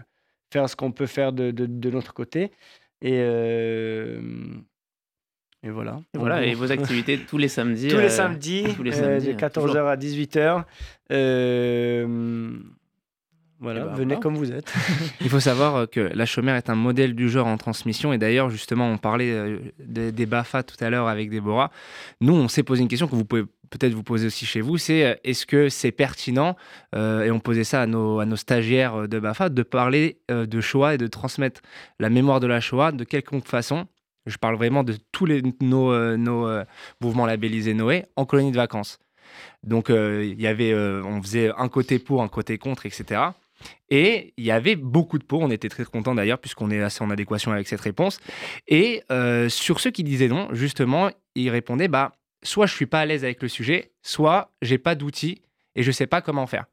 faire 0.53 0.69
ce 0.69 0.77
qu'on 0.77 0.93
peut 0.93 1.07
faire 1.07 1.33
de, 1.33 1.51
de, 1.51 1.67
de 1.67 1.91
notre 1.91 2.15
côté. 2.15 2.53
Et, 3.01 3.19
euh, 3.19 4.21
et 5.65 5.71
voilà. 5.71 6.01
Et 6.15 6.19
voilà, 6.19 6.45
et 6.45 6.55
vos 6.55 6.71
activités 6.71 7.19
tous 7.19 7.39
les 7.39 7.49
samedis. 7.49 7.89
Tous 7.91 7.97
les 7.97 8.05
euh, 8.05 8.09
samedis, 8.09 8.65
tous 8.77 8.83
les 8.83 9.01
euh, 9.01 9.21
de 9.21 9.31
hein, 9.31 9.37
14h 9.37 9.53
toujours. 9.53 9.77
à 9.89 9.97
18h. 9.97 10.65
Euh, 13.63 13.65
voilà, 13.65 13.81
Eh 13.85 13.89
ben, 13.91 13.95
venez 13.95 14.17
comme 14.21 14.37
vous 14.37 14.53
êtes. 14.53 14.73
Il 15.21 15.29
faut 15.29 15.41
savoir 15.41 15.77
euh, 15.77 15.87
que 15.87 16.01
la 16.01 16.27
chômère 16.27 16.57
est 16.57 16.69
un 16.71 16.75
modèle 16.75 17.15
du 17.15 17.29
genre 17.29 17.47
en 17.47 17.57
transmission. 17.57 18.13
Et 18.13 18.19
d'ailleurs, 18.19 18.51
justement, 18.51 18.89
on 18.91 18.99
parlait 18.99 19.31
euh, 19.31 19.59
des, 19.79 20.13
des 20.13 20.27
BAFA 20.27 20.63
tout 20.63 20.77
à 20.81 20.91
l'heure 20.91 21.09
avec 21.09 21.31
Déborah. 21.31 21.71
Nous, 22.21 22.35
on 22.35 22.49
s'est 22.49 22.63
posé 22.63 22.83
une 22.83 22.89
question 22.89 23.07
que 23.07 23.15
vous 23.15 23.25
pouvez 23.25 23.45
peut-être 23.71 23.95
vous 23.95 24.03
poser 24.03 24.27
aussi 24.27 24.47
chez 24.47 24.61
vous. 24.61 24.79
C'est 24.79 25.05
euh, 25.05 25.15
est-ce 25.25 25.47
que 25.47 25.69
c'est 25.69 25.93
pertinent, 25.93 26.57
euh, 26.95 27.25
et 27.25 27.31
on 27.31 27.41
posait 27.41 27.65
ça 27.65 27.83
à 27.83 27.87
nos, 27.87 28.21
à 28.21 28.27
nos 28.27 28.37
stagiaires 28.37 29.09
de 29.09 29.19
BAFA, 29.19 29.49
de 29.49 29.63
parler 29.63 30.19
euh, 30.31 30.47
de 30.47 30.61
Shoah 30.61 30.95
et 30.95 30.99
de 30.99 31.07
transmettre 31.07 31.61
la 31.99 32.11
mémoire 32.11 32.41
de 32.41 32.47
la 32.47 32.61
Shoah 32.61 32.93
de 32.93 33.05
quelconque 33.05 33.47
façon 33.47 33.87
je 34.27 34.37
parle 34.37 34.57
vraiment 34.57 34.85
de 34.85 34.97
tous 35.11 35.27
les, 35.27 35.43
nos, 35.61 35.93
euh, 35.93 36.17
nos 36.17 36.47
euh, 36.47 36.65
mouvements 37.01 37.27
labellisés 37.27 37.75
Noé 37.75 38.07
en 38.17 38.25
colonie 38.25 38.53
de 38.53 38.57
vacances. 38.57 38.99
Donc, 39.65 39.91
euh, 39.91 40.25
il 40.25 40.41
y 40.41 40.47
avait, 40.47 40.73
euh, 40.73 41.03
on 41.05 41.23
faisait 41.23 41.51
un 41.57 41.69
côté 41.69 41.99
pour, 41.99 42.23
un 42.23 42.29
côté 42.29 42.59
contre, 42.59 42.87
etc. 42.87 43.21
Et 43.95 44.33
il 44.39 44.45
y 44.45 44.51
avait 44.51 44.75
beaucoup 44.75 45.19
de 45.19 45.23
pour. 45.25 45.43
On 45.43 45.51
était 45.51 45.69
très 45.69 45.85
contents 45.85 46.15
d'ailleurs, 46.15 46.39
puisqu'on 46.39 46.71
est 46.71 46.81
assez 46.81 47.05
en 47.05 47.11
adéquation 47.11 47.53
avec 47.53 47.69
cette 47.69 47.83
réponse. 47.83 48.21
Et 48.67 49.03
euh, 49.13 49.51
sur 49.51 49.81
ceux 49.81 49.91
qui 49.91 50.03
disaient 50.03 50.29
non, 50.29 50.49
justement, 50.53 51.11
ils 51.35 51.51
répondaient 51.51 51.89
bah, 51.89 52.13
soit 52.43 52.65
je 52.65 52.75
suis 52.75 52.87
pas 52.87 53.01
à 53.01 53.07
l'aise 53.07 53.23
avec 53.23 53.43
le 53.43 53.49
sujet, 53.49 53.93
soit 54.01 54.51
j'ai 54.63 54.79
pas 54.79 54.95
d'outils 54.95 55.43
et 55.77 55.83
je 55.83 55.93
sais 55.93 56.07
pas 56.07 56.23
comment 56.23 56.47
faire. 56.47 56.65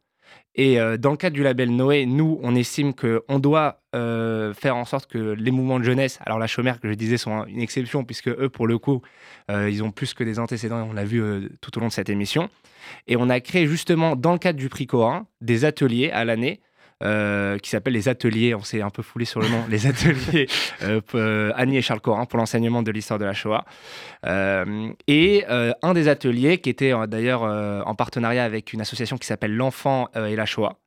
Et 0.56 0.80
euh, 0.80 0.96
dans 0.96 1.12
le 1.12 1.18
cadre 1.18 1.34
du 1.34 1.44
label 1.44 1.76
Noé, 1.76 2.06
nous, 2.06 2.40
on 2.42 2.56
estime 2.56 2.94
qu'on 2.94 3.40
doit 3.40 3.82
euh, 3.96 4.54
faire 4.54 4.78
en 4.78 4.86
sorte 4.86 5.12
que 5.12 5.18
les 5.18 5.52
mouvements 5.52 5.80
de 5.80 5.84
jeunesse, 5.84 6.20
alors 6.26 6.40
la 6.40 6.48
chômère 6.48 6.80
que 6.80 6.88
je 6.88 6.94
disais 6.94 7.18
sont 7.18 7.46
une 7.48 7.60
exception, 7.60 8.06
puisque 8.06 8.30
eux, 8.30 8.48
pour 8.48 8.66
le 8.66 8.78
coup, 8.78 9.02
ils 9.50 9.84
ont 9.84 9.92
plus 9.92 10.14
que 10.14 10.24
des 10.24 10.40
antécédents, 10.40 10.88
on 10.90 10.94
l'a 10.94 11.06
vu 11.06 11.50
tout 11.60 11.78
au 11.78 11.82
long 11.82 11.88
de 11.88 11.92
cette 11.92 12.10
émission. 12.10 12.50
Et 13.08 13.18
on 13.18 13.30
a 13.30 13.42
créé 13.42 13.68
justement, 13.68 14.16
dans 14.16 14.32
le 14.32 14.40
cadre 14.40 14.58
du 14.60 14.70
prix 14.70 14.88
Corin, 14.88 15.28
des 15.42 15.66
ateliers 15.66 16.12
à 16.12 16.24
l'année. 16.24 16.62
Euh, 17.04 17.58
qui 17.60 17.70
s'appellent 17.70 17.94
les 17.94 18.10
ateliers, 18.10 18.54
on 18.56 18.62
s'est 18.64 18.82
un 18.82 18.90
peu 18.90 19.02
foulé 19.02 19.26
sur 19.26 19.40
le 19.40 19.48
nom, 19.48 19.64
les 19.70 19.88
ateliers 19.88 20.48
euh, 20.84 21.00
euh, 21.16 21.52
Annie 21.56 21.78
et 21.78 21.82
Charles 21.82 22.02
Corin 22.02 22.26
pour 22.26 22.38
l'enseignement 22.38 22.84
de 22.84 22.92
l'histoire 22.92 23.20
de 23.20 23.26
la 23.26 23.34
Shoah. 23.34 23.64
Euh, 24.26 24.90
et 25.08 25.46
euh, 25.50 25.72
un 25.82 25.94
des 25.94 26.08
ateliers 26.08 26.58
qui 26.60 26.70
était 26.70 26.94
euh, 26.94 27.08
d'ailleurs 27.08 27.44
euh, 27.44 27.82
en 27.86 27.96
partenariat 27.96 28.44
avec 28.44 28.74
une 28.74 28.82
association 28.82 29.18
qui 29.18 29.28
s'appelle 29.28 29.56
L'Enfant 29.56 30.10
euh, 30.16 30.26
et 30.28 30.36
la 30.36 30.46
Shoah, 30.46 30.78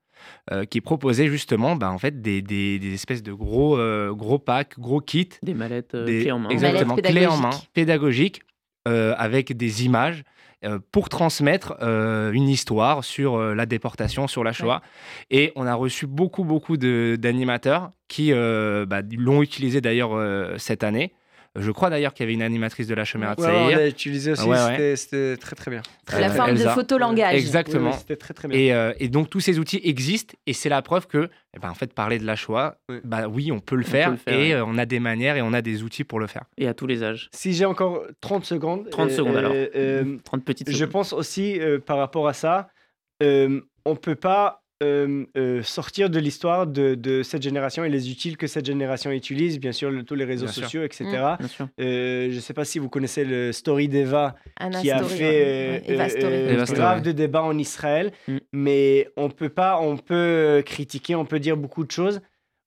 euh, 0.51 0.64
qui 0.64 0.81
proposait 0.81 1.29
justement 1.29 1.77
bah, 1.77 1.90
en 1.90 1.98
fait, 1.98 2.20
des, 2.20 2.42
des- 2.42 2.79
des 2.79 2.94
espèces 2.94 3.22
de 3.22 3.33
gros, 3.33 3.79
euh, 3.79 4.12
gros 4.12 4.38
packs, 4.38 4.79
gros 4.79 5.01
kits 5.01 5.29
Des 5.42 5.55
mallettes 5.55 5.94
euh, 5.94 6.05
des- 6.05 6.20
clés 6.22 6.33
en 6.33 6.38
main. 6.40 6.48
Exactement, 6.51 6.96
clés 6.96 7.27
en 7.27 7.37
main, 7.38 7.51
pédagogiques. 7.75 8.42
euh, 8.88 9.14
avec 9.16 9.57
des 9.57 9.85
images 9.85 10.25
pour 10.92 11.09
transmettre 11.09 11.75
euh, 11.83 12.33
une 12.33 12.48
histoire 12.48 13.05
sur 13.05 13.37
euh, 13.37 13.55
la 13.55 13.66
déportation, 13.66 14.27
sur 14.29 14.44
la 14.44 14.53
Shoah. 14.53 14.83
Et 15.31 15.53
on 15.57 15.66
a 15.66 15.75
reçu 15.75 16.07
beaucoup, 16.07 16.44
beaucoup 16.44 16.77
d'animateurs 16.77 17.90
qui 18.09 18.33
euh, 18.33 18.87
bah, 18.87 19.01
l'ont 19.16 19.42
utilisé 19.42 19.81
d'ailleurs 19.81 20.14
euh, 20.14 20.57
cette 20.59 20.85
année. 20.85 21.12
Je 21.55 21.71
crois 21.71 21.91
d'ailleurs 21.91 22.15
qu'il 22.15 22.25
y 22.25 22.27
avait 22.27 22.33
une 22.33 22.43
animatrice 22.43 22.87
de 22.87 22.95
la 22.95 23.05
Chomera 23.05 23.35
de 23.35 23.43
Ouais, 23.43 23.49
on 23.51 23.69
l'a 23.69 23.87
utilisé 23.87 24.33
aussi, 24.33 24.45
Ouais, 24.45 24.57
ouais. 24.57 24.97
c'était- 24.97 25.37
très 25.37 25.55
très 25.55 25.71
bien. 25.71 25.83
la 26.19 26.31
Euh, 26.31 26.31
forme 26.31 26.53
de 26.55 26.61
Elsa. 26.61 26.75
photolangage. 26.75 27.35
Exactement. 27.35 27.91
Oui, 27.91 27.93
oui, 27.93 27.99
c'était 28.01 28.17
très 28.17 28.33
très 28.33 28.49
bien. 28.49 28.59
Et, 28.59 28.73
euh, 28.73 28.95
et 28.99 29.09
donc 29.09 29.29
tous 29.29 29.41
ces 29.41 29.59
outils 29.59 29.79
existent 29.85 30.35
et 30.47 30.55
c'est 30.55 30.71
la 30.71 30.81
preuve 30.81 31.07
que, 31.07 31.29
eh 31.55 31.59
ben, 31.61 31.69
en 31.69 31.75
fait, 31.75 31.93
parler 31.93 32.19
de 32.19 32.25
la 32.25 32.37
Shoah, 32.37 32.79
Oui. 32.88 33.01
bah 33.05 33.29
oui, 33.29 33.53
on 33.53 33.61
peut 33.61 33.77
le 33.77 33.83
On 33.85 33.87
faire 33.87 34.07
peut 34.09 34.12
le 34.12 34.17
faire, 34.19 34.35
et 34.35 34.49
ouais. 34.55 34.61
euh, 34.61 34.65
on 34.67 34.79
a 34.79 34.87
des 34.87 34.99
manières 34.99 35.37
et 35.37 35.43
on 35.43 35.53
a 35.53 35.61
des 35.61 35.83
outils 35.83 36.05
pour 36.05 36.21
le 36.21 36.27
faire. 36.27 36.45
Et 36.57 36.67
à 36.69 36.73
tous 36.75 36.87
les 36.87 37.03
âges. 37.03 37.29
Si 37.35 37.53
j'ai 37.53 37.67
encore 37.67 38.03
30 38.23 38.47
secondes. 38.47 38.88
30 38.91 39.11
euh, 39.11 39.15
secondes, 39.17 39.37
alors. 39.37 39.53
euh, 39.55 39.67
euh, 39.77 40.17
30 40.25 40.45
petites 40.47 40.71
Je 40.71 40.75
secondes. 40.77 40.91
pense 40.91 41.12
aussi 41.12 41.61
euh, 41.61 41.79
par 41.79 41.99
rapport 41.99 42.29
à 42.29 42.33
ça, 42.33 42.69
euh, 43.23 43.61
on 43.85 43.95
peut 43.95 44.15
pas 44.15 44.62
euh, 44.83 45.25
euh, 45.37 45.62
sortir 45.62 46.11
de 46.11 46.18
l'histoire 46.18 46.66
de, 46.66 46.95
de 46.95 47.22
cette 47.22 47.43
génération 47.43 47.85
et 47.85 47.89
les 47.89 48.11
utiles 48.11 48.37
que 48.37 48.47
cette 48.47 48.66
génération 48.66 49.11
utilise, 49.12 49.59
bien 49.61 49.72
sûr, 49.72 49.91
le- 49.91 50.03
tous 50.03 50.14
les 50.16 50.24
réseaux 50.24 50.47
Bien 50.47 50.53
sûr. 50.53 50.62
sociaux, 50.64 50.83
etc. 50.83 51.05
Bien 51.39 51.49
sûr. 51.49 51.68
Euh, 51.80 52.28
je 52.30 52.35
ne 52.35 52.41
sais 52.41 52.53
pas 52.55 52.64
si 52.64 52.78
vous 52.78 52.89
connaissez 52.89 53.24
le 53.24 53.53
story 53.53 53.89
d'Eva 53.89 54.35
Anna 54.57 54.80
qui 54.80 54.91
a 54.91 55.03
fait 55.03 55.22
ouais. 55.24 55.45
euh, 55.47 55.72
Ouais, 55.78 55.83
Eva 55.95 56.05
euh, 56.05 56.09
Story. 56.09 56.35
euh, 56.35 56.53
Eva 56.53 56.66
Story. 56.66 56.80
grave 56.80 57.03
de 57.03 57.12
débats 57.12 57.43
en 57.43 57.57
Israël, 57.57 58.12
Mm. 58.28 58.37
mais 58.53 59.09
on 59.16 59.30
peut 59.30 59.49
pas, 59.49 59.80
on 59.80 59.97
peut 59.97 60.62
critiquer, 60.66 61.14
on 61.14 61.24
peut 61.24 61.41
dire 61.41 61.57
beaucoup 61.57 61.85
de 61.85 61.91
choses. 61.91 62.20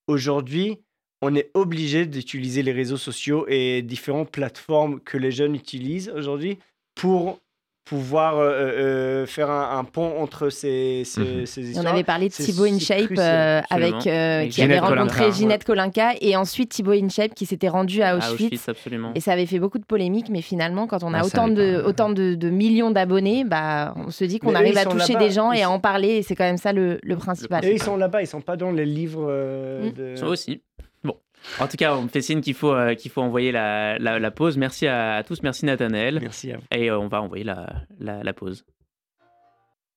Aujourd'hui, 0.07 0.77
on 1.21 1.33
est 1.35 1.49
obligé 1.53 2.05
d'utiliser 2.05 2.61
les 2.61 2.71
réseaux 2.71 2.97
sociaux 2.97 3.45
et 3.47 3.81
différentes 3.81 4.31
plateformes 4.31 4.99
que 4.99 5.17
les 5.17 5.31
jeunes 5.31 5.55
utilisent 5.55 6.11
aujourd'hui 6.15 6.59
pour 6.93 7.39
pouvoir 7.85 8.39
euh, 8.39 8.49
euh, 8.49 9.25
faire 9.27 9.51
un, 9.51 9.77
un 9.77 9.83
pont 9.83 10.19
entre 10.19 10.49
ces, 10.49 11.03
ces, 11.05 11.21
Mhm. 11.21 11.45
ces 11.45 11.61
On 11.61 11.63
histoires. 11.69 11.93
avait 11.93 12.03
parlé 12.03 12.29
de 12.29 12.33
Thibaut 12.33 12.65
InShape 12.65 13.11
euh, 13.17 13.61
avec, 13.69 13.93
euh, 14.07 14.47
qui 14.47 14.61
avait 14.63 14.73
Ginette 14.73 14.79
rencontré 14.81 15.17
Kolinka. 15.19 15.31
Ginette 15.37 15.63
Kolinka 15.63 16.11
et 16.19 16.35
ensuite 16.35 16.69
Thibaut 16.69 16.93
InShape 16.93 17.35
qui 17.35 17.45
s'était 17.45 17.69
rendu 17.69 18.01
à 18.01 18.15
À 18.15 18.17
Auschwitz. 18.17 18.67
Absolument. 18.67 19.11
Et 19.13 19.19
ça 19.19 19.33
avait 19.33 19.45
fait 19.45 19.59
beaucoup 19.59 19.77
de 19.77 19.85
polémiques, 19.85 20.29
mais 20.29 20.41
finalement, 20.41 20.87
quand 20.87 21.03
on 21.03 21.13
a 21.13 21.19
ça 21.21 21.27
autant, 21.27 21.47
de, 21.47 21.81
pas- 21.81 21.87
autant 21.87 22.09
de, 22.09 22.33
de 22.33 22.49
millions 22.49 22.89
d'abonnés, 22.89 23.43
bah, 23.43 23.93
on 23.97 24.09
se 24.09 24.25
dit 24.25 24.39
qu'on 24.39 24.51
Mais 24.51 24.57
arrive 24.57 24.77
à 24.79 24.85
toucher 24.85 25.13
là-bas, 25.13 25.25
des 25.25 25.31
gens 25.31 25.51
ils 25.51 25.59
et 25.59 25.63
à 25.63 25.69
en 25.69 25.79
parler, 25.79 26.07
et 26.09 26.23
c'est 26.23 26.35
quand 26.35 26.43
même 26.43 26.57
ça 26.57 26.73
le, 26.73 26.99
le 27.03 27.15
principal. 27.17 27.63
Et 27.63 27.73
ils 27.73 27.81
sont 27.83 27.97
là-bas, 27.97 28.21
ils 28.23 28.27
sont 28.27 28.41
pas 28.41 28.57
dans 28.57 28.71
les 28.71 28.85
livres. 28.85 29.27
euh, 29.29 29.89
Mm. 29.89 29.93
de- 29.93 30.15
Ça 30.15 30.25
aussi. 30.27 30.61
En 31.59 31.67
tout 31.67 31.77
cas, 31.77 31.95
on 31.95 32.03
me 32.03 32.07
fait 32.09 32.21
signe 32.21 32.41
qu'il 32.41 32.53
faut, 32.53 32.73
euh, 32.73 32.95
qu'il 32.95 33.11
faut 33.11 33.21
envoyer 33.21 33.51
la, 33.51 33.97
la, 33.99 34.31
pause. 34.31 34.57
Merci 34.57 34.87
à, 34.87 35.23
tous. 35.25 35.41
Merci 35.43 35.65
Nathanaël. 35.65 36.19
Merci 36.21 36.51
à 36.51 36.57
vous. 36.57 36.63
Et 36.71 36.91
on 36.91 37.07
va 37.07 37.21
envoyer 37.21 37.43
la, 37.43 37.67
la 37.99 38.33
pause. 38.33 38.65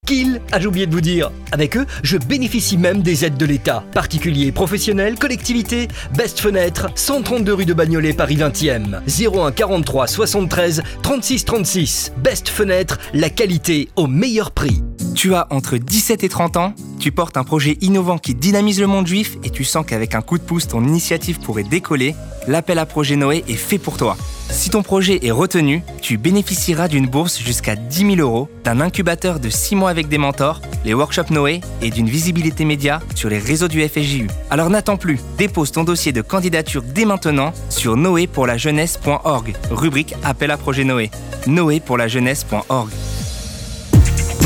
Kill, 0.07 0.41
ah 0.53 0.61
j'ai 0.61 0.67
oublié 0.69 0.87
de 0.87 0.93
vous 0.93 1.01
dire? 1.01 1.31
Avec 1.53 1.77
eux, 1.77 1.85
je 2.03 2.17
bénéficie 2.17 2.79
même 2.79 3.03
des 3.03 3.25
aides 3.25 3.37
de 3.37 3.45
l'État. 3.45 3.85
Particuliers, 3.93 4.53
professionnels, 4.53 5.19
collectivités, 5.19 5.89
Best 6.17 6.41
Fenêtre, 6.41 6.87
132 6.95 7.53
rue 7.53 7.67
de 7.67 7.75
Bagnolet, 7.75 8.13
Paris 8.13 8.37
20e. 8.37 9.01
01 9.07 9.53
43 9.53 10.07
73 10.07 10.83
36 11.03 11.45
36. 11.45 12.13
Best 12.19 12.49
Fenêtre, 12.49 12.99
la 13.13 13.29
qualité 13.29 13.89
au 13.97 14.07
meilleur 14.07 14.53
prix. 14.53 14.83
Tu 15.19 15.35
as 15.35 15.49
entre 15.51 15.79
17 15.79 16.23
et 16.23 16.29
30 16.29 16.57
ans, 16.59 16.75
tu 17.01 17.11
portes 17.11 17.37
un 17.37 17.43
projet 17.43 17.77
innovant 17.81 18.19
qui 18.19 18.37
dynamise 18.37 18.79
le 18.81 18.87
monde 18.87 19.09
juif 19.09 19.37
et 19.43 19.51
tu 19.51 19.65
sens 19.65 19.85
qu'avec 19.85 20.15
un 20.15 20.23
coup 20.23 20.39
de 20.39 20.45
pouce, 20.45 20.69
ton 20.69 20.85
initiative 20.85 21.41
pourrait 21.41 21.65
décoller. 21.65 22.15
L'appel 22.47 22.79
à 22.79 22.87
projet 22.87 23.17
Noé 23.17 23.43
est 23.49 23.55
fait 23.55 23.79
pour 23.79 23.97
toi. 23.97 24.17
Si 24.49 24.71
ton 24.71 24.85
projet 24.85 25.27
est 25.27 25.33
retenu, 25.33 25.83
tu 26.03 26.19
bénéficieras 26.19 26.87
d'une 26.87 27.09
bourse 27.09 27.41
jusqu'à 27.41 27.75
10 27.75 28.15
000 28.15 28.21
euros, 28.21 28.49
d'un 28.63 28.81
incubateur 28.81 29.41
de 29.41 29.49
6 29.49 29.75
mois 29.75 29.91
avec 29.91 30.07
des 30.07 30.19
mentors, 30.19 30.63
les 30.85 30.95
workshops 30.95 31.31
Noé 31.33 31.63
et 31.83 31.91
d'une 31.91 32.09
visibilité 32.09 32.65
média 32.65 33.01
sur 33.17 33.29
les 33.29 33.39
réseaux 33.39 33.67
du 33.67 33.83
FSJU. 33.89 34.29
Alors 34.51 34.71
n'attends 34.71 34.99
plus, 34.99 35.19
dépose 35.37 35.73
ton 35.73 35.83
dossier 35.83 36.13
de 36.13 36.23
candidature 36.23 36.85
dès 36.95 37.05
maintenant 37.05 37.53
sur 37.71 37.97
noépourlajeunesse.org, 37.97 39.57
rubrique 39.73 40.15
Appel 40.23 40.53
à 40.53 40.57
projet 40.57 40.85
Noé. 40.85 41.11
noépourlajeunesse.org. 41.49 42.91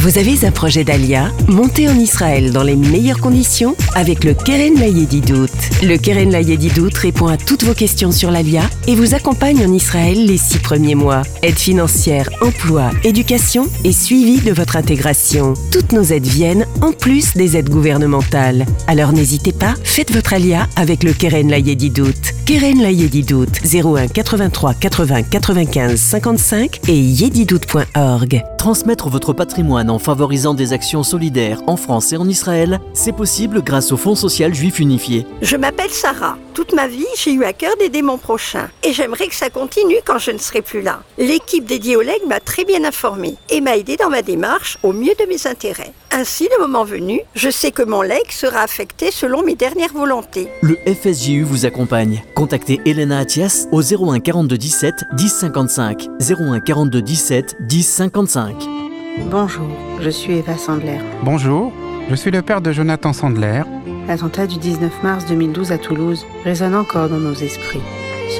Vous 0.02 0.18
avez 0.18 0.44
un 0.44 0.50
projet 0.50 0.82
d'Alia? 0.82 1.30
Montez 1.46 1.88
en 1.88 1.96
Israël 1.96 2.50
dans 2.50 2.64
les 2.64 2.74
meilleures 2.74 3.20
conditions 3.20 3.76
avec 3.94 4.24
le 4.24 4.34
Keren 4.34 4.74
Layedidout. 4.74 5.46
Le 5.80 5.96
Keren 5.96 6.32
Layedidout 6.32 6.90
répond 7.00 7.28
à 7.28 7.36
toutes 7.36 7.62
vos 7.62 7.72
questions 7.72 8.10
sur 8.10 8.32
l'Alia 8.32 8.62
et 8.88 8.96
vous 8.96 9.14
accompagne 9.14 9.64
en 9.64 9.72
Israël 9.72 10.26
les 10.26 10.38
six 10.38 10.58
premiers 10.58 10.96
mois. 10.96 11.22
Aide 11.42 11.56
financière, 11.56 12.28
emploi, 12.40 12.90
éducation 13.04 13.68
et 13.84 13.92
suivi 13.92 14.40
de 14.40 14.50
votre 14.50 14.76
intégration. 14.76 15.54
Toutes 15.70 15.92
nos 15.92 16.02
aides 16.02 16.26
viennent 16.26 16.66
en 16.80 16.90
plus 16.90 17.34
des 17.34 17.56
aides 17.56 17.70
gouvernementales. 17.70 18.66
Alors 18.88 19.12
n'hésitez 19.12 19.52
pas, 19.52 19.74
faites 19.84 20.12
votre 20.12 20.32
Alia 20.32 20.66
avec 20.74 21.04
le 21.04 21.12
Keren 21.12 21.48
Layedidout. 21.48 22.32
Keren 22.44 22.82
Layedidout 22.82 23.52
01 23.64 24.08
83 24.08 24.74
80 24.74 25.22
95 25.22 26.00
55 26.00 26.80
et 26.88 26.98
yedidout.org. 26.98 28.42
Transmettre 28.58 29.08
votre 29.08 29.32
patrimoine 29.32 29.91
en 29.92 29.98
favorisant 29.98 30.54
des 30.54 30.72
actions 30.72 31.02
solidaires 31.02 31.60
en 31.66 31.76
France 31.76 32.12
et 32.12 32.16
en 32.16 32.28
Israël, 32.28 32.80
c'est 32.94 33.12
possible 33.12 33.62
grâce 33.62 33.92
au 33.92 33.96
Fonds 33.96 34.14
social 34.14 34.54
juif 34.54 34.80
unifié. 34.80 35.26
Je 35.42 35.56
m'appelle 35.56 35.90
Sarah. 35.90 36.38
Toute 36.54 36.74
ma 36.74 36.86
vie, 36.86 37.06
j'ai 37.16 37.32
eu 37.32 37.44
à 37.44 37.52
cœur 37.52 37.72
d'aider 37.78 38.02
mon 38.02 38.18
prochain. 38.18 38.68
Et 38.82 38.92
j'aimerais 38.92 39.28
que 39.28 39.34
ça 39.34 39.50
continue 39.50 39.96
quand 40.04 40.18
je 40.18 40.30
ne 40.30 40.38
serai 40.38 40.62
plus 40.62 40.82
là. 40.82 41.02
L'équipe 41.18 41.64
dédiée 41.64 41.96
au 41.96 42.02
legs 42.02 42.26
m'a 42.26 42.40
très 42.40 42.64
bien 42.64 42.84
informée 42.84 43.36
et 43.50 43.60
m'a 43.60 43.76
aidé 43.76 43.96
dans 43.96 44.10
ma 44.10 44.22
démarche 44.22 44.78
au 44.82 44.92
mieux 44.92 45.14
de 45.18 45.26
mes 45.28 45.46
intérêts. 45.46 45.92
Ainsi, 46.10 46.48
le 46.54 46.62
moment 46.62 46.84
venu, 46.84 47.20
je 47.34 47.50
sais 47.50 47.70
que 47.70 47.82
mon 47.82 48.02
leg 48.02 48.30
sera 48.30 48.60
affecté 48.60 49.10
selon 49.10 49.42
mes 49.42 49.54
dernières 49.54 49.92
volontés. 49.92 50.48
Le 50.62 50.76
FSJU 50.86 51.42
vous 51.42 51.64
accompagne. 51.64 52.22
Contactez 52.34 52.80
Elena 52.84 53.18
Atias 53.18 53.66
au 53.72 53.82
01 53.82 54.20
42 54.20 54.58
17 54.58 54.94
10 55.14 55.28
55. 55.28 56.08
01 56.20 56.60
42 56.60 57.00
17 57.00 57.56
10 57.60 57.82
55. 57.82 58.81
Bonjour, 59.18 59.68
je 60.00 60.08
suis 60.08 60.38
Eva 60.38 60.56
Sandler. 60.56 60.98
Bonjour, 61.22 61.70
je 62.08 62.14
suis 62.14 62.30
le 62.30 62.40
père 62.40 62.62
de 62.62 62.72
Jonathan 62.72 63.12
Sandler. 63.12 63.62
L'attentat 64.08 64.46
du 64.46 64.56
19 64.56 65.02
mars 65.02 65.26
2012 65.26 65.70
à 65.70 65.78
Toulouse 65.78 66.26
résonne 66.44 66.74
encore 66.74 67.10
dans 67.10 67.18
nos 67.18 67.34
esprits. 67.34 67.82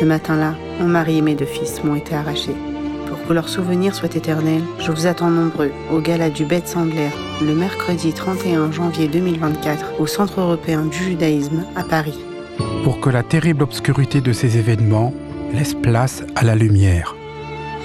Ce 0.01 0.05
matin-là, 0.05 0.55
mon 0.81 0.87
mari 0.87 1.19
et 1.19 1.23
mes 1.23 1.35
deux 1.35 1.45
fils 1.45 1.85
m'ont 1.85 1.95
été 1.95 2.15
arrachés. 2.15 2.57
Pour 3.07 3.23
que 3.27 3.35
leur 3.35 3.51
souvenir 3.51 3.95
soit 3.95 4.17
éternel, 4.17 4.63
je 4.79 4.91
vous 4.91 5.07
attends 5.07 5.31
nombreux 5.31 5.71
au 5.93 6.01
gala 6.01 6.31
du 6.31 6.47
Bête 6.47 6.69
Sandler 6.69 7.11
le 7.43 7.55
mercredi 7.55 8.15
31 8.15 8.73
janvier 8.73 9.09
2024 9.09 10.01
au 10.01 10.07
Centre 10.07 10.41
européen 10.41 10.87
du 10.87 10.97
judaïsme 10.97 11.65
à 11.77 11.85
Paris. 11.85 12.19
Pour 12.83 13.01
que 13.01 13.11
la 13.11 13.23
terrible 13.23 13.63
obscurité 13.63 14.23
de 14.23 14.33
ces 14.33 14.57
événements 14.57 15.13
laisse 15.53 15.75
place 15.75 16.23
à 16.35 16.45
la 16.45 16.55
lumière. 16.55 17.15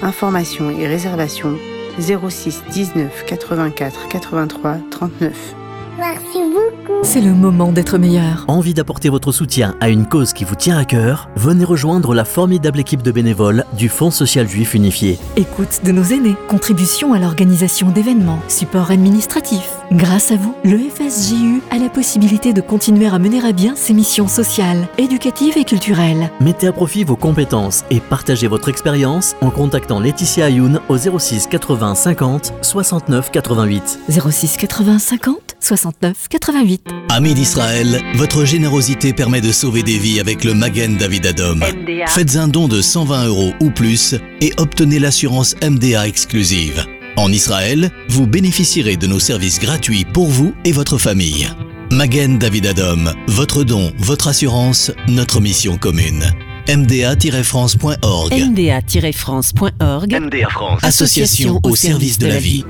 Informations 0.02 0.70
et 0.70 0.86
réservations 0.86 1.56
06 1.98 2.62
19 2.70 3.10
84 3.26 3.92
83 4.08 4.80
39. 4.90 5.57
Merci 5.98 6.38
beaucoup. 6.52 7.00
C'est 7.02 7.20
le 7.20 7.34
moment 7.34 7.72
d'être 7.72 7.98
meilleur. 7.98 8.44
Envie 8.46 8.72
d'apporter 8.72 9.08
votre 9.08 9.32
soutien 9.32 9.74
à 9.80 9.88
une 9.88 10.06
cause 10.06 10.32
qui 10.32 10.44
vous 10.44 10.54
tient 10.54 10.78
à 10.78 10.84
cœur? 10.84 11.28
Venez 11.34 11.64
rejoindre 11.64 12.14
la 12.14 12.24
formidable 12.24 12.78
équipe 12.78 13.02
de 13.02 13.10
bénévoles 13.10 13.64
du 13.76 13.88
Fonds 13.88 14.12
social 14.12 14.48
juif 14.48 14.74
unifié. 14.74 15.18
Écoute 15.36 15.80
de 15.84 15.90
nos 15.90 16.04
aînés, 16.04 16.36
contribution 16.46 17.14
à 17.14 17.18
l'organisation 17.18 17.90
d'événements, 17.90 18.38
support 18.46 18.92
administratif. 18.92 19.70
Grâce 19.90 20.30
à 20.30 20.36
vous, 20.36 20.54
le 20.64 20.78
FSJU 20.78 21.62
a 21.72 21.78
la 21.78 21.88
possibilité 21.88 22.52
de 22.52 22.60
continuer 22.60 23.06
à 23.06 23.18
mener 23.18 23.44
à 23.44 23.52
bien 23.52 23.74
ses 23.74 23.94
missions 23.94 24.28
sociales, 24.28 24.86
éducatives 24.98 25.58
et 25.58 25.64
culturelles. 25.64 26.30
Mettez 26.40 26.68
à 26.68 26.72
profit 26.72 27.02
vos 27.02 27.16
compétences 27.16 27.84
et 27.90 27.98
partagez 27.98 28.46
votre 28.46 28.68
expérience 28.68 29.34
en 29.40 29.50
contactant 29.50 29.98
Laetitia 29.98 30.46
Ayoun 30.46 30.80
au 30.88 30.96
06 30.96 31.48
80 31.48 31.96
50 31.96 32.52
69 32.62 33.30
88. 33.32 33.98
06 34.08 34.56
80 34.58 34.98
50 34.98 35.47
69 35.60 36.28
88. 36.28 36.86
Amis 37.10 37.34
d'Israël, 37.34 38.00
votre 38.14 38.44
générosité 38.44 39.12
permet 39.12 39.40
de 39.40 39.52
sauver 39.52 39.82
des 39.82 39.98
vies 39.98 40.20
avec 40.20 40.44
le 40.44 40.54
Magen 40.54 40.96
David 40.96 41.26
Adom. 41.26 41.60
Faites 42.06 42.36
un 42.36 42.48
don 42.48 42.68
de 42.68 42.80
120 42.80 43.26
euros 43.26 43.52
ou 43.60 43.70
plus 43.70 44.14
et 44.40 44.52
obtenez 44.56 44.98
l'assurance 44.98 45.54
MDA 45.62 46.06
exclusive. 46.06 46.84
En 47.16 47.32
Israël, 47.32 47.90
vous 48.08 48.26
bénéficierez 48.26 48.96
de 48.96 49.06
nos 49.06 49.20
services 49.20 49.58
gratuits 49.58 50.04
pour 50.04 50.28
vous 50.28 50.54
et 50.64 50.72
votre 50.72 50.98
famille. 50.98 51.48
Magen 51.90 52.38
David 52.38 52.66
Adom, 52.66 53.12
votre 53.26 53.64
don, 53.64 53.92
votre 53.98 54.28
assurance, 54.28 54.92
notre 55.08 55.40
mission 55.40 55.78
commune 55.78 56.24
mda-france.org. 56.68 58.32
mda-france.org. 58.34 60.20
MDA 60.20 60.48
France. 60.50 60.80
Association 60.84 61.60
au 61.62 61.74
service 61.74 62.18
de 62.18 62.26
la 62.26 62.38
vie. 62.38 62.64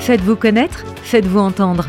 Faites-vous 0.00 0.36
connaître, 0.36 0.84
faites-vous 1.02 1.38
entendre. 1.38 1.88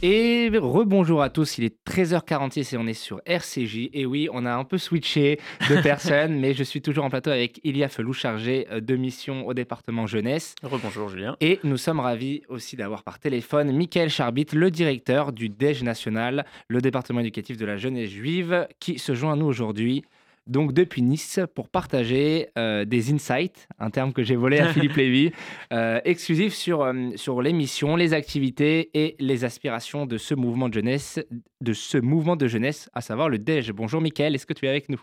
Et 0.00 0.48
rebonjour 0.54 1.22
à 1.22 1.28
tous, 1.28 1.58
il 1.58 1.64
est 1.64 1.76
13h46 1.84 2.72
et 2.72 2.78
on 2.78 2.86
est 2.86 2.94
sur 2.94 3.20
RCJ. 3.26 3.90
Et 3.92 4.06
oui, 4.06 4.28
on 4.32 4.46
a 4.46 4.54
un 4.54 4.62
peu 4.62 4.78
switché 4.78 5.40
de 5.68 5.80
personnes, 5.82 6.38
mais 6.38 6.54
je 6.54 6.62
suis 6.62 6.80
toujours 6.80 7.04
en 7.04 7.10
plateau 7.10 7.30
avec 7.30 7.60
Ilia 7.64 7.88
Felou, 7.88 8.12
chargé 8.12 8.68
euh, 8.70 8.80
de 8.80 8.94
mission 8.94 9.44
au 9.44 9.54
département 9.54 10.06
jeunesse. 10.06 10.54
Rebonjour 10.62 11.08
Julien. 11.08 11.36
Et 11.40 11.58
nous 11.64 11.76
sommes 11.76 11.98
ravis 11.98 12.42
aussi 12.48 12.76
d'avoir 12.76 13.02
par 13.02 13.18
téléphone 13.18 13.72
Michael 13.72 14.08
Charbit, 14.08 14.46
le 14.52 14.70
directeur 14.70 15.32
du 15.32 15.48
DEJ 15.48 15.82
national, 15.82 16.46
le 16.68 16.80
département 16.80 17.18
éducatif 17.18 17.56
de 17.56 17.66
la 17.66 17.76
jeunesse 17.76 18.10
juive, 18.10 18.68
qui 18.78 19.00
se 19.00 19.16
joint 19.16 19.32
à 19.32 19.36
nous 19.36 19.46
aujourd'hui 19.46 20.04
donc 20.48 20.72
depuis 20.72 21.02
Nice 21.02 21.40
pour 21.54 21.68
partager 21.68 22.46
euh, 22.58 22.84
des 22.84 23.12
insights, 23.12 23.68
un 23.78 23.90
terme 23.90 24.12
que 24.12 24.22
j'ai 24.22 24.36
volé 24.36 24.58
à 24.58 24.72
Philippe 24.72 24.92
Lévy, 24.96 25.30
euh, 25.72 26.00
exclusif 26.04 26.54
sur, 26.54 26.82
euh, 26.82 27.10
sur 27.16 27.42
l'émission, 27.42 27.96
les 27.96 28.14
activités 28.14 28.90
et 28.94 29.14
les 29.20 29.44
aspirations 29.44 30.06
de 30.06 30.16
ce 30.16 30.34
mouvement 30.34 30.68
de 30.68 30.74
jeunesse, 30.74 31.24
de 31.60 31.72
ce 31.72 31.98
mouvement 31.98 32.36
de 32.36 32.46
jeunesse, 32.46 32.90
à 32.94 33.00
savoir 33.00 33.28
le 33.28 33.38
DEJ. 33.38 33.72
Bonjour 33.72 34.00
Mickaël, 34.00 34.34
est-ce 34.34 34.46
que 34.46 34.54
tu 34.54 34.66
es 34.66 34.68
avec 34.68 34.88
nous? 34.88 35.00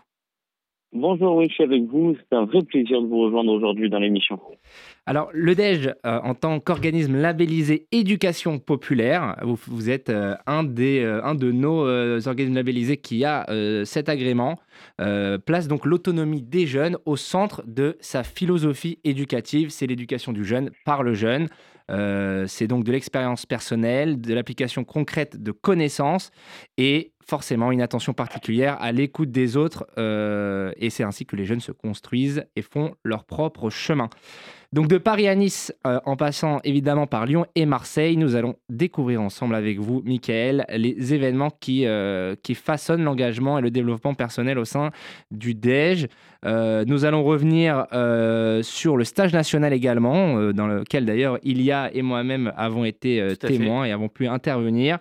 Bonjour, 0.92 1.36
oui, 1.36 1.46
je 1.48 1.54
suis 1.54 1.64
avec 1.64 1.82
vous. 1.84 2.16
C'est 2.16 2.36
un 2.36 2.44
vrai 2.44 2.62
plaisir 2.62 3.02
de 3.02 3.06
vous 3.06 3.22
rejoindre 3.22 3.52
aujourd'hui 3.52 3.90
dans 3.90 3.98
l'émission. 3.98 4.40
Alors, 5.08 5.30
le 5.32 5.54
DEJ, 5.54 5.94
euh, 6.04 6.18
en 6.24 6.34
tant 6.34 6.58
qu'organisme 6.58 7.16
labellisé 7.16 7.86
éducation 7.92 8.58
populaire, 8.58 9.36
vous, 9.42 9.88
êtes 9.88 10.10
euh, 10.10 10.34
un, 10.48 10.64
des, 10.64 11.00
euh, 11.00 11.22
un 11.22 11.36
de 11.36 11.52
nos 11.52 11.86
organismes 12.26 12.56
labellisés 12.56 12.96
qui 12.96 13.24
a 13.24 13.46
cet 13.84 14.08
agrément, 14.08 14.58
place 14.98 15.68
donc 15.68 15.86
l'autonomie 15.86 16.42
des 16.42 16.66
jeunes 16.66 16.98
au 17.04 17.16
centre 17.16 17.62
de 17.66 17.96
sa 18.00 18.24
philosophie 18.24 18.98
éducative. 19.04 19.70
C'est 19.70 19.86
l'éducation 19.86 20.32
du 20.32 20.44
jeune 20.44 20.70
par 20.84 21.02
le 21.02 21.14
jeune. 21.14 21.48
c'est 21.88 22.66
donc 22.66 22.84
de 22.84 22.92
l'expérience 22.92 23.46
personnelle, 23.46 24.20
de 24.20 24.34
l'application 24.34 24.84
concrète 24.84 25.40
de 25.40 25.52
connaissances 25.52 26.30
et 26.76 27.12
forcément 27.24 27.72
une 27.72 27.82
attention 27.82 28.12
particulière 28.12 28.76
à 28.80 28.92
l'écoute 28.92 29.30
des 29.30 29.56
autres. 29.56 29.86
et 29.96 30.90
c'est 30.90 31.04
ainsi 31.04 31.26
que 31.26 31.36
les 31.36 31.44
jeunes 31.44 31.60
se 31.60 31.72
construisent 31.72 32.44
et 32.56 32.62
font 32.62 32.94
leur 33.04 33.24
propre 33.24 33.70
chemin. 33.70 34.08
Donc 34.76 34.88
de 34.88 34.98
Paris 34.98 35.26
à 35.26 35.34
Nice, 35.34 35.72
euh, 35.86 36.00
en 36.04 36.16
passant 36.16 36.60
évidemment 36.62 37.06
par 37.06 37.24
Lyon 37.24 37.46
et 37.54 37.64
Marseille, 37.64 38.18
nous 38.18 38.36
allons 38.36 38.56
découvrir 38.68 39.22
ensemble 39.22 39.54
avec 39.54 39.78
vous, 39.78 40.02
Michael, 40.04 40.66
les 40.68 41.14
événements 41.14 41.48
qui, 41.48 41.86
euh, 41.86 42.34
qui 42.42 42.54
façonnent 42.54 43.02
l'engagement 43.02 43.58
et 43.58 43.62
le 43.62 43.70
développement 43.70 44.12
personnel 44.12 44.58
au 44.58 44.66
sein 44.66 44.90
du 45.30 45.54
DEJ. 45.54 46.08
Euh, 46.44 46.84
nous 46.86 47.06
allons 47.06 47.24
revenir 47.24 47.86
sur 48.62 48.98
le 48.98 49.04
stage 49.04 49.32
national 49.32 49.72
également, 49.72 50.52
dans 50.52 50.66
lequel 50.66 51.06
d'ailleurs 51.06 51.38
Ilia 51.42 51.88
et 51.94 52.02
moi-même 52.02 52.52
avons 52.54 52.84
été 52.84 53.26
témoins 53.40 53.86
et 53.86 53.92
avons 53.92 54.10
pu 54.10 54.26
intervenir, 54.26 54.98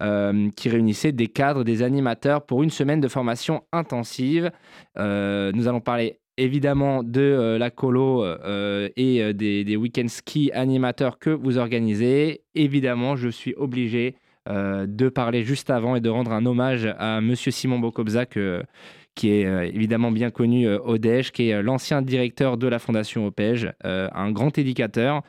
qui 0.00 0.68
réunissait 0.70 1.12
des 1.12 1.26
cadres, 1.26 1.64
des 1.64 1.82
animateurs 1.82 2.46
pour 2.46 2.62
une 2.62 2.70
semaine 2.70 3.02
de 3.02 3.08
formation 3.08 3.62
intensive. 3.74 4.50
nous 4.96 5.68
allons 5.68 5.80
parler 5.80 6.18
évidemment 6.38 7.02
de 7.02 7.20
euh, 7.20 7.58
la 7.58 7.70
colo 7.70 8.24
euh, 8.24 8.88
et 8.96 9.22
euh, 9.22 9.32
des, 9.32 9.64
des 9.64 9.76
week-ends 9.76 10.08
ski 10.08 10.50
animateurs 10.52 11.18
que 11.18 11.30
vous 11.30 11.58
organisez. 11.58 12.42
Évidemment, 12.54 13.16
je 13.16 13.28
suis 13.28 13.54
obligé 13.54 14.16
de 14.50 15.10
parler 15.10 15.42
juste 15.42 15.68
avant 15.68 15.94
et 15.94 16.00
de 16.00 16.08
rendre 16.08 16.32
un 16.32 16.46
hommage 16.46 16.88
à 16.98 17.20
Monsieur 17.20 17.50
Simon 17.50 17.80
Bokobza, 17.80 18.24
qui 18.24 19.28
est 19.28 19.74
évidemment 19.74 20.10
bien 20.10 20.30
connu 20.30 20.66
au 20.66 20.96
DEJ, 20.96 21.32
qui 21.32 21.50
est 21.50 21.62
l'ancien 21.62 22.00
directeur 22.00 22.56
de 22.56 22.66
la 22.66 22.78
Fondation 22.78 23.26
OPEJ, 23.26 23.72
un 23.84 24.32
grand 24.32 24.56
éducateur. 24.56 25.20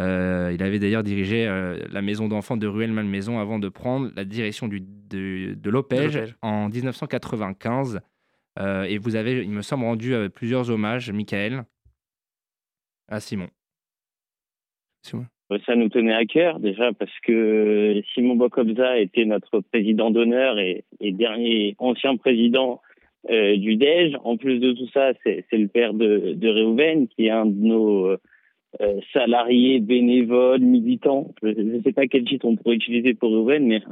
il 0.00 0.02
avait 0.60 0.80
d'ailleurs 0.80 1.04
dirigé 1.04 1.46
la 1.88 2.02
maison 2.02 2.26
d'enfants 2.26 2.56
de 2.56 2.66
Ruelle-Malmaison 2.66 3.38
avant 3.38 3.60
de 3.60 3.68
prendre 3.68 4.10
la 4.16 4.24
direction 4.24 4.66
du, 4.66 4.80
de, 4.80 5.54
de 5.54 5.70
l'OPEJ 5.70 6.34
en 6.42 6.68
1995. 6.68 8.00
Euh, 8.58 8.84
et 8.84 8.98
vous 8.98 9.16
avez, 9.16 9.42
il 9.42 9.50
me 9.50 9.62
semble, 9.62 9.84
rendu 9.84 10.14
euh, 10.14 10.28
plusieurs 10.28 10.70
hommages, 10.70 11.10
Michael, 11.10 11.64
à 13.08 13.20
Simon. 13.20 13.48
Simon. 15.02 15.26
Ça 15.66 15.76
nous 15.76 15.88
tenait 15.88 16.14
à 16.14 16.24
cœur 16.24 16.58
déjà 16.58 16.92
parce 16.92 17.12
que 17.22 18.00
Simon 18.14 18.34
Bokobza 18.34 18.98
était 18.98 19.26
notre 19.26 19.60
président 19.60 20.10
d'honneur 20.10 20.58
et, 20.58 20.84
dernier 21.00 21.76
ancien 21.78 22.16
président 22.16 22.80
euh, 23.30 23.56
du 23.56 23.76
DEJ. 23.76 24.16
En 24.24 24.36
plus 24.36 24.58
de 24.58 24.72
tout 24.72 24.88
ça, 24.92 25.12
c'est 25.22 25.44
le 25.52 25.68
père 25.68 25.92
de, 25.92 26.32
de 26.34 26.48
Réhouven 26.48 27.08
qui 27.08 27.26
est 27.26 27.30
un 27.30 27.46
de 27.46 27.60
nos 27.60 28.16
salariés, 29.12 29.78
bénévoles, 29.78 30.60
militants. 30.60 31.32
Je 31.42 31.48
ne 31.48 31.80
sais 31.82 31.92
pas 31.92 32.08
quel 32.08 32.24
titre 32.24 32.46
on 32.46 32.56
pourrait 32.56 32.74
utiliser 32.74 33.14
pour 33.14 33.30
Réhouven, 33.30 33.66
mais 33.66 33.82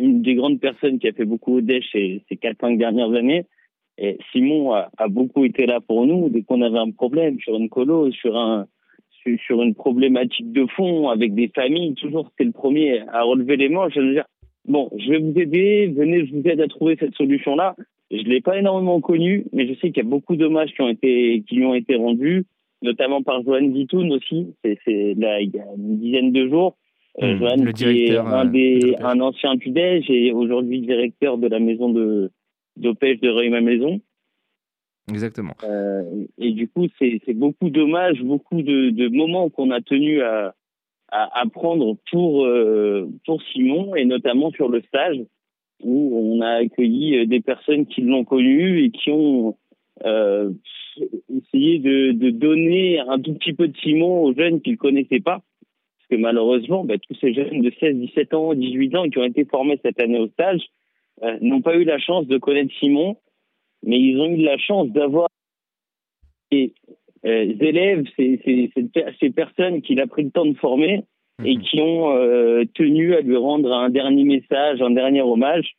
une 0.00 0.22
des 0.22 0.34
grandes 0.34 0.60
personnes 0.60 0.98
qui 0.98 1.06
a 1.06 1.12
fait 1.12 1.26
beaucoup 1.26 1.58
au 1.58 1.60
DEJ 1.60 1.84
ces, 1.92 2.22
ces 2.28 2.36
4-5 2.36 2.78
dernières 2.78 3.12
années. 3.12 3.44
Et 4.02 4.18
Simon 4.32 4.72
a, 4.72 5.08
beaucoup 5.08 5.44
été 5.44 5.64
là 5.64 5.80
pour 5.80 6.04
nous 6.06 6.28
dès 6.28 6.42
qu'on 6.42 6.60
avait 6.60 6.78
un 6.78 6.90
problème 6.90 7.38
sur 7.38 7.54
une 7.54 7.68
colo, 7.68 8.10
sur 8.10 8.36
un 8.36 8.66
sur 9.46 9.62
une 9.62 9.76
problématique 9.76 10.50
de 10.50 10.66
fond 10.66 11.08
avec 11.08 11.32
des 11.34 11.46
familles. 11.54 11.94
Toujours, 11.94 12.28
c'était 12.30 12.42
le 12.42 12.50
premier 12.50 13.02
à 13.12 13.22
relever 13.22 13.56
les 13.56 13.68
manches, 13.68 13.96
à 13.96 14.00
nous 14.00 14.14
dire 14.14 14.24
bon, 14.66 14.90
je 14.98 15.08
vais 15.08 15.18
vous 15.18 15.38
aider, 15.38 15.86
venez, 15.96 16.26
je 16.26 16.34
vous 16.34 16.42
aide 16.48 16.60
à 16.60 16.66
trouver 16.66 16.96
cette 16.98 17.14
solution-là. 17.14 17.76
Je 18.10 18.24
l'ai 18.24 18.40
pas 18.40 18.58
énormément 18.58 19.00
connu, 19.00 19.44
mais 19.52 19.68
je 19.68 19.74
sais 19.74 19.92
qu'il 19.92 20.02
y 20.02 20.06
a 20.06 20.10
beaucoup 20.10 20.34
d'hommages 20.34 20.74
qui 20.74 20.82
ont 20.82 20.88
été 20.88 21.44
qui 21.48 21.54
lui 21.54 21.64
ont 21.64 21.74
été 21.74 21.94
rendus, 21.94 22.44
notamment 22.82 23.22
par 23.22 23.44
Joanne 23.44 23.72
Guitoun 23.72 24.12
aussi. 24.12 24.48
C'est 24.64 25.14
là 25.16 25.40
il 25.40 25.50
y 25.54 25.60
a 25.60 25.64
une 25.78 25.98
dizaine 25.98 26.32
de 26.32 26.48
jours. 26.48 26.76
Euh, 27.22 27.38
Joanne, 27.38 27.64
le 27.64 27.72
directeur, 27.72 28.26
est 28.26 28.34
un, 28.34 28.44
des, 28.46 28.96
un 29.00 29.20
ancien 29.20 29.56
PUDEJ 29.58 30.10
et 30.10 30.32
aujourd'hui 30.32 30.80
directeur 30.80 31.38
de 31.38 31.46
la 31.46 31.60
maison 31.60 31.90
de 31.90 32.32
d'Opège 32.76 33.20
de 33.20 33.48
ma 33.48 33.60
maison. 33.60 34.00
Exactement. 35.10 35.54
Euh, 35.64 36.26
et 36.38 36.52
du 36.52 36.68
coup, 36.68 36.86
c'est 36.98 37.34
beaucoup 37.34 37.70
d'hommages, 37.70 38.22
beaucoup 38.22 38.62
de, 38.62 38.90
de 38.90 39.08
moments 39.08 39.50
qu'on 39.50 39.70
a 39.70 39.80
tenu 39.80 40.22
à, 40.22 40.54
à, 41.08 41.44
prendre 41.52 41.96
pour, 42.10 42.46
euh, 42.46 43.08
pour 43.26 43.42
Simon, 43.52 43.94
et 43.96 44.04
notamment 44.04 44.50
sur 44.52 44.68
le 44.68 44.80
stage, 44.82 45.18
où 45.82 46.16
on 46.16 46.40
a 46.40 46.60
accueilli 46.60 47.18
euh, 47.18 47.26
des 47.26 47.40
personnes 47.40 47.86
qui 47.86 48.02
l'ont 48.02 48.24
connu 48.24 48.84
et 48.84 48.90
qui 48.90 49.10
ont 49.10 49.56
essayé 51.28 51.78
de, 51.78 52.12
de, 52.12 52.30
donner 52.30 52.98
un 53.00 53.18
tout 53.18 53.34
petit 53.34 53.52
peu 53.52 53.68
de 53.68 53.76
Simon 53.78 54.22
aux 54.24 54.34
jeunes 54.34 54.60
qu'ils 54.60 54.72
ne 54.74 54.78
connaissaient 54.78 55.20
pas. 55.20 55.40
Parce 55.40 56.08
que 56.10 56.16
malheureusement, 56.16 56.84
bah, 56.84 56.98
tous 56.98 57.16
ces 57.20 57.32
jeunes 57.32 57.60
de 57.62 57.72
16, 57.80 57.96
17 57.96 58.34
ans, 58.34 58.54
18 58.54 58.94
ans 58.96 59.08
qui 59.08 59.18
ont 59.18 59.24
été 59.24 59.44
formés 59.44 59.78
cette 59.82 60.00
année 60.00 60.18
au 60.18 60.28
stage, 60.28 60.62
n'ont 61.40 61.62
pas 61.62 61.76
eu 61.76 61.84
la 61.84 61.98
chance 61.98 62.26
de 62.26 62.38
connaître 62.38 62.72
Simon, 62.78 63.16
mais 63.82 63.98
ils 63.98 64.18
ont 64.20 64.30
eu 64.30 64.42
la 64.42 64.58
chance 64.58 64.88
d'avoir 64.90 65.28
euh, 66.52 66.68
élèves, 67.24 68.04
ces, 68.16 68.40
ces, 69.20 69.30
personnes 69.30 69.80
qu'il 69.82 70.00
a 70.00 70.06
pris 70.06 70.24
le 70.24 70.30
temps 70.30 70.44
de 70.44 70.56
former 70.56 71.04
et 71.44 71.56
mhm. 71.56 71.62
qui 71.62 71.80
ont 71.80 72.16
euh, 72.16 72.64
tenu 72.74 73.14
à 73.14 73.20
lui 73.20 73.36
rendre 73.36 73.72
un 73.72 73.90
dernier 73.90 74.24
message, 74.24 74.82
un 74.82 74.90
dernier 74.90 75.22
hommage. 75.22 75.76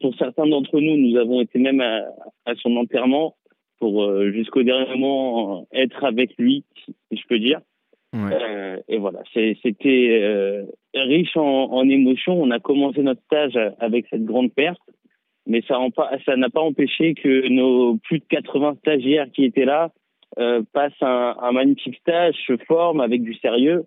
pour 0.00 0.14
certains 0.16 0.46
d'entre 0.46 0.80
nous, 0.80 0.96
nous 0.96 1.18
avons 1.18 1.40
été 1.42 1.58
même 1.58 1.80
à, 1.80 2.54
son 2.56 2.76
enterrement 2.76 3.36
pour 3.78 4.06
jusqu'au 4.30 4.62
dernier 4.62 4.96
moment 4.96 5.66
être 5.72 6.04
avec 6.04 6.34
lui, 6.38 6.64
si 6.84 6.94
je 7.10 7.26
peux 7.28 7.38
dire. 7.38 7.60
Et 8.88 8.98
voilà, 8.98 9.20
c'était 9.34 10.66
riche 10.94 11.36
en, 11.36 11.88
émotions. 11.88 12.40
On 12.40 12.50
a 12.50 12.60
commencé 12.60 13.02
notre 13.02 13.22
stage 13.22 13.58
avec 13.78 14.06
cette 14.10 14.24
grande 14.24 14.52
perte, 14.52 14.80
mais 15.46 15.62
ça 15.66 16.36
n'a 16.36 16.50
pas 16.50 16.60
empêché 16.60 17.14
que 17.14 17.48
nos 17.48 17.96
plus 17.98 18.18
de 18.20 18.24
80 18.28 18.76
stagiaires 18.80 19.30
qui 19.32 19.44
étaient 19.44 19.64
là 19.64 19.90
euh, 20.38 20.62
passent 20.72 20.92
un, 21.02 21.52
magnifique 21.52 21.96
stage, 21.96 22.34
se 22.46 22.56
forment 22.66 23.00
avec 23.00 23.22
du 23.22 23.34
sérieux. 23.34 23.84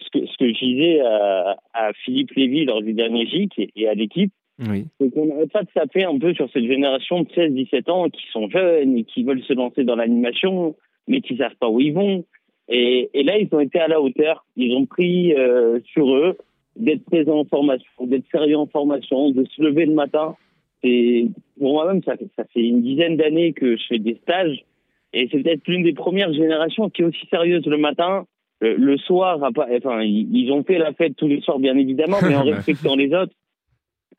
Ce 0.00 0.10
que, 0.10 0.26
ce 0.26 0.36
que 0.38 0.48
je 0.52 0.58
disais 0.58 1.00
à, 1.00 1.92
Philippe 2.04 2.32
Lévy 2.32 2.64
lors 2.64 2.82
du 2.82 2.94
dernier 2.94 3.26
GIC 3.26 3.70
et, 3.76 3.88
à 3.88 3.94
l'équipe, 3.94 4.32
c'est 4.58 5.12
qu'on 5.12 5.26
n'arrête 5.26 5.52
pas 5.52 5.62
de 5.62 5.68
taper 5.72 6.04
un 6.04 6.18
peu 6.18 6.34
sur 6.34 6.50
cette 6.50 6.64
génération 6.64 7.22
de 7.22 7.28
16-17 7.28 7.90
ans 7.90 8.08
qui 8.08 8.26
sont 8.32 8.48
jeunes 8.48 8.96
et 8.98 9.04
qui 9.04 9.22
veulent 9.22 9.42
se 9.42 9.52
lancer 9.52 9.84
dans 9.84 9.94
l'animation, 9.94 10.74
mais 11.06 11.20
qui 11.20 11.34
ne 11.34 11.38
savent 11.38 11.56
pas 11.60 11.68
où 11.68 11.80
ils 11.80 11.94
vont. 11.94 12.24
Et, 12.68 13.10
et, 13.12 13.22
là, 13.22 13.38
ils 13.38 13.48
ont 13.52 13.60
été 13.60 13.78
à 13.78 13.88
la 13.88 14.00
hauteur. 14.00 14.44
Ils 14.56 14.74
ont 14.74 14.86
pris 14.86 15.34
euh, 15.34 15.80
sur 15.92 16.14
eux 16.14 16.36
d'être 16.76 17.04
présents 17.04 17.40
en 17.40 17.44
formation, 17.44 18.06
d'être 18.06 18.24
sérieux 18.30 18.56
en 18.56 18.66
formation, 18.66 19.30
de 19.30 19.44
se 19.44 19.62
lever 19.62 19.86
le 19.86 19.94
matin. 19.94 20.36
Et 20.82 21.28
pour 21.58 21.72
moi-même, 21.72 22.02
ça, 22.02 22.14
ça 22.36 22.44
fait 22.52 22.62
une 22.62 22.82
dizaine 22.82 23.16
d'années 23.16 23.52
que 23.52 23.76
je 23.76 23.82
fais 23.88 23.98
des 23.98 24.16
stages. 24.22 24.64
Et 25.12 25.28
c'est 25.30 25.42
peut-être 25.42 25.66
l'une 25.68 25.84
des 25.84 25.92
premières 25.92 26.32
générations 26.32 26.90
qui 26.90 27.02
est 27.02 27.04
aussi 27.04 27.26
sérieuse 27.30 27.64
le 27.66 27.78
matin. 27.78 28.26
Le, 28.60 28.96
soir, 28.96 29.40
enfin, 29.42 30.02
ils 30.02 30.50
ont 30.50 30.64
fait 30.64 30.78
la 30.78 30.94
fête 30.94 31.16
tous 31.16 31.28
les 31.28 31.42
soirs, 31.42 31.58
bien 31.58 31.76
évidemment, 31.76 32.16
mais 32.22 32.34
en 32.34 32.42
respectant 32.44 32.96
les 32.96 33.12
autres. 33.12 33.34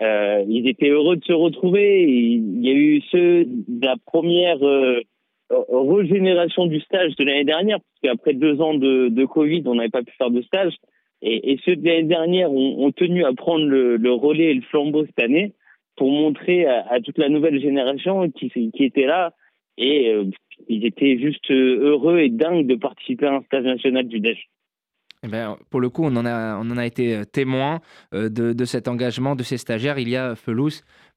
Euh, 0.02 0.44
ils 0.48 0.68
étaient 0.68 0.90
heureux 0.90 1.16
de 1.16 1.24
se 1.24 1.34
retrouver. 1.34 2.04
Il 2.04 2.64
y 2.64 2.70
a 2.70 2.74
eu 2.74 3.02
ceux 3.12 3.46
de 3.46 3.86
la 3.86 3.96
première 4.06 4.62
euh, 4.64 5.02
régénération 5.50 6.66
du 6.66 6.80
stage 6.82 7.16
de 7.16 7.24
l'année 7.24 7.44
dernière, 7.44 7.80
parce 7.80 8.16
qu'après 8.16 8.34
deux 8.34 8.62
ans 8.62 8.74
de, 8.74 9.26
Covid, 9.26 9.64
on 9.66 9.76
n'avait 9.76 9.90
pas 9.90 10.04
pu 10.04 10.14
faire 10.18 10.32
de 10.32 10.42
stage. 10.42 10.74
Et, 11.22 11.58
ceux 11.66 11.76
de 11.76 11.86
l'année 11.86 12.04
dernière 12.04 12.52
ont, 12.52 12.92
tenu 12.92 13.26
à 13.26 13.34
prendre 13.34 13.66
le, 13.66 14.12
relais 14.12 14.52
et 14.52 14.54
le 14.54 14.62
flambeau 14.62 15.06
cette 15.06 15.20
année 15.20 15.54
pour 15.96 16.12
montrer 16.12 16.66
à, 16.66 17.00
toute 17.04 17.18
la 17.18 17.30
nouvelle 17.30 17.60
génération 17.62 18.30
qui, 18.30 18.52
était 18.80 19.06
là. 19.06 19.34
Et 19.78 20.10
euh, 20.10 20.26
ils 20.70 20.86
étaient 20.86 21.18
juste 21.18 21.52
heureux 21.52 22.20
et 22.20 22.30
dingues 22.30 22.68
de 22.68 22.76
participer 22.76 23.26
à 23.26 23.36
un 23.36 23.42
stage 23.44 23.64
national 23.64 24.08
du 24.08 24.20
DEJ. 24.20 24.48
Eh 25.26 25.28
ben, 25.28 25.58
pour 25.72 25.82
le 25.82 25.90
coup, 25.90 26.04
on 26.06 26.16
en 26.16 26.26
a, 26.26 26.56
on 26.58 26.70
en 26.70 26.78
a 26.78 26.86
été 26.86 27.24
témoin 27.26 27.82
euh, 28.14 28.30
de, 28.30 28.54
de, 28.54 28.66
cet 28.66 28.88
engagement 28.88 29.36
de 29.36 29.42
ces 29.42 29.58
stagiaires. 29.58 29.98
Il 29.98 30.08
y 30.08 30.16
a 30.16 30.36
Felous, 30.36 30.70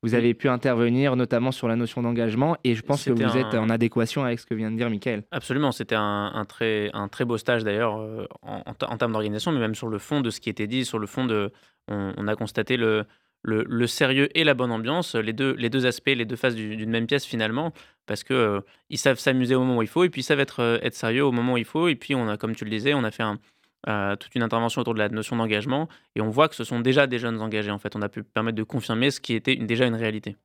vous 0.03 0.15
avez 0.15 0.33
pu 0.33 0.49
intervenir 0.49 1.15
notamment 1.15 1.53
sur 1.53 1.69
la 1.69 1.77
notion 1.77 2.01
d'engagement 2.01 2.57
et 2.65 2.75
je 2.75 2.81
pense 2.81 3.05
que 3.05 3.11
vous 3.11 3.37
êtes 3.37 3.55
en 3.55 3.69
adéquation 3.69 4.25
avec 4.25 4.41
ce 4.41 4.47
que 4.47 4.55
vient 4.55 4.71
de 4.71 4.77
dire 4.77 4.89
Michael. 4.89 5.25
Absolument, 5.31 5.73
c'était 5.73 5.97
un, 5.97 6.45
très, 6.49 6.91
un 6.95 7.09
très 7.09 7.27
beau 7.27 7.37
stage 7.37 7.65
d'ailleurs 7.65 8.01
euh, 8.01 8.27
en, 8.43 8.97
termes 8.97 9.13
d'organisation, 9.13 9.53
mais 9.53 9.61
même 9.61 9.75
sur 9.75 9.89
le 9.89 9.99
fond 9.99 10.23
de 10.23 10.31
ce 10.31 10.41
qui 10.41 10.49
était 10.49 10.67
dit, 10.67 10.85
sur 10.85 10.99
le 10.99 11.07
fond 11.07 11.27
de... 11.27 11.53
On, 11.91 12.29
a 12.29 12.37
constaté 12.37 12.77
le, 12.77 13.07
le, 13.43 13.87
sérieux 13.87 14.29
et 14.35 14.45
la 14.45 14.53
bonne 14.53 14.71
ambiance, 14.71 15.15
les 15.15 15.33
deux, 15.33 15.55
les 15.55 15.71
deux 15.71 15.87
aspects, 15.87 16.13
les 16.15 16.27
deux 16.27 16.37
faces 16.37 16.55
d'une 16.55 16.91
même 16.91 17.07
pièce 17.07 17.25
finalement, 17.25 17.73
parce 18.05 18.25
que 18.25 18.35
euh, 18.35 18.61
ils 18.91 18.99
savent 18.99 19.19
s'amuser 19.19 19.55
au 19.55 19.61
moment 19.61 19.79
où 19.79 19.83
il 19.83 19.89
faut 19.89 20.05
et 20.05 20.11
puis 20.11 20.21
ils 20.21 20.25
savent 20.25 20.41
être, 20.41 20.61
euh, 20.61 20.79
être 20.83 20.95
sérieux 20.95 21.25
au 21.25 21.33
moment 21.33 21.55
où 21.55 21.57
il 21.57 21.65
faut. 21.65 21.89
Et 21.89 21.95
puis 21.95 22.15
on 22.15 22.29
a, 22.29 22.37
comme 22.37 22.55
tu 22.55 22.65
le 22.65 22.71
disais, 22.71 22.93
on 22.93 23.05
a 23.05 23.11
fait 23.11 23.23
un, 23.23 23.39
toute 23.87 24.35
une 24.35 24.43
intervention 24.43 24.81
autour 24.81 24.95
de 24.95 24.99
la 24.99 25.09
notion 25.09 25.37
d'engagement 25.37 25.89
et 26.15 26.21
on 26.21 26.31
voit 26.31 26.49
que 26.49 26.55
ce 26.55 26.65
sont 26.65 26.81
déjà 26.81 27.07
des 27.07 27.19
jeunes 27.19 27.41
engagés 27.41 27.71
en 27.71 27.79
fait. 27.79 27.95
On 27.97 28.03
a 28.03 28.09
pu 28.09 28.23
permettre 28.23 28.57
de 28.57 28.63
confirmer 28.63 29.11
ce 29.11 29.21
qui 29.21 29.35
était 29.35 29.57
déjà 29.57 29.87
une 29.87 29.95
réalité. 29.95 30.37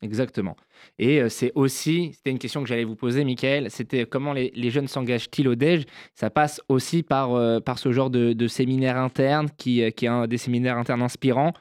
Exactement. 0.00 0.56
Et 0.98 1.20
euh, 1.20 1.28
c'est 1.28 1.50
aussi, 1.56 2.12
c'était 2.12 2.30
une 2.30 2.38
question 2.38 2.62
que 2.62 2.68
j'allais 2.68 2.84
vous 2.84 2.94
poser, 2.94 3.24
Michael, 3.24 3.68
c'était 3.70 4.06
comment 4.06 4.32
les, 4.32 4.70
jeunes 4.70 4.86
s'engagent-ils 4.86 5.48
au 5.48 5.56
DEJ 5.56 5.86
Ça 6.14 6.30
passe 6.30 6.60
aussi 6.68 7.02
par, 7.02 7.34
euh, 7.34 7.58
par 7.58 7.78
ce 7.78 7.90
genre 7.90 8.08
de, 8.08 8.46
séminaire 8.46 8.96
interne 8.96 9.48
qui, 9.58 9.82
euh, 9.82 9.90
qui 9.90 10.04
est 10.04 10.08
un 10.08 10.28
des 10.28 10.38
séminaires 10.38 10.78
internes 10.78 11.02
inspirants. 11.02 11.52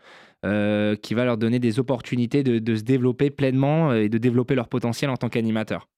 qui 0.44 1.14
va 1.14 1.26
leur 1.26 1.38
donner 1.38 1.60
des 1.60 1.80
opportunités 1.80 2.44
de, 2.44 2.60
de 2.60 2.76
se 2.76 2.84
développer 2.84 3.32
pleinement 3.32 3.92
et 3.94 4.08
de 4.08 4.18
développer 4.18 4.56
leur 4.56 4.70
potentiel 4.70 5.10
en 5.10 5.18
tant 5.18 5.30
qu'animateur 5.30 5.90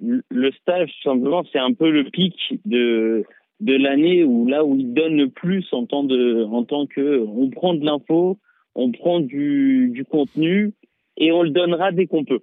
Le 0.00 0.50
stage, 0.52 0.90
simplement, 1.04 1.44
c'est 1.52 1.60
un 1.60 1.74
peu 1.74 1.90
le 1.90 2.10
pic 2.10 2.34
de, 2.64 3.24
de 3.60 3.74
l'année 3.74 4.24
où 4.24 4.46
là 4.46 4.64
où 4.64 4.76
ils 4.76 4.92
donnent 4.92 5.16
le 5.16 5.28
plus 5.28 5.66
en 5.72 5.86
tant, 5.86 6.04
de, 6.04 6.44
en 6.44 6.64
tant 6.64 6.86
que 6.86 7.24
on 7.26 7.50
prend 7.50 7.74
de 7.74 7.84
l'info, 7.84 8.38
on 8.74 8.92
prend 8.92 9.20
du, 9.20 9.90
du 9.92 10.04
contenu 10.04 10.72
et 11.16 11.32
on 11.32 11.42
le 11.42 11.50
donnera 11.50 11.92
dès 11.92 12.06
qu'on 12.06 12.24
peut. 12.24 12.40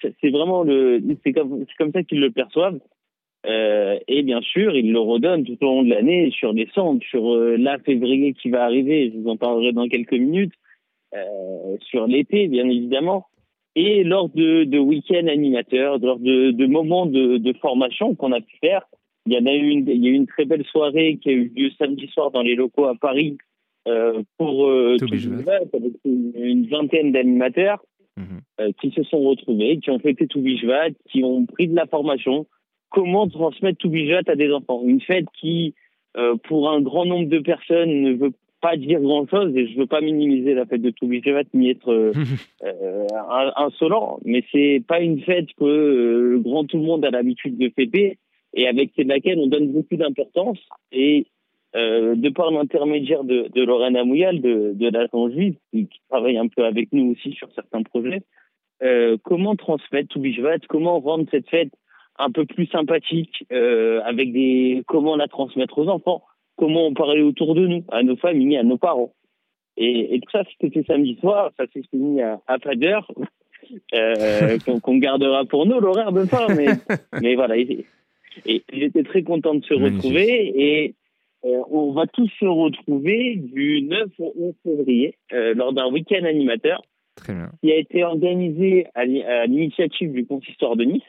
C'est 0.00 0.30
vraiment 0.30 0.62
le, 0.62 1.02
c'est 1.22 1.32
comme, 1.32 1.64
comme 1.78 1.92
ça 1.92 2.02
qu'ils 2.02 2.20
le 2.20 2.30
perçoivent. 2.30 2.80
Euh, 3.46 3.98
et 4.08 4.22
bien 4.22 4.40
sûr, 4.40 4.74
ils 4.74 4.90
le 4.90 4.98
redonnent 4.98 5.44
tout 5.44 5.58
au 5.60 5.66
long 5.66 5.82
de 5.82 5.90
l'année 5.90 6.30
sur 6.30 6.54
décembre, 6.54 7.02
sur 7.10 7.34
euh, 7.34 7.56
la 7.58 7.78
février 7.78 8.32
qui 8.32 8.48
va 8.48 8.64
arriver, 8.64 9.10
je 9.12 9.18
vous 9.18 9.28
en 9.28 9.36
parlerai 9.36 9.72
dans 9.72 9.86
quelques 9.86 10.14
minutes, 10.14 10.54
euh, 11.14 11.76
sur 11.80 12.06
l'été, 12.06 12.48
bien 12.48 12.66
évidemment, 12.68 13.26
et 13.76 14.02
lors 14.02 14.30
de, 14.30 14.64
de 14.64 14.78
week-ends 14.78 15.26
animateurs, 15.26 15.98
lors 15.98 16.18
de, 16.18 16.52
de 16.52 16.66
moments 16.66 17.04
de, 17.04 17.36
de 17.36 17.52
formation 17.58 18.14
qu'on 18.14 18.32
a 18.32 18.40
pu 18.40 18.56
faire. 18.60 18.86
Il 19.26 19.32
y 19.32 19.38
en 19.38 19.46
a 19.46 19.54
eu 19.54 19.68
une, 19.68 19.88
il 19.88 20.04
y 20.04 20.08
a 20.08 20.10
eu 20.10 20.14
une 20.14 20.26
très 20.26 20.44
belle 20.44 20.64
soirée 20.64 21.18
qui 21.20 21.30
a 21.30 21.32
eu 21.32 21.52
lieu 21.54 21.70
samedi 21.78 22.08
soir 22.08 22.30
dans 22.30 22.42
les 22.42 22.54
locaux 22.54 22.86
à 22.86 22.94
Paris 22.94 23.38
euh, 23.88 24.22
pour 24.38 24.66
euh, 24.66 24.96
avec 25.00 25.92
une, 26.04 26.32
une 26.34 26.66
vingtaine 26.68 27.12
d'animateurs. 27.12 27.82
Euh, 28.60 28.70
qui 28.80 28.92
se 28.92 29.02
sont 29.02 29.18
retrouvés, 29.18 29.78
qui 29.78 29.90
ont 29.90 29.98
fait 29.98 30.14
Toubishvat, 30.14 30.90
qui 31.10 31.24
ont 31.24 31.44
pris 31.44 31.66
de 31.66 31.74
la 31.74 31.86
formation. 31.86 32.46
Comment 32.88 33.26
transmettre 33.26 33.78
Toubishvat 33.78 34.22
à 34.28 34.36
des 34.36 34.52
enfants? 34.52 34.82
Une 34.84 35.00
fête 35.00 35.26
qui, 35.40 35.74
euh, 36.16 36.36
pour 36.44 36.70
un 36.70 36.80
grand 36.80 37.04
nombre 37.04 37.28
de 37.28 37.40
personnes, 37.40 38.02
ne 38.02 38.12
veut 38.12 38.32
pas 38.60 38.76
dire 38.76 39.00
grand-chose, 39.00 39.56
et 39.56 39.66
je 39.66 39.76
veux 39.76 39.86
pas 39.86 40.00
minimiser 40.00 40.54
la 40.54 40.66
fête 40.66 40.82
de 40.82 40.90
Toubishvat 40.90 41.42
ni 41.52 41.70
être 41.70 41.90
euh, 41.90 42.12
euh, 42.62 43.06
insolent, 43.56 44.20
mais 44.24 44.44
c'est 44.52 44.80
pas 44.86 45.00
une 45.00 45.20
fête 45.22 45.48
que 45.58 45.64
le 45.64 46.38
grand 46.38 46.64
tout 46.64 46.78
le 46.78 46.84
monde 46.84 47.04
a 47.04 47.10
l'habitude 47.10 47.58
de 47.58 47.72
fêter, 47.74 48.18
et 48.54 48.66
avec 48.66 48.92
laquelle 48.96 49.38
on 49.38 49.46
donne 49.46 49.72
beaucoup 49.72 49.96
d'importance. 49.96 50.58
Et 50.92 51.26
euh, 51.76 52.14
de 52.14 52.28
par 52.28 52.50
l'intermédiaire 52.50 53.24
de, 53.24 53.48
de 53.52 53.62
Lorraine 53.62 53.96
Amouyal, 53.96 54.40
de, 54.40 54.72
de 54.74 54.88
l'agence 54.88 55.32
juive, 55.32 55.56
qui, 55.72 55.88
qui, 55.88 56.00
travaille 56.08 56.38
un 56.38 56.46
peu 56.46 56.64
avec 56.64 56.92
nous 56.92 57.12
aussi 57.12 57.32
sur 57.32 57.52
certains 57.52 57.82
projets, 57.82 58.22
euh, 58.82 59.16
comment 59.24 59.56
transmettre 59.56 60.08
Toubishvat, 60.08 60.60
comment 60.68 61.00
rendre 61.00 61.26
cette 61.30 61.48
fête 61.48 61.72
un 62.16 62.30
peu 62.30 62.44
plus 62.44 62.66
sympathique, 62.66 63.44
euh, 63.50 64.00
avec 64.04 64.32
des, 64.32 64.84
comment 64.86 65.16
la 65.16 65.26
transmettre 65.26 65.78
aux 65.78 65.88
enfants, 65.88 66.22
comment 66.56 66.86
en 66.86 66.94
parler 66.94 67.22
autour 67.22 67.56
de 67.56 67.66
nous, 67.66 67.84
à 67.90 68.04
nos 68.04 68.16
familles, 68.16 68.56
à 68.56 68.62
nos 68.62 68.78
parents? 68.78 69.12
Et, 69.76 70.14
et 70.14 70.20
tout 70.20 70.30
ça, 70.30 70.44
c'était 70.60 70.84
samedi 70.84 71.16
soir, 71.20 71.50
ça 71.56 71.64
s'est 71.72 71.82
fini 71.90 72.22
à, 72.22 72.40
à 72.46 72.60
pas 72.60 72.76
d'heure, 72.76 73.10
euh, 73.94 74.58
qu'on 74.64 74.80
qu 74.80 74.98
gardera 75.00 75.44
pour 75.44 75.66
nous, 75.66 75.80
l'horaire 75.80 76.12
de 76.12 76.24
soir, 76.26 76.48
mais, 76.56 76.66
mais 77.20 77.34
voilà. 77.34 77.56
Et, 77.56 77.84
et 78.46 78.62
j'étais 78.72 79.02
très 79.02 79.22
content 79.22 79.54
de 79.54 79.64
se 79.64 79.74
retrouver 79.74 80.52
et 80.56 80.94
euh, 81.44 81.62
on 81.70 81.92
va 81.92 82.06
tous 82.06 82.30
se 82.40 82.46
retrouver 82.46 83.36
du 83.36 83.82
9 83.82 84.08
au 84.18 84.32
11 84.38 84.54
février 84.62 85.16
euh, 85.32 85.54
lors 85.54 85.72
d'un 85.72 85.90
week-end 85.90 86.24
animateur 86.24 86.82
qui 87.62 87.70
a 87.70 87.76
été 87.76 88.02
organisé 88.02 88.86
à 88.94 89.04
l'initiative 89.04 90.12
du 90.12 90.26
consistoire 90.26 90.76
de 90.76 90.84
Nice 90.84 91.02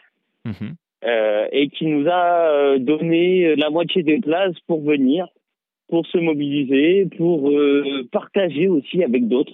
Mhm. 0.45 0.51
mmh. 0.51 0.75
euh, 1.05 1.47
et 1.51 1.69
qui 1.69 1.87
nous 1.87 2.07
a 2.07 2.77
donné 2.77 3.55
la 3.55 3.69
moitié 3.71 4.03
des 4.03 4.19
places 4.19 4.59
pour 4.67 4.81
venir, 4.81 5.27
pour 5.87 6.05
se 6.05 6.19
mobiliser, 6.19 7.07
pour 7.17 7.51
partager 8.11 8.67
aussi 8.67 9.03
avec 9.03 9.27
d'autres. 9.27 9.53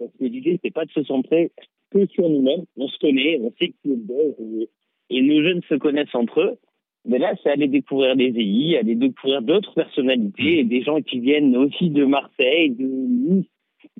Parce 0.00 0.10
que 0.18 0.24
l'idée, 0.24 0.58
c'est 0.64 0.72
pas 0.72 0.84
de 0.84 0.90
se 0.90 1.04
centrer 1.04 1.52
que 1.92 2.06
sur 2.06 2.28
nous-mêmes. 2.28 2.64
On 2.76 2.88
se 2.88 2.98
connaît, 2.98 3.38
on 3.40 3.52
sait 3.58 3.68
qui 3.68 3.92
est 3.92 3.96
bon 3.96 4.34
et, 4.40 4.68
et 5.10 5.22
nos 5.22 5.42
jeunes 5.42 5.62
se 5.68 5.74
connaissent 5.74 6.14
entre 6.14 6.40
eux. 6.40 6.58
Mais 7.06 7.18
là, 7.18 7.34
c'est 7.42 7.50
aller 7.50 7.68
découvrir 7.68 8.14
des 8.14 8.32
EI, 8.36 8.78
aller 8.78 8.94
découvrir 8.94 9.42
d'autres 9.42 9.74
personnalités 9.74 10.60
et 10.60 10.64
des 10.64 10.82
gens 10.82 11.00
qui 11.00 11.20
viennent 11.20 11.56
aussi 11.56 11.90
de 11.90 12.04
Marseille, 12.04 12.70
de 12.70 12.84
Nice, 12.84 13.46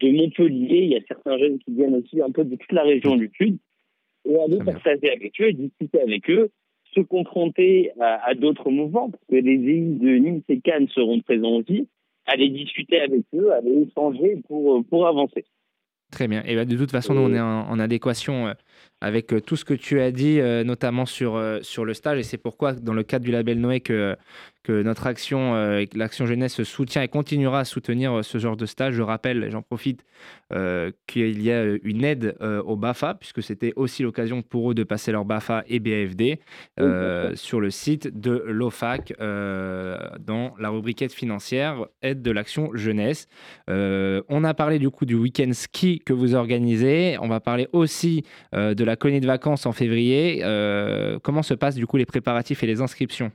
de 0.00 0.10
Montpellier. 0.10 0.82
Il 0.82 0.90
y 0.90 0.96
a 0.96 1.00
certains 1.08 1.38
jeunes 1.38 1.58
qui 1.58 1.72
viennent 1.72 1.94
aussi 1.96 2.20
un 2.20 2.30
peu 2.30 2.44
de 2.44 2.56
toute 2.56 2.72
la 2.72 2.82
région 2.82 3.16
du 3.16 3.30
Sud. 3.34 3.58
Et 4.28 4.38
aller 4.38 4.58
partager 4.58 5.10
avec 5.10 5.40
eux, 5.40 5.52
discuter 5.52 6.00
avec 6.02 6.28
eux, 6.28 6.50
se 6.94 7.00
confronter 7.00 7.90
à, 7.98 8.28
à 8.28 8.34
d'autres 8.34 8.70
mouvements, 8.70 9.10
parce 9.10 9.24
que 9.30 9.36
les 9.36 9.54
EI 9.54 9.80
de 9.80 10.16
Nice 10.18 10.44
et 10.50 10.60
Cannes 10.60 10.88
seront 10.88 11.20
présents 11.20 11.56
aussi, 11.56 11.88
aller 12.26 12.50
discuter 12.50 13.00
avec 13.00 13.22
eux, 13.34 13.50
aller 13.52 13.86
échanger 13.88 14.42
pour, 14.46 14.84
pour 14.84 15.06
avancer. 15.06 15.46
Très 16.10 16.26
bien. 16.26 16.42
Et 16.44 16.56
bah, 16.56 16.64
de 16.64 16.76
toute 16.76 16.90
façon, 16.90 17.14
nous, 17.14 17.20
on 17.20 17.32
est 17.32 17.40
en, 17.40 17.68
en 17.68 17.78
adéquation 17.78 18.48
euh, 18.48 18.54
avec 19.00 19.32
euh, 19.32 19.40
tout 19.40 19.56
ce 19.56 19.64
que 19.64 19.74
tu 19.74 20.00
as 20.00 20.10
dit, 20.10 20.40
euh, 20.40 20.64
notamment 20.64 21.06
sur, 21.06 21.36
euh, 21.36 21.60
sur 21.62 21.84
le 21.84 21.94
stage. 21.94 22.18
Et 22.18 22.22
c'est 22.22 22.36
pourquoi, 22.36 22.72
dans 22.72 22.92
le 22.94 23.02
cadre 23.02 23.24
du 23.24 23.30
label 23.30 23.60
Noé, 23.60 23.80
que, 23.80 24.16
que 24.62 24.82
notre 24.82 25.06
action, 25.06 25.54
euh, 25.54 25.84
l'action 25.94 26.26
jeunesse, 26.26 26.62
soutient 26.62 27.02
et 27.02 27.08
continuera 27.08 27.60
à 27.60 27.64
soutenir 27.64 28.18
euh, 28.18 28.22
ce 28.22 28.38
genre 28.38 28.56
de 28.56 28.66
stage. 28.66 28.94
Je 28.94 29.02
rappelle, 29.02 29.50
j'en 29.50 29.62
profite, 29.62 30.04
euh, 30.52 30.90
qu'il 31.06 31.40
y 31.42 31.50
a 31.50 31.64
une 31.82 32.04
aide 32.04 32.36
au 32.40 32.76
BAFA, 32.76 33.14
puisque 33.14 33.42
c'était 33.42 33.72
aussi 33.76 34.02
l'occasion 34.02 34.42
pour 34.42 34.70
eux 34.70 34.74
de 34.74 34.84
passer 34.84 35.12
leur 35.12 35.24
BAFA 35.24 35.64
et 35.66 35.78
BAFD 35.78 36.40
euh, 36.78 37.34
sur 37.34 37.60
le 37.60 37.70
site 37.70 38.08
de 38.18 38.42
l'OFAC, 38.46 39.14
dans 39.18 40.54
la 40.58 40.68
rubriquette 40.68 41.12
financière, 41.12 41.86
aide 42.02 42.22
de 42.22 42.30
l'action 42.30 42.70
jeunesse. 42.74 43.28
On 43.68 44.44
a 44.44 44.54
parlé 44.54 44.78
du 44.78 44.90
coup 44.90 45.06
du 45.06 45.14
week-end 45.14 45.50
ski 45.52 46.00
que 46.00 46.12
vous 46.12 46.34
organisez. 46.34 47.16
On 47.20 47.28
va 47.28 47.40
parler 47.40 47.68
aussi 47.72 48.24
de 48.52 48.84
la 48.84 48.96
colonie 48.96 49.20
de 49.20 49.26
vacances 49.26 49.66
en 49.66 49.72
février. 49.72 50.40
Comment 51.22 51.42
se 51.42 51.54
passent 51.54 51.76
du 51.76 51.86
coup 51.86 51.96
les 51.96 52.06
préparatifs 52.06 52.62
et 52.62 52.66
les 52.66 52.80
inscriptions? 52.80 53.32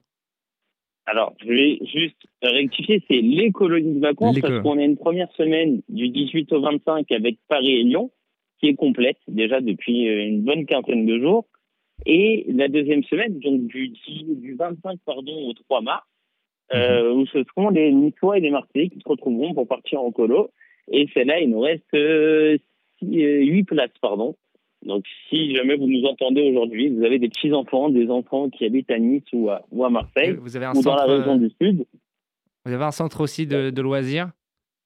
Alors, 1.07 1.35
je 1.41 1.47
vais 1.47 1.79
juste 1.85 2.17
rectifier, 2.41 3.03
c'est 3.07 3.21
les 3.21 3.51
colonies 3.51 3.95
de 3.95 3.99
vacances, 3.99 4.35
Les 4.35 4.41
parce 4.41 4.61
qu'on 4.61 4.79
a 4.79 4.83
une 4.83 4.97
première 4.97 5.31
semaine 5.33 5.81
du 5.87 6.09
18 6.09 6.51
au 6.53 6.61
25 6.61 7.11
avec 7.11 7.37
Paris 7.47 7.79
et 7.79 7.83
Lyon, 7.83 8.11
qui 8.59 8.67
est 8.67 8.75
complète 8.75 9.17
déjà 9.27 9.61
depuis 9.61 10.07
euh, 10.07 10.25
une 10.25 10.41
bonne 10.41 10.65
quinzaine 10.65 11.05
de 11.05 11.19
jours. 11.19 11.45
Et 12.05 12.45
la 12.49 12.67
deuxième 12.67 13.03
semaine, 13.03 13.39
donc 13.39 13.67
du, 13.67 13.89
10 13.89 14.25
du 14.41 14.55
25 14.55 14.99
pardon, 15.05 15.47
au 15.47 15.53
3 15.53 15.81
mars, 15.81 16.05
euh, 16.73 17.13
où 17.13 17.25
ce 17.27 17.43
seront 17.43 17.69
les 17.69 17.91
Niçois 17.91 18.37
et 18.37 18.41
les 18.41 18.49
Marseillais 18.49 18.89
qui 18.89 18.99
se 18.99 19.07
retrouveront 19.07 19.53
pour 19.53 19.67
partir 19.67 20.01
en 20.01 20.11
colo. 20.11 20.49
Et 20.91 21.07
celle-là, 21.13 21.39
il 21.39 21.51
nous 21.51 21.59
reste 21.59 21.93
euh, 21.93 22.57
8 23.01 23.63
places, 23.63 23.91
pardon. 24.01 24.35
Donc, 24.85 25.03
si 25.29 25.53
jamais 25.55 25.75
vous 25.75 25.87
nous 25.87 26.05
entendez 26.05 26.41
aujourd'hui, 26.49 26.89
vous 26.89 27.03
avez 27.03 27.17
des 27.19 27.27
petits-enfants, 27.29 27.89
des 27.89 28.09
enfants 28.09 28.49
qui 28.49 28.65
habitent 28.65 28.91
à 28.91 28.99
Nice 28.99 29.23
ou 29.33 29.49
à, 29.49 29.63
ou 29.71 29.83
à 29.83 29.89
Marseille, 29.89 30.35
Vous 30.39 30.55
avez 30.55 30.65
un 30.67 30.73
ou 30.75 30.81
dans 30.83 30.95
la 30.95 31.01
centre, 31.01 31.13
région 31.17 31.33
euh, 31.35 31.37
du 31.37 31.49
Sud, 31.61 31.85
Vous 32.65 32.71
avez 32.73 32.83
un 32.83 32.91
centre 32.91 33.21
aussi 33.21 33.47
de, 33.47 33.71
de 33.71 33.81
loisirs 33.81 34.29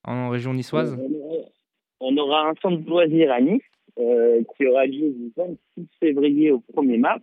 en 0.05 0.29
région 0.29 0.53
niçoise? 0.53 0.97
On 0.97 1.13
aura- 1.13 1.45
on 2.01 2.17
aura 2.17 2.49
un 2.49 2.53
centre 2.61 2.77
de 2.81 2.89
loisirs 2.89 3.31
à 3.31 3.41
Nice 3.41 3.61
euh, 3.99 4.41
qui 4.55 4.65
aura 4.67 4.85
lieu 4.85 5.09
du 5.11 5.33
26 5.35 5.87
février 5.99 6.51
au 6.51 6.63
1er 6.75 6.97
mars. 6.97 7.21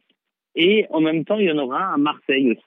Et 0.55 0.87
en 0.91 1.01
même 1.01 1.25
temps, 1.25 1.39
il 1.39 1.47
y 1.47 1.51
en 1.53 1.59
aura 1.59 1.83
un 1.83 1.95
à 1.95 1.97
Marseille 1.97 2.51
aussi. 2.53 2.61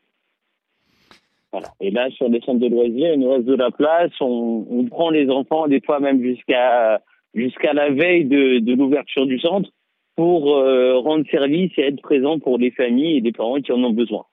Voilà. 1.52 1.68
Et 1.82 1.90
là, 1.92 2.10
sur 2.12 2.30
les 2.30 2.42
centres 2.42 2.60
de 2.60 2.68
loisirs, 2.68 3.14
il 3.14 3.20
nous 3.22 3.32
reste 3.32 3.46
de 3.46 3.56
la 3.56 3.72
place. 3.72 4.12
On, 4.22 4.66
on 4.70 4.86
prend 4.86 5.10
les 5.10 5.30
enfants, 5.30 5.68
des 5.68 5.82
fois 5.82 6.00
même 6.00 6.22
jusqu'à 6.22 7.02
jusqu'à 7.36 7.74
la 7.74 7.92
veille 7.92 8.26
de, 8.26 8.58
de 8.60 8.74
l'ouverture 8.74 9.26
du 9.28 9.40
centre, 9.40 9.70
pour 10.16 10.56
euh, 10.58 10.98
rendre 11.00 11.26
service 11.30 11.72
et 11.78 11.82
être 11.82 12.02
présent 12.02 12.40
pour 12.40 12.58
les 12.58 12.72
familles 12.72 13.18
et 13.18 13.22
les 13.22 13.32
parents 13.32 13.60
qui 13.62 13.72
en 13.72 13.84
ont 13.84 13.92
besoin. 13.94 14.26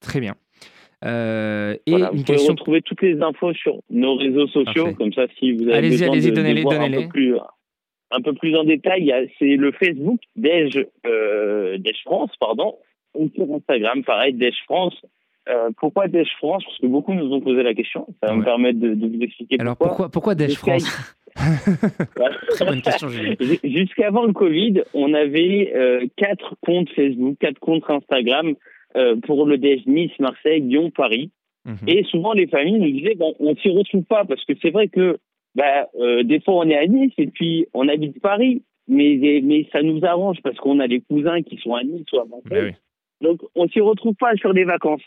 Très 0.00 0.20
bien. 0.20 0.34
Euh, 1.04 1.76
et 1.86 1.90
Voilà, 1.90 2.06
vous 2.10 2.22
pouvez 2.22 2.24
question. 2.24 2.52
retrouver 2.54 2.82
toutes 2.82 3.02
les 3.02 3.20
infos 3.20 3.52
sur 3.54 3.80
nos 3.90 4.16
réseaux 4.16 4.46
sociaux, 4.48 4.84
Parfait. 4.84 4.94
comme 4.94 5.12
ça, 5.12 5.26
si 5.38 5.52
vous 5.52 5.64
avez 5.64 5.74
Allez-y, 5.74 5.90
besoin 6.30 6.54
de, 6.54 6.60
voir 6.62 6.80
un 6.80 6.90
peu 6.90 7.08
plus, 7.08 7.36
un 8.12 8.20
peu 8.22 8.32
plus 8.34 8.56
en 8.56 8.64
détail, 8.64 9.12
c'est 9.38 9.56
le 9.56 9.72
Facebook 9.72 10.20
d'Edge 10.36 10.78
euh, 11.06 11.76
France, 12.04 12.30
pardon, 12.40 12.76
ou 13.14 13.28
sur 13.34 13.44
Instagram, 13.54 14.04
pareil, 14.04 14.32
d'Edge 14.34 14.56
France. 14.64 14.94
Euh, 15.48 15.70
pourquoi 15.76 16.08
d'Edge 16.08 16.30
France? 16.38 16.64
Parce 16.64 16.78
que 16.78 16.86
beaucoup 16.86 17.14
nous 17.14 17.32
ont 17.32 17.40
posé 17.40 17.62
la 17.62 17.74
question. 17.74 18.06
Ça 18.22 18.28
va 18.30 18.34
me 18.36 18.44
permettre 18.44 18.80
de, 18.80 18.94
de 18.94 19.06
vous 19.06 19.22
expliquer 19.22 19.56
Alors 19.60 19.76
pourquoi. 19.76 20.08
pourquoi, 20.10 20.34
pourquoi 20.34 20.46
Jusqu'à- 20.48 20.78
France? 20.78 21.16
Très 22.50 22.64
bonne 22.64 22.82
question, 22.82 23.08
Julien. 23.08 23.34
Jusqu'avant 23.62 24.24
le 24.24 24.32
Covid, 24.32 24.82
on 24.94 25.12
avait 25.14 25.72
euh, 25.74 26.06
quatre 26.16 26.54
comptes 26.62 26.90
Facebook, 26.90 27.36
quatre 27.38 27.58
comptes 27.58 27.84
Instagram 27.88 28.54
euh, 28.96 29.16
pour 29.16 29.46
le 29.46 29.58
DH 29.58 29.86
Nice, 29.86 30.12
Marseille, 30.18 30.60
Lyon, 30.60 30.90
Paris. 30.90 31.30
Mhm. 31.64 31.76
Et 31.86 32.04
souvent, 32.04 32.32
les 32.32 32.46
familles 32.46 32.78
nous 32.78 32.92
disaient, 32.92 33.14
bon, 33.14 33.34
on 33.40 33.54
s'y 33.56 33.68
retrouve 33.68 34.04
pas 34.04 34.24
parce 34.24 34.44
que 34.44 34.54
c'est 34.62 34.70
vrai 34.70 34.88
que 34.88 35.18
bah, 35.54 35.88
euh, 35.98 36.22
des 36.22 36.40
fois, 36.40 36.54
on 36.54 36.68
est 36.68 36.76
à 36.76 36.86
Nice 36.86 37.14
et 37.18 37.26
puis 37.26 37.66
on 37.74 37.88
habite 37.88 38.20
Paris, 38.20 38.62
mais, 38.88 39.40
mais 39.42 39.66
ça 39.72 39.82
nous 39.82 40.04
arrange 40.04 40.38
parce 40.42 40.56
qu'on 40.56 40.80
a 40.80 40.88
des 40.88 41.00
cousins 41.00 41.42
qui 41.42 41.56
sont 41.58 41.74
à 41.74 41.82
Nice 41.82 42.06
ou 42.12 42.20
à 42.20 42.24
Marseille. 42.24 42.76
Donc, 43.20 43.40
on 43.54 43.66
s'y 43.68 43.80
retrouve 43.80 44.14
pas 44.14 44.34
sur 44.36 44.52
les 44.52 44.64
vacances. 44.64 45.02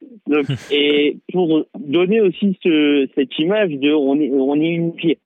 Donc, 0.26 0.46
et 0.70 1.18
pour 1.32 1.64
donner 1.78 2.20
aussi 2.20 2.58
ce, 2.62 3.08
cette 3.14 3.38
image 3.38 3.70
de 3.70 3.92
on 3.92 4.20
est, 4.20 4.30
on 4.30 4.54
est 4.54 4.70
unifié. 4.70 5.18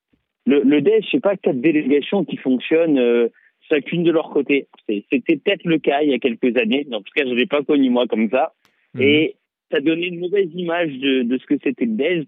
Le, 0.49 0.63
le 0.63 0.81
DEJ, 0.81 1.07
c'est 1.11 1.21
pas 1.21 1.37
quatre 1.37 1.61
délégations 1.61 2.25
qui 2.25 2.39
fonctionnent 2.39 2.99
euh, 2.99 3.29
chacune 3.69 4.03
de 4.03 4.11
leur 4.11 4.31
côté. 4.31 4.67
C'était 4.89 5.37
peut-être 5.37 5.65
le 5.65 5.79
cas 5.79 6.01
il 6.03 6.11
y 6.11 6.15
a 6.15 6.19
quelques 6.19 6.57
années. 6.57 6.87
En 6.91 7.03
tout 7.03 7.13
cas, 7.15 7.25
je 7.27 7.35
l'ai 7.35 7.47
pas 7.47 7.63
connu 7.63 7.91
moi 7.91 8.07
comme 8.07 8.31
ça. 8.31 8.55
Mhm. 8.95 9.03
Et 9.03 9.37
ça 9.71 9.81
donnait 9.81 10.09
une 10.09 10.21
mauvaise 10.21 10.49
image 10.55 10.93
de, 10.99 11.23
de 11.23 11.39
ce 11.39 11.45
que 11.45 11.59
c'était 11.63 11.85
le 11.85 11.97
DEJ. 11.97 12.27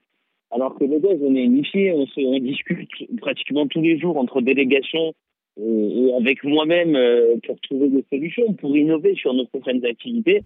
Alors 0.50 0.74
que 0.74 0.84
le 0.84 1.00
DEJ, 1.00 1.18
on 1.22 1.34
est 1.34 1.44
unifié, 1.44 1.92
on, 1.92 2.06
se, 2.06 2.20
on 2.20 2.38
discute 2.40 2.90
pratiquement 3.20 3.66
tous 3.66 3.80
les 3.80 3.98
jours 3.98 4.18
entre 4.18 4.42
délégations 4.42 5.14
et, 5.58 5.62
et 5.62 6.14
avec 6.14 6.44
moi-même 6.44 6.96
euh, 6.96 7.36
pour 7.46 7.58
trouver 7.60 7.88
des 7.88 8.04
solutions, 8.10 8.52
pour 8.52 8.76
innover 8.76 9.14
sur 9.14 9.32
nos 9.32 9.46
prochaines 9.46 9.84
activités. 9.86 10.42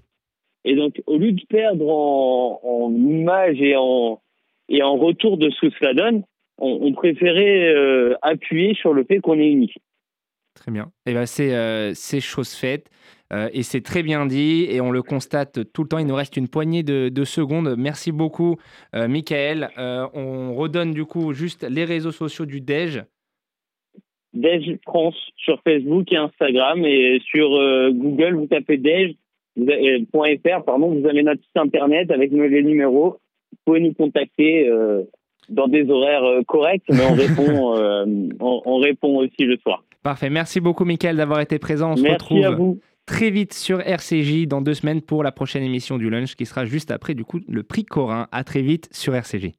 Et 0.64 0.76
donc, 0.76 1.02
au 1.06 1.18
lieu 1.18 1.32
de 1.32 1.42
perdre 1.48 1.88
en, 1.88 2.60
en 2.62 2.94
image 2.94 3.60
et 3.60 3.74
en, 3.76 4.20
et 4.68 4.80
en 4.84 4.96
retour 4.96 5.38
de 5.38 5.50
ce 5.50 5.66
que 5.66 5.74
cela 5.78 5.92
donne, 5.92 6.22
on, 6.58 6.78
on 6.82 6.92
préférait 6.92 7.74
euh, 7.74 8.14
appuyer 8.22 8.74
sur 8.74 8.92
le 8.94 9.04
fait 9.04 9.20
qu'on 9.20 9.38
est 9.38 9.50
unis. 9.50 9.72
Très 10.54 10.70
bien. 10.70 10.90
Et 11.06 11.14
ben 11.14 11.26
c'est 11.26 11.52
euh, 11.54 11.92
c'est 11.94 12.20
chose 12.20 12.54
faite 12.54 12.88
euh, 13.32 13.48
et 13.52 13.62
c'est 13.64 13.80
très 13.80 14.02
bien 14.04 14.24
dit 14.26 14.66
et 14.70 14.80
on 14.80 14.92
le 14.92 15.02
constate 15.02 15.72
tout 15.72 15.82
le 15.82 15.88
temps. 15.88 15.98
Il 15.98 16.06
nous 16.06 16.14
reste 16.14 16.36
une 16.36 16.46
poignée 16.48 16.84
de, 16.84 17.08
de 17.08 17.24
secondes. 17.24 17.74
Merci 17.76 18.12
beaucoup, 18.12 18.56
euh, 18.94 19.08
Michael. 19.08 19.70
On 19.76 20.54
redonne 20.54 20.92
du 20.92 21.04
coup 21.06 21.32
juste 21.32 21.66
les 21.68 21.84
réseaux 21.84 22.12
sociaux 22.12 22.46
du 22.46 22.60
DEJ. 22.60 23.02
Dej 24.32 24.78
France 24.84 25.16
sur 25.36 25.60
Facebook 25.62 26.12
et 26.12 26.16
Instagram 26.16 26.84
et 26.84 27.20
sur 27.24 27.48
Google 27.92 28.34
vous 28.34 28.46
tapez 28.46 28.76
Dej 28.78 29.16
vous 29.56 29.70
avez- 29.70 30.00
euh, 30.00 30.04
point 30.12 30.34
.fr 30.36 30.64
pardon 30.64 30.88
vous 30.92 31.06
avez 31.06 31.22
notre 31.22 31.40
site 31.42 31.56
internet 31.56 32.10
avec 32.10 32.32
nos- 32.32 32.46
les 32.48 32.62
numéros 32.64 33.18
vous 33.52 33.58
pouvez 33.64 33.80
nous 33.80 33.94
contacter 33.94 34.68
dans 35.48 35.68
des 35.68 35.88
horaires 35.90 36.24
euh, 36.24 36.42
corrects 36.46 36.84
mais 36.90 37.04
on 37.08 37.14
répond 37.14 37.74
euh, 37.76 38.04
on, 38.40 38.62
on 38.64 38.78
répond 38.78 39.16
aussi 39.18 39.44
le 39.44 39.56
soir 39.58 39.82
Parfait. 40.02 40.28
Merci 40.28 40.60
beaucoup, 40.60 40.84
Michael, 40.84 41.16
d'avoir 41.16 41.40
été 41.40 41.58
présent. 41.58 41.92
On 41.92 41.96
se 41.96 42.02
Merci 42.02 42.14
retrouve 42.16 42.44
à 42.44 42.50
vous. 42.50 42.78
très 43.06 43.30
vite 43.30 43.54
sur 43.54 43.80
RCJ 43.80 44.46
dans 44.46 44.60
deux 44.60 44.74
semaines 44.74 45.00
pour 45.00 45.22
la 45.22 45.32
prochaine 45.32 45.62
émission 45.62 45.96
du 45.96 46.10
lunch 46.10 46.34
qui 46.34 46.44
sera 46.44 46.66
juste 46.66 46.90
après 46.90 47.14
du 47.14 47.24
coup 47.24 47.40
le 47.48 47.62
prix 47.62 47.86
Corin. 47.86 48.28
À 48.30 48.44
très 48.44 48.60
vite 48.60 48.86
sur 48.92 49.14
RCJ. 49.14 49.52